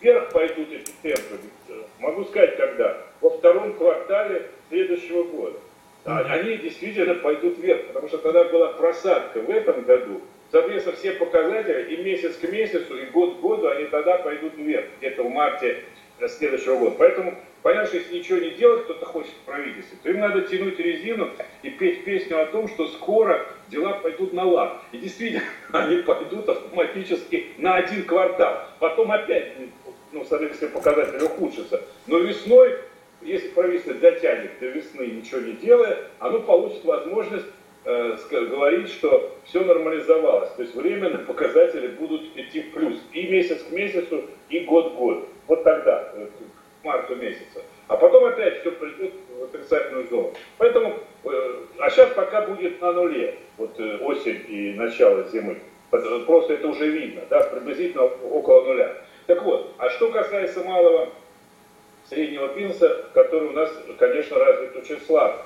вверх 0.00 0.30
пойдут 0.30 0.68
эти 0.72 0.90
темпы. 1.02 1.38
Могу 2.00 2.24
сказать, 2.24 2.56
когда? 2.56 3.07
Во 3.20 3.30
втором 3.30 3.74
квартале 3.74 4.50
следующего 4.68 5.24
года. 5.24 5.58
А 6.04 6.20
они 6.20 6.56
действительно 6.56 7.14
пойдут 7.14 7.58
вверх, 7.58 7.88
потому 7.88 8.08
что 8.08 8.18
тогда 8.18 8.44
была 8.44 8.68
просадка 8.68 9.40
в 9.40 9.50
этом 9.50 9.82
году. 9.82 10.20
Соответственно, 10.50 10.96
все 10.96 11.12
показатели 11.12 11.94
и 11.94 12.02
месяц 12.02 12.36
к 12.36 12.50
месяцу, 12.50 12.96
и 12.96 13.06
год 13.06 13.36
к 13.36 13.40
году, 13.40 13.68
они 13.68 13.84
тогда 13.86 14.16
пойдут 14.18 14.56
вверх, 14.56 14.86
где-то 14.98 15.24
в 15.24 15.30
марте 15.30 15.84
следующего 16.26 16.76
года. 16.78 16.96
Поэтому 16.98 17.34
понятно, 17.62 17.88
что 17.88 17.98
если 17.98 18.16
ничего 18.16 18.38
не 18.38 18.50
делать, 18.50 18.84
кто-то 18.84 19.04
хочет 19.04 19.32
в 19.32 19.44
правительстве, 19.44 19.98
то 20.02 20.08
им 20.08 20.20
надо 20.20 20.42
тянуть 20.42 20.78
резину 20.78 21.28
и 21.62 21.70
петь 21.70 22.04
песню 22.04 22.40
о 22.40 22.46
том, 22.46 22.68
что 22.68 22.88
скоро 22.88 23.46
дела 23.68 23.92
пойдут 23.94 24.32
на 24.32 24.44
лад. 24.44 24.80
И 24.92 24.98
действительно, 24.98 25.44
они 25.72 26.02
пойдут 26.02 26.48
автоматически 26.48 27.48
на 27.58 27.76
один 27.76 28.04
квартал. 28.04 28.64
Потом 28.78 29.12
опять 29.12 29.52
ну, 30.12 30.24
соответственно, 30.24 30.70
показатели 30.70 31.22
ухудшатся. 31.22 31.82
Но 32.06 32.18
весной, 32.18 32.78
если 33.20 33.48
правительство 33.48 33.94
дотянет 33.94 34.58
до 34.60 34.66
весны, 34.66 35.06
ничего 35.06 35.40
не 35.40 35.52
делая, 35.52 35.98
оно 36.18 36.40
получит 36.40 36.84
возможность 36.84 37.46
э, 37.84 38.16
говорить, 38.30 38.90
что 38.90 39.36
все 39.44 39.64
нормализовалось. 39.64 40.50
То 40.52 40.62
есть 40.62 40.74
временно 40.74 41.18
показатели 41.18 41.88
будут 41.88 42.36
идти 42.36 42.62
в 42.62 42.72
плюс. 42.72 43.00
И 43.12 43.26
месяц 43.26 43.62
к 43.62 43.70
месяцу, 43.70 44.24
и 44.48 44.60
год 44.60 44.92
к 44.92 44.96
году. 44.96 45.26
Вот 45.46 45.64
тогда, 45.64 46.12
э, 46.14 46.26
к 46.26 46.84
марту 46.84 47.16
месяца. 47.16 47.62
А 47.88 47.96
потом 47.96 48.24
опять 48.24 48.60
все 48.60 48.70
придет 48.72 49.14
в 49.38 49.44
отрицательную 49.44 50.06
зону. 50.08 50.34
Поэтому, 50.58 50.94
э, 51.24 51.54
а 51.78 51.90
сейчас 51.90 52.10
пока 52.10 52.42
будет 52.42 52.80
на 52.80 52.92
нуле, 52.92 53.38
вот 53.56 53.78
э, 53.80 53.98
осень 53.98 54.44
и 54.48 54.74
начало 54.74 55.24
зимы. 55.24 55.58
Просто 55.90 56.52
это 56.52 56.68
уже 56.68 56.86
видно, 56.88 57.22
да, 57.30 57.40
приблизительно 57.40 58.04
около 58.04 58.64
нуля. 58.64 58.94
Так 59.26 59.42
вот, 59.42 59.74
а 59.78 59.88
что 59.88 60.10
касается 60.10 60.62
малого 60.62 61.08
среднего 62.08 62.54
бизнеса, 62.54 63.06
который 63.14 63.48
у 63.48 63.52
нас, 63.52 63.70
конечно, 63.98 64.38
развит 64.38 64.76
очень 64.76 65.00
слабо. 65.06 65.44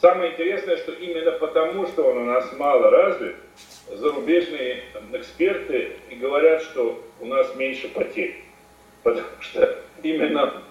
Самое 0.00 0.32
интересное, 0.32 0.76
что 0.76 0.92
именно 0.92 1.32
потому, 1.32 1.86
что 1.86 2.04
он 2.04 2.18
у 2.18 2.24
нас 2.24 2.52
мало 2.58 2.90
развит, 2.90 3.36
зарубежные 3.90 4.82
эксперты 5.12 5.92
и 6.10 6.16
говорят, 6.16 6.62
что 6.62 7.02
у 7.20 7.26
нас 7.26 7.54
меньше 7.56 7.88
потерь. 7.88 8.42
Потому 9.02 9.26
что 9.40 9.78
именно 10.02 10.62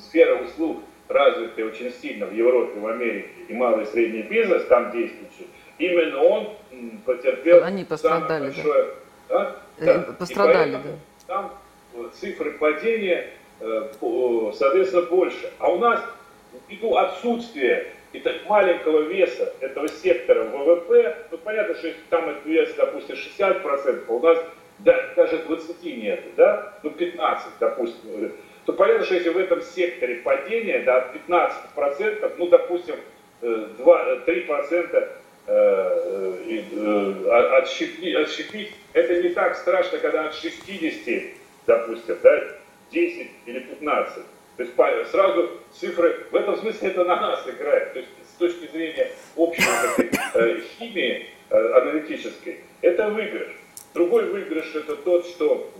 сфера 0.00 0.42
услуг 0.42 0.80
развитая 1.08 1.66
очень 1.66 1.92
сильно 1.92 2.26
в 2.26 2.34
Европе, 2.34 2.80
в 2.80 2.86
Америке, 2.86 3.28
и 3.48 3.52
малый 3.52 3.84
и 3.84 3.86
средний 3.86 4.22
бизнес 4.22 4.64
там 4.64 4.90
действующий, 4.90 5.46
именно 5.78 6.22
он 6.22 6.56
потерпел 7.04 7.62
Они 7.62 7.84
пострадали, 7.84 8.46
большое... 8.46 8.84
Да? 9.28 9.40
А? 9.40 9.62
Да. 9.78 9.98
Пострадали, 10.18 10.72
да 10.72 10.90
там 11.26 11.52
э, 11.94 12.08
цифры 12.14 12.52
падения, 12.52 13.20
э, 13.20 13.30
соответственно, 14.54 15.02
больше. 15.02 15.50
А 15.58 15.70
у 15.70 15.78
нас 15.78 16.00
ввиду 16.68 16.96
отсутствия 16.96 17.92
и 18.12 18.20
так 18.20 18.46
маленького 18.46 19.02
веса 19.02 19.52
этого 19.60 19.88
сектора 19.88 20.44
ВВП, 20.44 21.16
ну 21.30 21.38
понятно, 21.38 21.74
что 21.74 21.88
если 21.88 22.00
там 22.10 22.28
этот 22.28 22.44
вес, 22.44 22.74
допустим, 22.76 23.16
60%, 23.16 24.04
а 24.08 24.12
у 24.12 24.20
нас 24.20 24.38
да, 24.80 25.12
даже 25.16 25.38
20 25.38 25.84
нет, 25.84 26.22
да, 26.36 26.74
ну 26.82 26.90
15, 26.90 27.52
допустим, 27.60 28.32
то 28.66 28.72
понятно, 28.72 29.04
что 29.04 29.14
если 29.14 29.30
в 29.30 29.38
этом 29.38 29.62
секторе 29.62 30.16
падение, 30.16 30.80
да, 30.80 31.12
15%, 31.28 32.34
ну, 32.38 32.48
допустим, 32.48 32.96
2, 33.40 34.16
3% 34.26 35.08
э, 35.46 36.32
э, 36.46 37.58
отщепить, 37.58 38.14
отщепить, 38.14 38.72
это 38.92 39.22
не 39.22 39.30
так 39.30 39.56
страшно, 39.56 39.98
когда 39.98 40.26
от 40.26 40.34
60, 40.34 41.24
допустим, 41.66 42.16
да, 42.22 42.42
10 42.92 43.30
или 43.46 43.60
15. 43.60 44.24
То 44.56 44.62
есть 44.62 45.10
сразу 45.10 45.50
цифры, 45.72 46.26
в 46.30 46.36
этом 46.36 46.56
смысле 46.58 46.88
это 46.88 47.04
на 47.04 47.16
нас 47.16 47.48
играет. 47.48 47.94
То 47.94 47.98
есть 48.00 48.10
с 48.34 48.38
точки 48.38 48.70
зрения 48.70 49.10
общей 49.36 49.64
э, 50.34 50.60
химии 50.78 51.26
э, 51.50 51.72
аналитической, 51.72 52.60
это 52.82 53.08
выигрыш. 53.08 53.52
Другой 53.94 54.26
выигрыш 54.26 54.74
это 54.74 54.96
тот, 54.96 55.26
что 55.26 55.70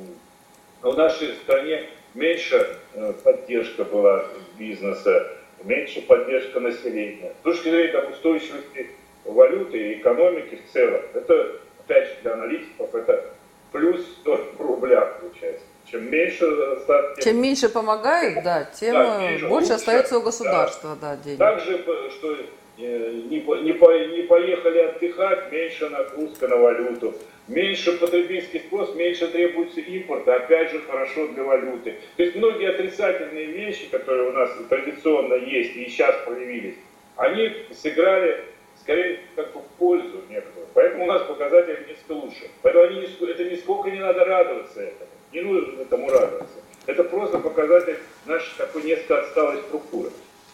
в 0.81 0.97
нашей 0.97 1.35
стране 1.35 1.87
меньше 2.15 2.79
э, 2.95 3.13
поддержка 3.23 3.85
была 3.85 4.25
бизнеса, 4.59 5.37
меньше 5.65 6.03
поддержка 6.03 6.61
населения. 6.61 7.33
С 7.41 7.45
точки 7.45 7.69
зрения 7.69 7.93
там, 7.93 8.11
устойчивости 8.11 8.91
валюты 9.25 9.79
и 9.79 9.95
экономики 9.95 10.59
в 10.67 10.73
целом, 10.73 11.03
это, 11.15 11.61
опять 11.85 12.09
же, 12.09 12.15
для 12.23 12.33
аналитиков, 12.33 12.95
это 12.95 13.31
плюс 13.71 14.05
100 14.21 14.55
рублях 14.59 15.21
получается. 15.21 15.65
Чем 15.93 16.11
меньше 16.11 16.47
ставки... 16.85 17.23
Чем 17.23 17.43
меньше 17.43 17.69
помогают, 17.69 18.43
да, 18.43 18.65
тем 18.65 18.95
да, 18.95 19.21
больше 19.21 19.47
лучше, 19.47 19.73
остается 19.75 20.19
у 20.19 20.23
государства, 20.23 20.97
да, 20.99 21.17
да 21.17 21.23
денег. 21.23 21.39
Также, 21.39 21.85
что 22.13 22.33
э, 22.33 23.11
не, 23.29 23.41
не, 23.41 24.15
не 24.17 24.23
поехали 24.23 24.79
отдыхать, 24.79 25.53
меньше 25.53 25.91
нагрузка 25.91 26.49
на 26.49 26.57
валюту. 26.57 27.15
Меньше 27.47 27.99
потребительский 27.99 28.61
спрос, 28.61 28.95
меньше 28.95 29.29
требуется 29.29 29.81
импорта, 29.81 30.37
опять 30.37 30.71
же 30.71 30.81
хорошо 30.81 31.29
для 31.29 31.43
валюты. 31.43 31.97
То 32.17 32.23
есть 32.23 32.37
многие 32.37 32.71
отрицательные 32.71 33.47
вещи, 33.47 33.91
которые 33.91 34.31
у 34.31 34.33
нас 34.33 34.51
традиционно 34.71 35.35
есть 35.35 35.77
и 35.77 35.91
сейчас 35.91 36.17
проявились, 36.25 36.77
они 37.17 37.53
сыграли 37.75 38.45
скорее 38.81 39.21
как 39.37 39.53
бы 39.53 39.61
в 39.61 39.67
пользу 39.79 40.23
некоторых. 40.31 40.69
Поэтому 40.73 41.05
у 41.05 41.07
нас 41.09 41.23
показатели 41.25 41.87
несколько 41.87 42.13
лучше. 42.13 42.51
Поэтому 42.63 42.85
они, 42.85 43.03
это 43.03 43.45
нисколько 43.45 43.91
не 43.91 43.99
надо 43.99 44.25
радоваться 44.25 44.81
этому. 44.81 45.11
Не 45.33 45.41
нужно 45.41 45.83
этому 45.83 46.11
радоваться. 46.11 46.59
Это 46.87 47.05
просто 47.05 47.39
показатель 47.39 47.99
нашей 48.27 48.57
такой 48.57 48.83
несколько 48.83 49.21
отсталой 49.21 49.59
структуры. 49.63 50.11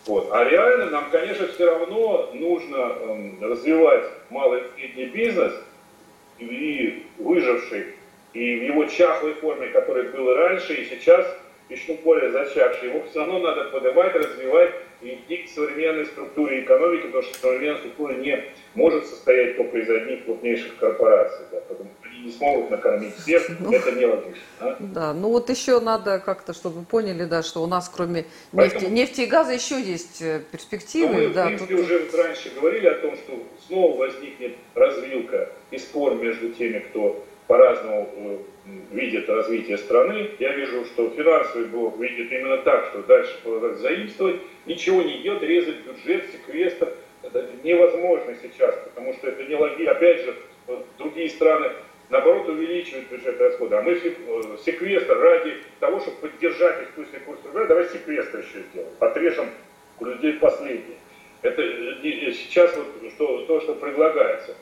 Вот. 0.07 0.29
А 0.33 0.45
реально 0.45 0.87
нам, 0.87 1.11
конечно, 1.11 1.49
все 1.49 1.67
равно 1.67 2.31
нужно 2.33 2.77
эм, 2.77 3.39
развивать 3.43 4.05
малый 4.31 4.61
и 4.61 4.81
средний 4.81 5.07
бизнес– 5.07 5.55
и 6.39 7.07
выживший, 7.19 7.87
и 8.33 8.57
в 8.57 8.63
его 8.63 8.85
чахлой 8.85 9.35
форме, 9.35 9.69
который 9.69 10.11
был 10.11 10.35
раньше, 10.35 10.75
и 10.75 10.89
сейчас 10.89 11.27
еще 11.69 11.95
более 11.95 12.31
зачахший, 12.31 12.89
его 12.89 13.03
все 13.11 13.21
равно 13.21 13.41
надо 13.41 13.65
поднимать, 13.65 14.15
развивать 14.15 14.75
и 15.03 15.15
идти 15.15 15.39
к 15.39 15.49
современной 15.51 16.07
структуре 16.07 16.63
экономики, 16.63 17.07
потому 17.07 17.23
что 17.23 17.39
современная 17.39 17.79
структура 17.79 18.13
не 18.15 18.45
может 18.75 19.07
состоять 19.07 19.57
только 19.57 19.79
из 19.79 19.91
одних 19.91 20.25
крупнейших 20.25 20.77
корпораций, 20.77 21.45
да, 21.53 21.61
потому 21.69 21.91
не 22.25 22.33
смогут 22.33 22.71
накормить 22.71 23.15
всех, 23.17 23.49
ну, 23.61 23.73
это 23.73 23.93
нелогично. 23.93 24.43
А? 24.61 24.77
Да, 24.79 25.15
ну 25.15 25.31
вот 25.31 25.51
еще 25.51 25.81
надо 25.81 26.19
как-то, 26.19 26.53
чтобы 26.53 26.81
вы 26.81 26.85
поняли, 26.85 27.25
да, 27.25 27.43
что 27.43 27.63
у 27.63 27.67
нас 27.67 27.91
кроме 27.95 28.27
Поэтому, 28.53 28.89
нефти, 28.89 28.93
нефти 28.93 29.21
и 29.23 29.27
газа 29.27 29.53
еще 29.53 29.81
есть 29.81 30.23
э, 30.23 30.43
перспективы. 30.51 31.29
Мы, 31.29 31.29
да, 31.29 31.45
в 31.45 31.47
принципе, 31.49 31.77
тут... 31.77 31.85
уже 31.85 32.09
раньше 32.17 32.51
говорили 32.55 32.87
о 32.87 32.95
том, 32.95 33.17
что 33.17 33.43
снова 33.67 33.97
возникнет 33.97 34.57
развилка 34.75 35.51
и 35.71 35.79
спор 35.79 36.15
между 36.17 36.51
теми, 36.51 36.79
кто 36.81 37.25
по-разному 37.47 38.09
э, 38.17 38.39
видит 38.93 39.29
развитие 39.29 39.79
страны. 39.79 40.31
Я 40.39 40.53
вижу, 40.53 40.85
что 40.87 41.11
финансовый 41.11 41.67
блок 41.67 41.99
видит 41.99 42.31
именно 42.33 42.59
так, 42.59 42.87
что 42.87 43.03
дальше 43.03 43.35
продолжать 43.43 43.79
заимствовать, 43.79 44.41
ничего 44.67 45.03
не 45.03 45.21
идет, 45.21 45.43
резать 45.43 45.79
бюджет, 45.87 46.27
секвестр. 46.31 46.93
Это 47.23 47.47
невозможно 47.65 48.35
сейчас, 48.41 48.75
потому 48.85 49.13
что 49.15 49.29
это 49.29 49.43
не 49.45 49.55
логично. 49.55 49.93
Опять 49.93 50.25
же, 50.25 50.37
другие 50.99 51.31
страны 51.31 51.73
наоборот 52.11 52.49
увеличивают 52.49 53.09
бюджетные 53.09 53.49
расходы. 53.49 53.77
А 53.77 53.83
мы 53.83 53.93
э, 53.93 54.57
секвестр 54.65 55.19
ради 55.19 55.57
того, 55.81 56.01
чтобы 56.01 56.17
поддержать 56.19 56.89
искусственный 56.89 57.21
курс 57.21 57.41
рубля, 57.45 57.65
давай 57.65 57.89
секвестр 57.89 58.39
еще 58.39 58.65
сделаем. 58.71 58.93
Отрежем 59.01 59.51
у 60.01 60.05
людей 60.05 60.35
последние. 60.35 60.99
Это 61.43 61.63
э, 61.63 62.33
сейчас 62.33 62.75
вот 62.77 62.87
что, 63.13 63.45
то, 63.47 63.61
что 63.61 63.75
предлагается. 63.75 64.57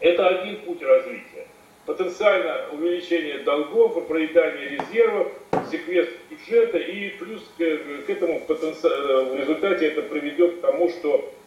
Это 0.00 0.28
один 0.28 0.56
путь 0.62 0.82
развития. 0.82 1.46
Потенциально 1.86 2.66
увеличение 2.72 3.38
долгов 3.38 4.06
проедание 4.06 4.68
резервов, 4.68 5.32
секвестр 5.70 6.14
бюджета 6.30 6.78
и 6.78 7.10
плюс 7.10 7.42
к, 7.56 7.58
к 7.58 8.10
этому 8.10 8.40
потенци... 8.40 8.86
Э, 8.86 9.24
в 9.24 9.36
результате 9.36 9.86
это 9.88 10.02
приведет 10.02 10.58
к 10.58 10.60
тому, 10.60 10.88
что 10.90 11.16
э, 11.18 11.39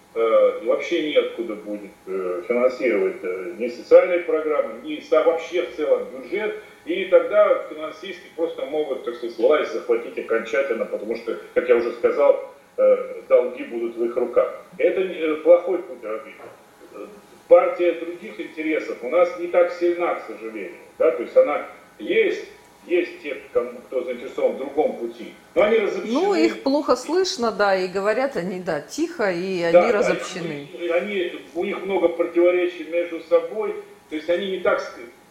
вообще 0.66 1.12
неоткуда 1.12 1.56
будет 1.56 1.92
э, 2.06 2.44
финансировать 2.48 3.24
э, 3.24 3.54
ни 3.58 3.68
социальные 3.68 4.20
программы, 4.20 4.82
ни 4.84 5.04
вообще 5.12 5.64
в 5.64 5.76
целом 5.76 6.08
бюджет. 6.12 6.62
И 6.86 7.06
тогда 7.06 7.66
финансисты 7.70 8.28
просто 8.36 8.66
могут, 8.66 9.06
так 9.06 9.16
сказать, 9.16 9.38
власть 9.38 9.74
захватить 9.74 10.18
окончательно, 10.20 10.86
потому 10.86 11.16
что, 11.16 11.40
как 11.54 11.68
я 11.70 11.78
уже 11.78 11.94
сказал, 11.94 12.54
э, 12.78 13.22
долги 13.30 13.64
будут 13.64 13.96
в 13.96 14.04
их 14.04 14.16
руках. 14.16 14.64
Это 14.78 15.02
э, 15.02 15.36
плохой 15.38 15.80
путь 15.80 16.04
развития 16.04 16.42
партия 17.48 17.92
других 17.94 18.40
интересов 18.40 18.98
у 19.04 19.10
нас 19.10 19.38
не 19.40 19.48
так 19.48 19.72
сильна, 19.74 20.16
к 20.16 20.26
сожалению. 20.26 20.80
Да? 20.98 21.12
То 21.12 21.22
есть 21.24 21.38
она 21.38 21.68
есть, 22.00 22.46
есть 22.88 23.22
те, 23.22 23.36
кто 23.90 24.04
заинтересован 24.04 24.54
в 24.54 24.58
другом 24.58 24.98
пути, 24.98 25.34
но 25.56 25.64
они 25.64 25.78
разобщены. 25.78 26.14
Ну, 26.14 26.34
их 26.36 26.64
плохо 26.64 26.96
слышно, 26.96 27.52
да, 27.52 27.76
и 27.76 27.88
говорят 27.88 28.36
они, 28.36 28.60
да, 28.60 28.82
тихо, 28.82 29.32
и 29.32 29.62
они 29.62 29.74
да, 29.74 29.92
разобщены. 29.92 30.68
Они, 30.78 30.90
они, 30.90 31.34
у 31.56 31.64
них 31.64 31.82
много 31.84 32.10
противоречий 32.10 32.86
между 32.86 33.22
собой, 33.22 33.76
то 34.10 34.16
есть 34.16 34.30
они 34.30 34.52
не 34.52 34.60
так 34.60 34.82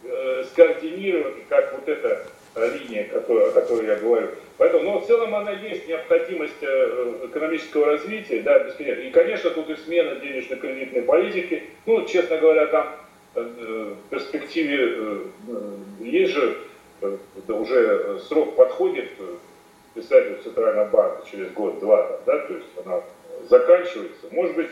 э, 0.05 0.45
скоординированы, 0.53 1.43
как 1.49 1.73
вот 1.75 1.89
эта 1.89 2.27
линия, 2.57 3.05
которую, 3.05 3.49
о 3.49 3.53
которой 3.53 3.87
я 3.87 3.97
говорю. 3.97 4.29
Поэтому, 4.59 4.85
но 4.85 5.01
в 5.01 5.07
целом 5.07 5.35
она 5.35 5.53
есть, 5.53 5.89
необходимость 5.89 6.63
э, 6.63 7.15
экономического 7.25 7.87
развития, 7.87 8.43
да, 8.43 8.59
бесконечно. 8.61 9.01
И, 9.01 9.11
конечно, 9.11 9.51
тут 9.51 9.71
и 9.71 9.77
смена 9.77 10.17
денежно-кредитной 10.17 11.03
политики. 11.03 11.65
Ну, 11.87 12.07
честно 12.07 12.39
говоря, 12.39 12.67
там 12.67 12.95
э, 13.35 13.95
в 14.07 14.11
перспективе 14.11 14.79
э, 14.81 15.21
есть 16.01 16.33
же, 16.33 16.59
уже 17.49 18.21
срок 18.29 18.57
подходит 18.57 19.11
председателю 19.95 20.43
Центрального 20.43 20.89
банка 20.89 21.27
через 21.31 21.51
год-два, 21.53 22.21
да, 22.27 22.39
то 22.39 22.55
есть 22.55 22.69
она 22.85 23.03
заканчивается. 23.49 24.27
Может 24.31 24.57
быть, 24.57 24.71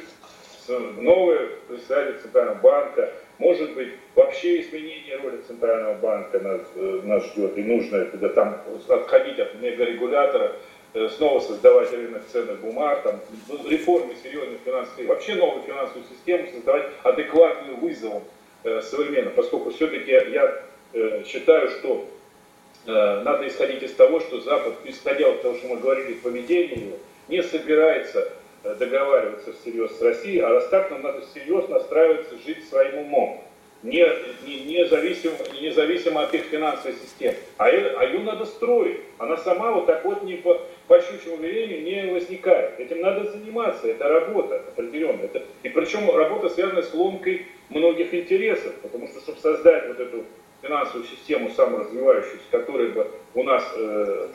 новый 0.99 1.39
председатель 1.69 2.21
Центрального 2.21 2.59
банка 2.59 3.13
может 3.41 3.73
быть, 3.73 3.89
вообще 4.15 4.61
изменение 4.61 5.17
роли 5.17 5.41
Центрального 5.47 5.95
банка 5.95 6.39
нас, 6.41 6.61
э, 6.75 7.01
нас 7.05 7.25
ждет, 7.25 7.57
и 7.57 7.63
нужно 7.63 8.05
когда 8.05 8.29
там 8.29 8.61
отходить 8.87 9.39
от 9.39 9.55
мегарегулятора, 9.55 10.57
э, 10.93 11.09
снова 11.17 11.41
создавать 11.41 11.91
рынок 11.91 12.23
ценных 12.31 12.61
бумаг, 12.61 13.03
там, 13.03 13.19
ну, 13.49 13.67
реформы 13.67 14.15
серьезных 14.23 14.59
финансовых, 14.63 15.09
вообще 15.09 15.37
новую 15.37 15.63
финансовую 15.63 16.05
систему 16.05 16.49
создавать 16.53 16.91
адекватную 17.03 17.79
вызовам 17.79 18.23
э, 18.65 18.83
современно, 18.83 19.31
поскольку 19.31 19.71
все-таки 19.71 20.11
я 20.11 20.63
э, 20.93 21.25
считаю, 21.25 21.71
что 21.71 22.05
э, 22.05 22.20
надо 22.87 23.47
исходить 23.47 23.83
из 23.83 23.93
того, 23.93 24.21
что 24.21 24.41
Запад, 24.41 24.75
исходя 24.85 25.29
от 25.29 25.43
того, 25.43 25.57
что 25.57 25.69
мы 25.69 25.77
говорили 25.77 26.15
в 26.15 26.23
поведении 26.23 26.95
не 27.29 27.43
собирается 27.43 28.33
Э, 28.63 28.75
договариваться 28.75 29.55
всерьез 29.55 29.97
с 29.97 30.03
Россией, 30.03 30.41
а 30.41 30.51
нам 30.91 31.01
надо 31.01 31.23
всерьез 31.23 31.67
настраиваться 31.69 32.35
жить 32.45 32.69
своим 32.69 32.99
умом, 32.99 33.43
не, 33.83 34.07
не, 34.47 34.65
независимо, 34.65 35.35
независимо 35.59 36.25
от 36.25 36.35
их 36.35 36.43
финансовой 36.43 36.93
системы. 36.93 37.37
А, 37.57 37.65
а 37.69 38.05
ее 38.05 38.19
надо 38.19 38.45
строить. 38.45 39.01
Она 39.17 39.39
сама 39.39 39.73
вот 39.73 39.87
так 39.87 40.05
вот 40.05 40.25
не 40.25 40.35
по, 40.35 40.61
по 40.89 41.01
щучьему 41.01 41.39
велению 41.39 41.83
не 41.83 42.13
возникает. 42.13 42.79
Этим 42.79 43.01
надо 43.01 43.31
заниматься, 43.31 43.89
это 43.89 44.09
работа 44.09 44.63
определенная. 44.69 45.25
Это, 45.25 45.43
и 45.63 45.71
причем 45.71 46.15
работа 46.15 46.51
связана 46.51 46.83
с 46.83 46.93
ломкой 46.93 47.47
многих 47.71 48.13
интересов, 48.13 48.75
потому 48.83 49.09
что, 49.09 49.21
чтобы 49.21 49.41
создать 49.41 49.89
вот 49.89 50.01
эту 50.01 50.25
финансовую 50.63 51.07
систему 51.07 51.51
саморазвивающуюся, 51.51 52.45
которая 52.51 52.89
бы 52.89 53.11
у 53.35 53.43
нас 53.43 53.65
э, 53.77 54.29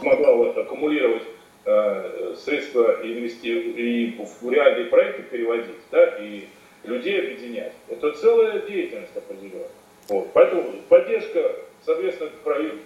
смогла 0.00 0.32
вот 0.34 0.58
аккумулировать 0.58 1.22
Э, 1.64 2.34
средства 2.36 2.98
инвести... 3.04 3.52
и 3.52 4.16
в 4.18 4.50
реальные 4.50 4.86
проекты 4.86 5.22
переводить, 5.22 5.76
да, 5.92 6.16
и 6.18 6.48
людей 6.82 7.20
объединять. 7.20 7.72
Это 7.88 8.10
целая 8.14 8.62
деятельность 8.62 9.16
определенная. 9.16 9.68
Вот. 10.08 10.28
Поэтому 10.32 10.72
поддержка, 10.88 11.54
соответственно, 11.84 12.30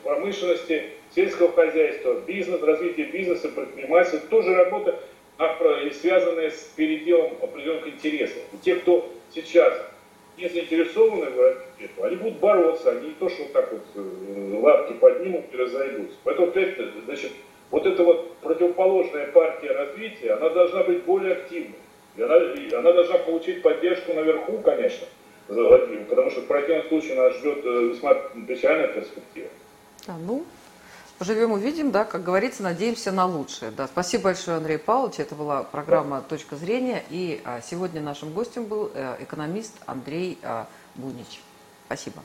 промышленности, 0.05 0.91
сельского 1.15 1.53
хозяйства, 1.53 2.21
бизнес, 2.27 2.63
развитие 2.63 3.07
бизнеса, 3.07 3.49
предпринимательства, 3.49 4.29
тоже 4.29 4.55
работа 4.55 5.01
и 5.83 5.91
связанные 5.91 6.51
с 6.51 6.61
переделом 6.77 7.33
определенных 7.41 7.89
интересов. 7.89 8.43
И 8.53 8.59
те, 8.59 8.75
кто 8.75 9.11
сейчас 9.35 9.73
не 10.37 10.49
заинтересованы 10.49 11.31
в 11.31 11.41
этом, 11.41 12.05
они 12.05 12.17
будут 12.17 12.39
бороться, 12.39 12.91
они 12.91 13.09
не 13.09 13.15
то, 13.15 13.29
что 13.29 13.43
вот 13.45 13.53
так 13.53 13.73
вот 13.73 13.83
э, 13.95 14.59
лапки 14.61 14.93
поднимут 14.95 15.47
и 15.53 15.57
разойдутся. 15.57 16.17
Поэтому, 16.25 16.49
опять, 16.49 16.77
значит, 17.07 17.33
вот 17.71 17.87
эта 17.87 18.03
вот 18.03 18.37
противоположная 18.39 19.29
партия 19.29 19.73
развития, 19.73 20.33
она 20.33 20.51
должна 20.51 20.83
быть 20.85 21.05
более 21.05 21.33
активной. 21.33 21.79
И 22.17 22.23
она, 22.23 22.37
и 22.37 22.73
она 22.73 22.93
должна 22.93 23.19
получить 23.19 23.63
поддержку 23.63 24.13
наверху, 24.15 24.59
конечно, 24.59 25.07
потому 25.49 26.31
что 26.31 26.41
в 26.41 26.47
противном 26.47 26.89
случае 26.89 27.17
нас 27.17 27.37
ждет 27.37 27.59
э, 27.65 27.89
весьма 27.93 28.15
печальная 28.47 28.89
перспектива. 28.89 29.49
Да, 30.07 30.17
ну, 30.19 30.45
поживем 31.19 31.53
увидим, 31.53 31.91
да, 31.91 32.05
как 32.05 32.23
говорится, 32.23 32.63
надеемся 32.63 33.13
на 33.13 33.27
лучшее. 33.27 33.71
Да. 33.71 33.87
Спасибо 33.87 34.25
большое, 34.25 34.59
Андрей 34.59 34.79
Павлович. 34.79 35.21
Это 35.21 35.35
была 35.35 35.63
программа 35.63 36.21
«Точка 36.21 36.57
зрения». 36.57 37.05
И 37.11 37.41
а, 37.45 37.61
сегодня 37.61 38.01
нашим 38.01 38.33
гостем 38.33 38.65
был 38.65 38.91
а, 38.95 39.17
экономист 39.21 39.75
Андрей 39.87 40.39
а, 40.43 40.67
Бунич. 40.95 41.41
Спасибо. 41.87 42.23